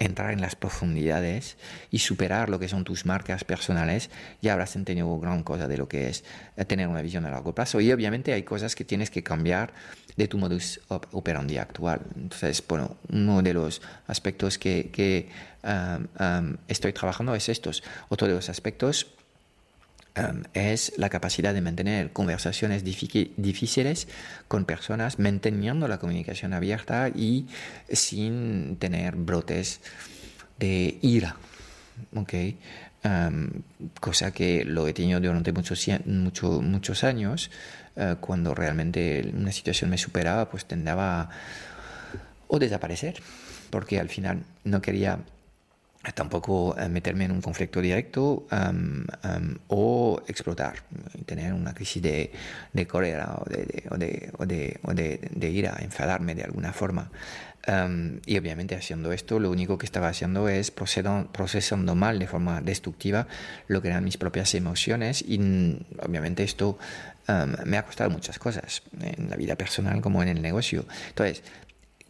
entrar 0.00 0.32
en 0.32 0.40
las 0.40 0.56
profundidades 0.56 1.56
y 1.90 1.98
superar 1.98 2.48
lo 2.48 2.58
que 2.58 2.68
son 2.68 2.84
tus 2.84 3.04
marcas 3.04 3.44
personales, 3.44 4.10
ya 4.40 4.54
habrás 4.54 4.74
entendido 4.74 5.20
gran 5.20 5.42
cosa 5.42 5.68
de 5.68 5.76
lo 5.76 5.88
que 5.88 6.08
es 6.08 6.24
eh, 6.56 6.64
tener 6.64 6.88
una 6.88 7.02
visión 7.02 7.26
a 7.26 7.30
largo 7.30 7.54
plazo. 7.54 7.80
Y 7.80 7.92
obviamente 7.92 8.32
hay 8.32 8.42
cosas 8.42 8.74
que 8.74 8.84
tienes 8.84 9.10
que 9.10 9.22
cambiar 9.22 9.72
de 10.16 10.26
tu 10.26 10.38
modus 10.38 10.80
operandi 10.88 11.58
actual. 11.58 12.00
Entonces, 12.16 12.64
bueno, 12.66 12.96
uno 13.12 13.42
de 13.42 13.54
los 13.54 13.82
aspectos 14.06 14.58
que, 14.58 14.90
que 14.90 15.28
um, 15.62 16.06
um, 16.18 16.56
estoy 16.66 16.92
trabajando 16.94 17.34
es 17.34 17.48
estos. 17.48 17.82
Otro 18.08 18.26
de 18.26 18.34
los 18.34 18.48
aspectos 18.48 19.06
Um, 20.16 20.42
es 20.54 20.92
la 20.96 21.08
capacidad 21.08 21.54
de 21.54 21.60
mantener 21.60 22.12
conversaciones 22.12 22.82
difíciles 22.82 24.08
con 24.48 24.64
personas, 24.64 25.20
manteniendo 25.20 25.86
la 25.86 25.98
comunicación 25.98 26.52
abierta 26.52 27.08
y 27.08 27.46
sin 27.92 28.76
tener 28.78 29.14
brotes 29.14 29.80
de 30.58 30.98
ira. 31.02 31.36
Okay. 32.12 32.58
Um, 33.04 33.62
cosa 34.00 34.32
que 34.32 34.64
lo 34.64 34.88
he 34.88 34.92
tenido 34.92 35.20
durante 35.20 35.52
muchos, 35.52 35.86
mucho, 36.06 36.60
muchos 36.60 37.04
años, 37.04 37.50
uh, 37.94 38.16
cuando 38.18 38.52
realmente 38.52 39.30
una 39.32 39.52
situación 39.52 39.90
me 39.90 39.98
superaba, 39.98 40.50
pues 40.50 40.64
tendaba 40.64 41.30
o 42.48 42.58
desaparecer, 42.58 43.22
porque 43.70 44.00
al 44.00 44.08
final 44.08 44.42
no 44.64 44.82
quería 44.82 45.20
tampoco 46.14 46.74
eh, 46.78 46.88
meterme 46.88 47.26
en 47.26 47.32
un 47.32 47.42
conflicto 47.42 47.80
directo 47.80 48.46
o 49.68 50.22
explotar, 50.26 50.82
tener 51.26 51.52
una 51.52 51.74
crisis 51.74 52.02
de, 52.02 52.32
de 52.72 52.86
cólera 52.86 53.36
o 53.38 53.44
de, 53.48 53.84
o, 53.90 53.98
de, 53.98 54.32
o, 54.38 54.90
o 54.90 54.94
de, 54.94 55.50
ira, 55.50 55.76
enfadarme 55.80 56.34
de 56.34 56.44
alguna 56.44 56.72
forma. 56.72 57.10
y 58.24 58.38
obviamente 58.38 58.74
haciendo 58.74 59.12
esto, 59.12 59.38
lo 59.38 59.50
único 59.50 59.76
que 59.76 59.84
estaba 59.84 60.08
haciendo 60.08 60.48
es 60.48 60.70
procesando 60.70 61.94
mal 61.94 62.18
de 62.18 62.26
forma 62.26 62.62
destructiva 62.62 63.26
lo 63.68 63.82
que 63.82 63.88
eran 63.88 64.02
mis 64.02 64.16
propias 64.16 64.54
emociones 64.54 65.22
y 65.22 65.36
obviamente 66.02 66.42
esto 66.44 66.78
me 67.66 67.76
ha 67.76 67.84
costado 67.84 68.08
muchas 68.08 68.38
cosas 68.38 68.82
en 69.02 69.28
la 69.28 69.36
vida 69.36 69.54
personal 69.56 70.00
como 70.00 70.22
en 70.22 70.30
el 70.30 70.40
negocio. 70.40 70.86
Entonces, 71.08 71.42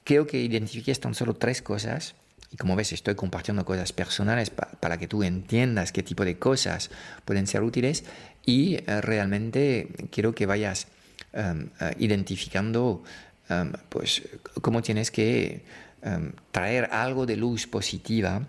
creo 0.05 0.29
que 0.29 0.41
identifiqué 0.41 0.95
tan 0.95 1.15
solo 1.15 1.35
tres 1.35 1.61
cosas 1.61 2.15
y 2.51 2.57
como 2.57 2.75
ves, 2.75 2.93
estoy 2.93 3.15
compartiendo 3.15 3.65
cosas 3.65 3.93
personales 3.93 4.51
para 4.51 4.99
que 4.99 5.07
tú 5.07 5.23
entiendas 5.23 5.93
qué 5.93 6.03
tipo 6.03 6.25
de 6.25 6.39
cosas 6.39 6.91
pueden 7.25 7.47
ser 7.47 7.63
útiles 7.63 8.05
y 8.45 8.75
eh, 8.75 9.01
realmente 9.01 9.89
quiero 10.11 10.35
que 10.35 10.47
vayas 10.47 10.89
em, 11.33 11.69
eh, 11.81 11.95
identificando 11.99 13.05
em, 13.49 13.73
pues, 13.89 14.23
cómo 14.63 14.83
tienes 14.83 15.13
que 15.13 15.65
em, 16.03 16.33
traer 16.51 16.89
algo 16.93 17.25
de 17.25 17.37
luz 17.37 17.69
positiva 17.69 18.43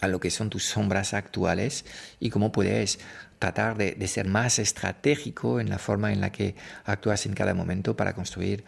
a 0.00 0.08
lo 0.08 0.20
que 0.20 0.30
son 0.30 0.50
tus 0.50 0.64
sombras 0.64 1.14
actuales 1.14 1.86
y 2.20 2.28
cómo 2.28 2.52
puedes 2.52 2.98
tratar 3.38 3.78
de, 3.78 3.92
de 3.92 4.08
ser 4.08 4.28
más 4.28 4.58
estratégico 4.58 5.60
en 5.60 5.70
la 5.70 5.78
forma 5.78 6.12
en 6.12 6.20
la 6.20 6.30
que 6.30 6.56
actúas 6.84 7.24
en 7.24 7.32
cada 7.32 7.54
momento 7.54 7.96
para 7.96 8.12
construir 8.12 8.64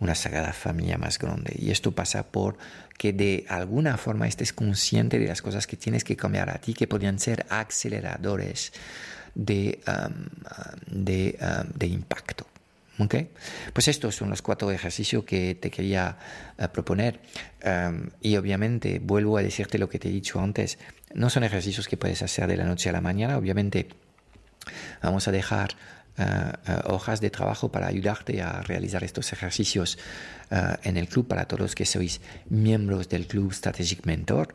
una 0.00 0.14
sagrada 0.14 0.52
familia 0.52 0.98
más 0.98 1.18
grande. 1.18 1.54
Y 1.58 1.70
esto 1.70 1.92
pasa 1.92 2.26
por 2.26 2.56
que 2.98 3.12
de 3.12 3.44
alguna 3.48 3.96
forma 3.96 4.26
estés 4.26 4.52
consciente 4.52 5.18
de 5.18 5.26
las 5.26 5.42
cosas 5.42 5.66
que 5.66 5.76
tienes 5.76 6.04
que 6.04 6.16
cambiar 6.16 6.50
a 6.50 6.58
ti, 6.58 6.74
que 6.74 6.86
podrían 6.86 7.18
ser 7.18 7.46
aceleradores 7.48 8.72
de, 9.34 9.80
um, 9.86 11.04
de, 11.04 11.38
um, 11.40 11.78
de 11.78 11.86
impacto. 11.86 12.46
¿Okay? 12.98 13.30
Pues 13.72 13.88
estos 13.88 14.14
son 14.14 14.28
los 14.28 14.42
cuatro 14.42 14.70
ejercicios 14.70 15.24
que 15.24 15.54
te 15.54 15.70
quería 15.70 16.18
uh, 16.58 16.68
proponer. 16.68 17.20
Um, 17.64 18.10
y 18.20 18.36
obviamente 18.36 18.98
vuelvo 18.98 19.38
a 19.38 19.42
decirte 19.42 19.78
lo 19.78 19.88
que 19.88 19.98
te 19.98 20.08
he 20.08 20.12
dicho 20.12 20.38
antes. 20.40 20.78
No 21.14 21.30
son 21.30 21.44
ejercicios 21.44 21.88
que 21.88 21.96
puedes 21.96 22.20
hacer 22.20 22.46
de 22.46 22.58
la 22.58 22.64
noche 22.64 22.90
a 22.90 22.92
la 22.92 23.00
mañana. 23.00 23.38
Obviamente 23.38 23.88
vamos 25.02 25.28
a 25.28 25.32
dejar 25.32 25.76
Uh, 26.20 26.92
hojas 26.92 27.22
de 27.22 27.30
trabajo 27.30 27.72
para 27.72 27.86
ayudarte 27.86 28.42
a 28.42 28.60
realizar 28.60 29.02
estos 29.04 29.32
ejercicios 29.32 29.96
uh, 30.50 30.76
en 30.82 30.98
el 30.98 31.08
club 31.08 31.26
para 31.26 31.46
todos 31.46 31.60
los 31.60 31.74
que 31.74 31.86
sois 31.86 32.20
miembros 32.50 33.08
del 33.08 33.26
club 33.26 33.54
Strategic 33.54 34.04
Mentor. 34.04 34.52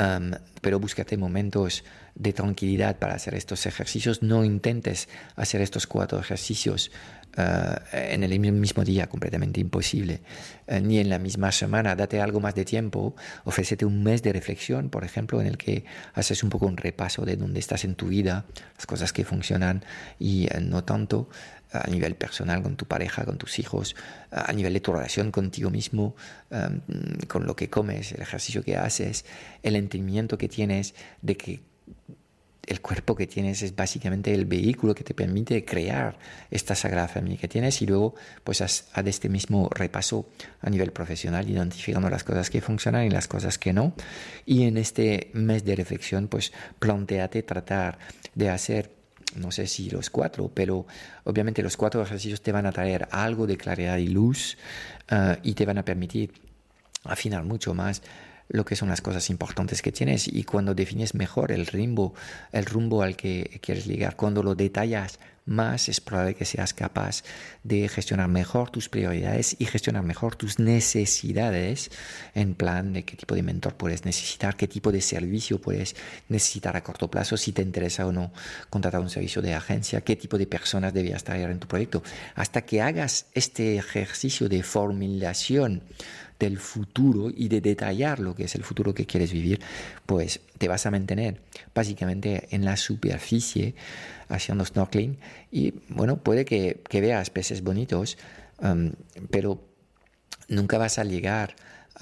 Um, 0.00 0.30
pero 0.62 0.80
búscate 0.80 1.18
momentos 1.18 1.84
de 2.14 2.32
tranquilidad 2.32 2.96
para 2.98 3.14
hacer 3.14 3.34
estos 3.34 3.66
ejercicios. 3.66 4.22
No 4.22 4.42
intentes 4.42 5.10
hacer 5.36 5.60
estos 5.60 5.86
cuatro 5.86 6.18
ejercicios 6.18 6.90
uh, 7.36 7.76
en 7.92 8.22
el 8.24 8.38
mismo 8.38 8.84
día, 8.84 9.08
completamente 9.08 9.60
imposible, 9.60 10.22
uh, 10.66 10.80
ni 10.80 10.98
en 10.98 11.08
la 11.08 11.18
misma 11.18 11.52
semana. 11.52 11.94
Date 11.96 12.20
algo 12.20 12.40
más 12.40 12.54
de 12.54 12.64
tiempo, 12.64 13.14
ofrécete 13.44 13.84
un 13.84 14.02
mes 14.02 14.22
de 14.22 14.32
reflexión, 14.32 14.90
por 14.90 15.04
ejemplo, 15.04 15.40
en 15.40 15.46
el 15.46 15.56
que 15.56 15.84
haces 16.14 16.42
un 16.42 16.50
poco 16.50 16.66
un 16.66 16.76
repaso 16.76 17.24
de 17.24 17.36
dónde 17.36 17.60
estás 17.60 17.84
en 17.84 17.94
tu 17.94 18.08
vida, 18.08 18.44
las 18.76 18.86
cosas 18.86 19.12
que 19.12 19.24
funcionan 19.24 19.84
y 20.18 20.46
uh, 20.46 20.60
no 20.60 20.84
tanto 20.84 21.28
a 21.72 21.88
nivel 21.88 22.16
personal 22.16 22.62
con 22.62 22.76
tu 22.76 22.84
pareja, 22.84 23.24
con 23.24 23.38
tus 23.38 23.58
hijos, 23.58 23.96
a 24.30 24.52
nivel 24.52 24.74
de 24.74 24.80
tu 24.80 24.92
relación 24.92 25.30
contigo 25.30 25.70
mismo, 25.70 26.14
con 27.28 27.46
lo 27.46 27.56
que 27.56 27.70
comes, 27.70 28.12
el 28.12 28.20
ejercicio 28.20 28.62
que 28.62 28.76
haces, 28.76 29.24
el 29.62 29.76
entendimiento 29.76 30.36
que 30.36 30.50
tienes 30.50 30.94
de 31.22 31.36
que 31.38 31.62
el 32.66 32.80
cuerpo 32.80 33.16
que 33.16 33.26
tienes 33.26 33.62
es 33.62 33.74
básicamente 33.74 34.32
el 34.32 34.44
vehículo 34.44 34.94
que 34.94 35.02
te 35.02 35.14
permite 35.14 35.64
crear 35.64 36.16
esta 36.50 36.74
sagrada 36.74 37.08
familia 37.08 37.38
que 37.38 37.48
tienes 37.48 37.82
y 37.82 37.86
luego 37.86 38.14
pues 38.44 38.60
haz, 38.60 38.86
este 39.04 39.28
mismo 39.28 39.68
repaso 39.74 40.28
a 40.60 40.70
nivel 40.70 40.92
profesional 40.92 41.48
identificando 41.48 42.08
las 42.08 42.22
cosas 42.22 42.50
que 42.50 42.60
funcionan 42.60 43.04
y 43.04 43.10
las 43.10 43.26
cosas 43.26 43.58
que 43.58 43.72
no. 43.72 43.94
Y 44.46 44.62
en 44.62 44.76
este 44.76 45.30
mes 45.34 45.64
de 45.64 45.74
reflexión 45.74 46.28
pues 46.28 46.52
planteate 46.78 47.42
tratar 47.42 47.98
de 48.34 48.50
hacer 48.50 49.02
no 49.34 49.50
sé 49.50 49.66
si 49.66 49.88
los 49.88 50.10
cuatro, 50.10 50.50
pero 50.52 50.86
obviamente 51.24 51.62
los 51.62 51.78
cuatro 51.78 52.02
ejercicios 52.02 52.42
te 52.42 52.52
van 52.52 52.66
a 52.66 52.72
traer 52.72 53.08
algo 53.10 53.46
de 53.46 53.56
claridad 53.56 53.96
y 53.96 54.08
luz 54.08 54.58
uh, 55.10 55.36
y 55.42 55.54
te 55.54 55.64
van 55.64 55.78
a 55.78 55.84
permitir 55.84 56.32
afinar 57.04 57.42
mucho 57.42 57.72
más 57.72 58.02
lo 58.52 58.64
que 58.64 58.76
son 58.76 58.90
las 58.90 59.00
cosas 59.00 59.30
importantes 59.30 59.82
que 59.82 59.92
tienes 59.92 60.28
y 60.28 60.44
cuando 60.44 60.74
defines 60.74 61.14
mejor 61.14 61.52
el 61.52 61.66
rumbo, 61.66 62.14
el 62.52 62.66
rumbo 62.66 63.02
al 63.02 63.16
que 63.16 63.58
quieres 63.62 63.86
llegar, 63.86 64.14
cuando 64.14 64.42
lo 64.42 64.54
detallas 64.54 65.18
más 65.44 65.88
es 65.88 66.00
probable 66.00 66.34
que 66.34 66.44
seas 66.44 66.72
capaz 66.72 67.24
de 67.64 67.88
gestionar 67.88 68.28
mejor 68.28 68.70
tus 68.70 68.88
prioridades 68.88 69.56
y 69.58 69.64
gestionar 69.64 70.04
mejor 70.04 70.36
tus 70.36 70.58
necesidades 70.58 71.90
en 72.34 72.54
plan 72.54 72.92
de 72.92 73.04
qué 73.04 73.16
tipo 73.16 73.34
de 73.34 73.42
mentor 73.42 73.74
puedes 73.74 74.04
necesitar, 74.04 74.56
qué 74.56 74.68
tipo 74.68 74.92
de 74.92 75.00
servicio 75.00 75.60
puedes 75.60 75.96
necesitar 76.28 76.76
a 76.76 76.84
corto 76.84 77.10
plazo, 77.10 77.36
si 77.36 77.52
te 77.52 77.62
interesa 77.62 78.06
o 78.06 78.12
no 78.12 78.32
contratar 78.70 79.00
un 79.00 79.10
servicio 79.10 79.42
de 79.42 79.54
agencia, 79.54 80.02
qué 80.02 80.14
tipo 80.14 80.38
de 80.38 80.46
personas 80.46 80.94
debías 80.94 81.24
traer 81.24 81.50
en 81.50 81.58
tu 81.58 81.66
proyecto. 81.66 82.02
Hasta 82.34 82.62
que 82.62 82.82
hagas 82.82 83.26
este 83.34 83.76
ejercicio 83.76 84.48
de 84.48 84.62
formulación 84.62 85.82
del 86.42 86.58
futuro 86.58 87.30
y 87.34 87.46
de 87.46 87.60
detallar 87.60 88.18
lo 88.18 88.34
que 88.34 88.44
es 88.44 88.54
el 88.56 88.64
futuro 88.64 88.94
que 88.94 89.06
quieres 89.06 89.32
vivir, 89.32 89.60
pues 90.06 90.40
te 90.58 90.66
vas 90.66 90.86
a 90.86 90.90
mantener 90.90 91.40
básicamente 91.72 92.48
en 92.50 92.64
la 92.64 92.76
superficie 92.76 93.76
haciendo 94.28 94.64
snorkeling 94.64 95.18
y 95.52 95.74
bueno, 95.88 96.16
puede 96.16 96.44
que, 96.44 96.82
que 96.88 97.00
veas 97.00 97.30
peces 97.30 97.62
bonitos, 97.62 98.18
um, 98.58 98.90
pero 99.30 99.62
nunca 100.48 100.78
vas 100.78 100.98
a 100.98 101.04
llegar 101.04 101.54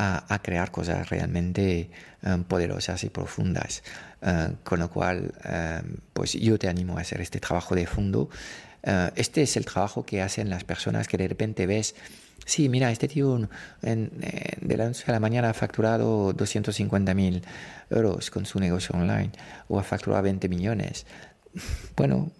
a, 0.02 0.40
crear 0.42 0.70
cosas 0.70 1.10
realmente 1.10 1.90
um, 2.22 2.44
poderosas 2.44 3.04
y 3.04 3.10
profundas. 3.10 3.82
Uh, 4.22 4.54
con 4.64 4.80
lo 4.80 4.88
cual, 4.88 5.34
um, 5.44 5.96
pues 6.14 6.32
yo 6.32 6.58
te 6.58 6.68
animo 6.68 6.96
a 6.96 7.02
hacer 7.02 7.20
este 7.20 7.40
trabajo 7.40 7.74
de 7.74 7.86
fondo. 7.86 8.30
Uh, 8.82 9.12
este 9.16 9.42
es 9.42 9.58
el 9.58 9.66
trabajo 9.66 10.06
que 10.06 10.22
hacen 10.22 10.48
las 10.48 10.64
personas 10.64 11.06
que 11.06 11.18
de 11.18 11.28
repente 11.28 11.66
ves 11.66 11.94
sí, 12.50 12.68
mira, 12.68 12.90
este 12.90 13.06
tío 13.06 13.48
de 13.80 14.76
la 14.76 14.86
noche 14.86 15.04
a 15.06 15.12
la 15.12 15.20
mañana 15.20 15.50
ha 15.50 15.54
facturado 15.54 16.32
250 16.32 17.14
mil 17.14 17.42
euros 17.90 18.30
con 18.30 18.44
su 18.44 18.58
negocio 18.58 18.96
online 18.96 19.30
o 19.68 19.78
ha 19.78 19.82
facturado 19.84 20.22
20 20.22 20.48
millones. 20.48 21.06
Bueno, 21.96 22.30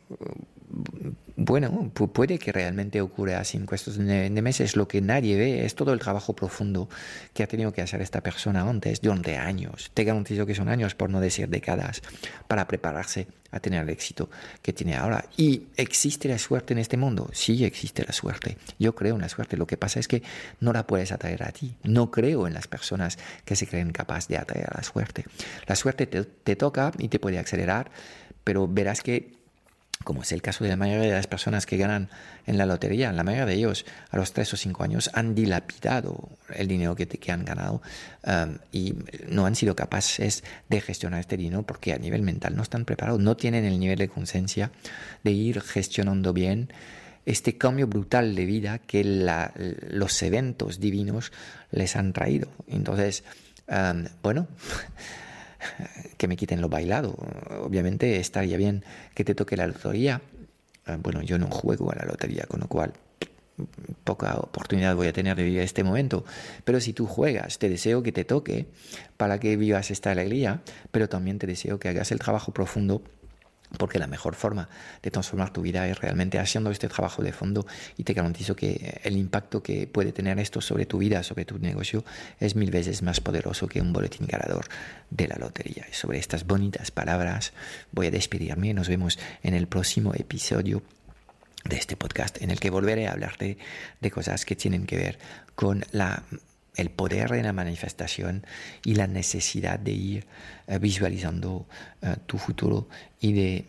bueno, 1.43 1.91
puede 1.95 2.38
que 2.38 2.53
realmente 2.53 3.01
ocurra 3.01 3.41
así 3.41 3.57
en 3.57 3.64
cuestiones 3.64 4.30
de, 4.34 4.43
meses. 4.43 4.76
Lo 4.76 4.86
que 4.86 5.01
nadie 5.01 5.38
ve 5.38 5.64
es 5.64 5.74
todo 5.74 5.95
el 5.95 5.99
trabajo 5.99 6.36
profundo 6.36 6.91
que 7.32 7.43
ha 7.43 7.47
tenido 7.47 7.72
que 7.72 7.80
hacer 7.80 8.03
esta 8.03 8.20
persona 8.20 8.61
antes, 8.61 9.01
durante 9.01 9.38
años. 9.38 9.91
Te 9.95 10.05
garantizo 10.05 10.45
que 10.45 10.55
son 10.55 10.68
años, 10.68 10.95
por 10.95 11.09
no 11.09 11.18
decir 11.18 11.49
décadas, 11.49 12.03
para 12.47 12.68
prepararse 12.68 13.26
a 13.53 13.59
tener 13.59 13.82
el 13.82 13.88
éxito 13.88 14.28
que 14.61 14.74
tiene 14.74 14.97
ahora. 14.97 15.24
¿Y 15.38 15.68
existe 15.78 16.28
la 16.28 16.36
suerte 16.36 16.74
en 16.74 16.78
este 16.78 16.99
mundo? 16.99 17.30
Sí, 17.32 17.64
existe 17.64 18.05
la 18.05 18.12
suerte. 18.12 18.59
Yo 18.78 18.95
creo 18.95 19.14
en 19.14 19.22
la 19.22 19.30
suerte. 19.30 19.57
Lo 19.57 19.66
que 19.66 19.78
pasa 19.78 19.99
es 19.99 20.09
que 20.09 20.22
no 20.61 20.74
la 20.74 20.86
puedes 20.86 21.11
atraer 21.11 21.43
a 21.43 21.53
ti. 21.53 21.74
No 21.84 22.11
creo 22.11 22.49
en 22.49 22.53
las 22.53 22.68
personas 22.68 23.18
que 23.47 23.57
se 23.57 23.66
creen 23.66 23.93
capaces 23.93 24.28
de 24.28 24.36
atraer 24.36 24.66
a 24.70 24.76
la 24.76 24.82
suerte. 24.82 25.24
La 25.66 25.74
suerte 25.74 26.07
te 26.07 26.57
toca 26.57 26.93
y 26.99 27.09
te 27.09 27.18
puede 27.18 27.38
acelerar, 27.38 27.91
pero 28.45 28.68
verás 28.68 29.01
que 29.01 29.39
como 30.05 30.23
es 30.23 30.33
el 30.33 30.41
caso 30.41 30.65
de 30.65 30.71
la 30.71 30.77
mayoría 30.77 31.09
de 31.09 31.13
las 31.13 31.27
personas 31.27 31.67
que 31.67 31.77
ganan 31.77 32.09
en 32.47 32.57
la 32.57 32.65
lotería, 32.65 33.13
la 33.13 33.23
mayoría 33.23 33.47
de 33.47 33.55
ellos 33.55 33.85
a 34.11 34.17
los 34.17 34.33
3 34.33 34.55
o 34.55 34.57
5 34.57 34.83
años 34.83 35.11
han 35.13 35.35
dilapidado 35.35 36.31
el 36.55 36.69
dinero 36.69 36.97
que, 36.97 37.07
que 37.07 37.33
han 37.33 37.45
ganado 37.45 37.83
um, 38.25 38.57
y 38.73 38.95
no 39.29 39.45
han 39.45 39.55
sido 39.55 39.77
capaces 39.77 40.43
de 40.69 40.81
gestionar 40.81 41.21
este 41.21 41.37
dinero 41.37 41.63
porque 41.65 41.93
a 41.93 41.99
nivel 41.99 42.23
mental 42.23 42.57
no 42.57 42.63
están 42.63 42.87
preparados, 42.87 43.21
no 43.21 43.37
tienen 43.37 43.65
el 43.65 43.79
nivel 43.79 43.99
de 43.99 44.09
conciencia 44.09 44.71
de 45.23 45.33
ir 45.33 45.61
gestionando 45.61 46.33
bien 46.33 46.73
este 47.27 47.59
cambio 47.59 47.87
brutal 47.87 48.35
de 48.35 48.45
vida 48.47 48.79
que 48.79 49.05
los 49.05 50.23
eventos 50.23 50.81
divinos 50.81 51.33
les 51.71 51.95
han 51.95 52.13
traído. 52.13 52.49
Entonces, 52.67 53.23
um, 53.69 54.07
bueno, 54.23 54.49
que 56.17 56.29
me 56.29 56.37
quiten 56.37 56.61
lo 56.61 56.69
bailado. 56.69 57.17
Obviamente 57.63 58.17
estaría 58.17 58.57
bien 58.57 58.85
que 59.15 59.25
te 59.25 59.35
toque 59.35 59.57
la 59.57 59.67
lotería. 59.67 60.23
Ah, 60.87 60.99
bueno, 61.01 61.23
yo 61.23 61.39
no 61.39 61.51
juego 61.51 61.93
a 61.93 61.97
la 61.97 62.05
lotería, 62.05 62.45
con 62.49 62.61
lo 62.61 62.69
cual 62.69 62.93
poca 64.05 64.37
oportunidad 64.37 64.97
voy 64.97 65.09
a 65.09 65.13
tener 65.13 65.37
de 65.37 65.45
vivir 65.45 65.61
este 65.61 65.85
momento. 65.85 66.25
Pero 66.65 66.81
si 66.81 66.93
tú 66.93 67.07
juegas, 67.07 67.59
te 67.59 67.69
deseo 67.69 68.03
que 68.03 68.13
te 68.13 68.25
toque 68.25 68.67
para 69.17 69.39
que 69.39 69.57
vivas 69.57 69.91
esta 69.91 70.11
alegría, 70.11 70.63
pero 70.91 71.09
también 71.09 71.39
te 71.39 71.47
deseo 71.47 71.79
que 71.79 71.89
hagas 71.89 72.11
el 72.13 72.19
trabajo 72.19 72.53
profundo 72.53 73.03
porque 73.79 73.99
la 73.99 74.07
mejor 74.07 74.35
forma 74.35 74.68
de 75.03 75.11
transformar 75.11 75.53
tu 75.53 75.62
vida 75.62 75.87
es 75.89 75.99
realmente 75.99 76.39
haciendo 76.39 76.71
este 76.71 76.89
trabajo 76.89 77.23
de 77.23 77.33
fondo 77.33 77.66
y 77.97 78.05
te 78.05 78.12
garantizo 78.12 78.57
que 78.57 79.01
el 79.05 79.16
impacto 79.16 79.62
que 79.62 79.87
puede 79.87 80.12
tener 80.12 80.39
esto 80.39 80.61
sobre 80.61 80.87
tu 80.87 80.99
vida, 80.99 81.23
sobre 81.23 81.45
tu 81.45 81.59
negocio, 81.59 82.05
es 82.39 82.57
mil 82.57 82.71
veces 82.71 83.03
más 83.03 83.21
poderoso 83.21 83.68
que 83.68 83.81
un 83.81 83.93
boletín 83.93 84.27
ganador 84.27 84.66
de 85.11 85.29
la 85.29 85.37
lotería. 85.37 85.87
Y 85.91 85.95
sobre 85.95 86.18
estas 86.18 86.47
bonitas 86.47 86.91
palabras 86.91 87.53
voy 87.93 88.09
a 88.09 88.11
despedirme 88.11 88.68
y 88.68 88.75
nos 88.75 88.89
vemos 88.89 89.18
en 89.43 89.55
el 89.55 89.66
próximo 89.66 90.14
episodio 90.14 90.83
de 91.64 91.77
este 91.77 91.97
podcast 91.97 92.41
en 92.43 92.51
el 92.51 92.59
que 92.59 92.71
volveré 92.71 93.07
a 93.07 93.12
hablarte 93.12 93.59
de 94.01 94.11
cosas 94.11 94.45
que 94.45 94.57
tienen 94.57 94.87
que 94.87 94.97
ver 94.97 95.18
con 95.55 95.85
la 95.93 96.23
el 96.77 96.91
poder 96.91 97.31
de 97.31 97.43
la 97.43 97.53
manifestación 97.53 98.47
y 98.85 98.95
la 98.95 99.07
necesidad 99.07 99.79
de 99.79 99.93
ir 99.93 100.27
eh, 100.66 100.79
visualizando 100.79 101.66
eh, 102.03 102.16
tu 102.27 102.39
futuro 102.39 102.89
y 103.21 103.33
de 103.33 103.55
eh, 103.57 103.66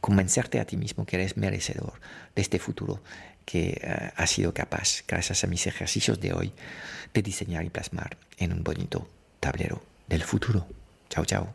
convencerte 0.00 0.60
a 0.60 0.64
ti 0.64 0.76
mismo 0.76 1.06
que 1.06 1.16
eres 1.16 1.36
merecedor 1.36 1.94
de 2.34 2.42
este 2.42 2.58
futuro 2.58 3.02
que 3.44 3.78
has 4.16 4.30
sido 4.30 4.54
capaz, 4.54 5.04
gracias 5.06 5.44
a 5.44 5.46
mis 5.46 5.66
ejercicios 5.66 6.18
de 6.18 6.32
hoy, 6.32 6.52
de 7.12 7.20
diseñar 7.20 7.62
y 7.66 7.68
plasmar 7.68 8.16
en 8.38 8.54
un 8.54 8.64
bonito 8.64 9.06
tablero 9.38 9.82
del 10.08 10.22
futuro. 10.22 10.66
Chao, 11.10 11.26
chao. 11.26 11.54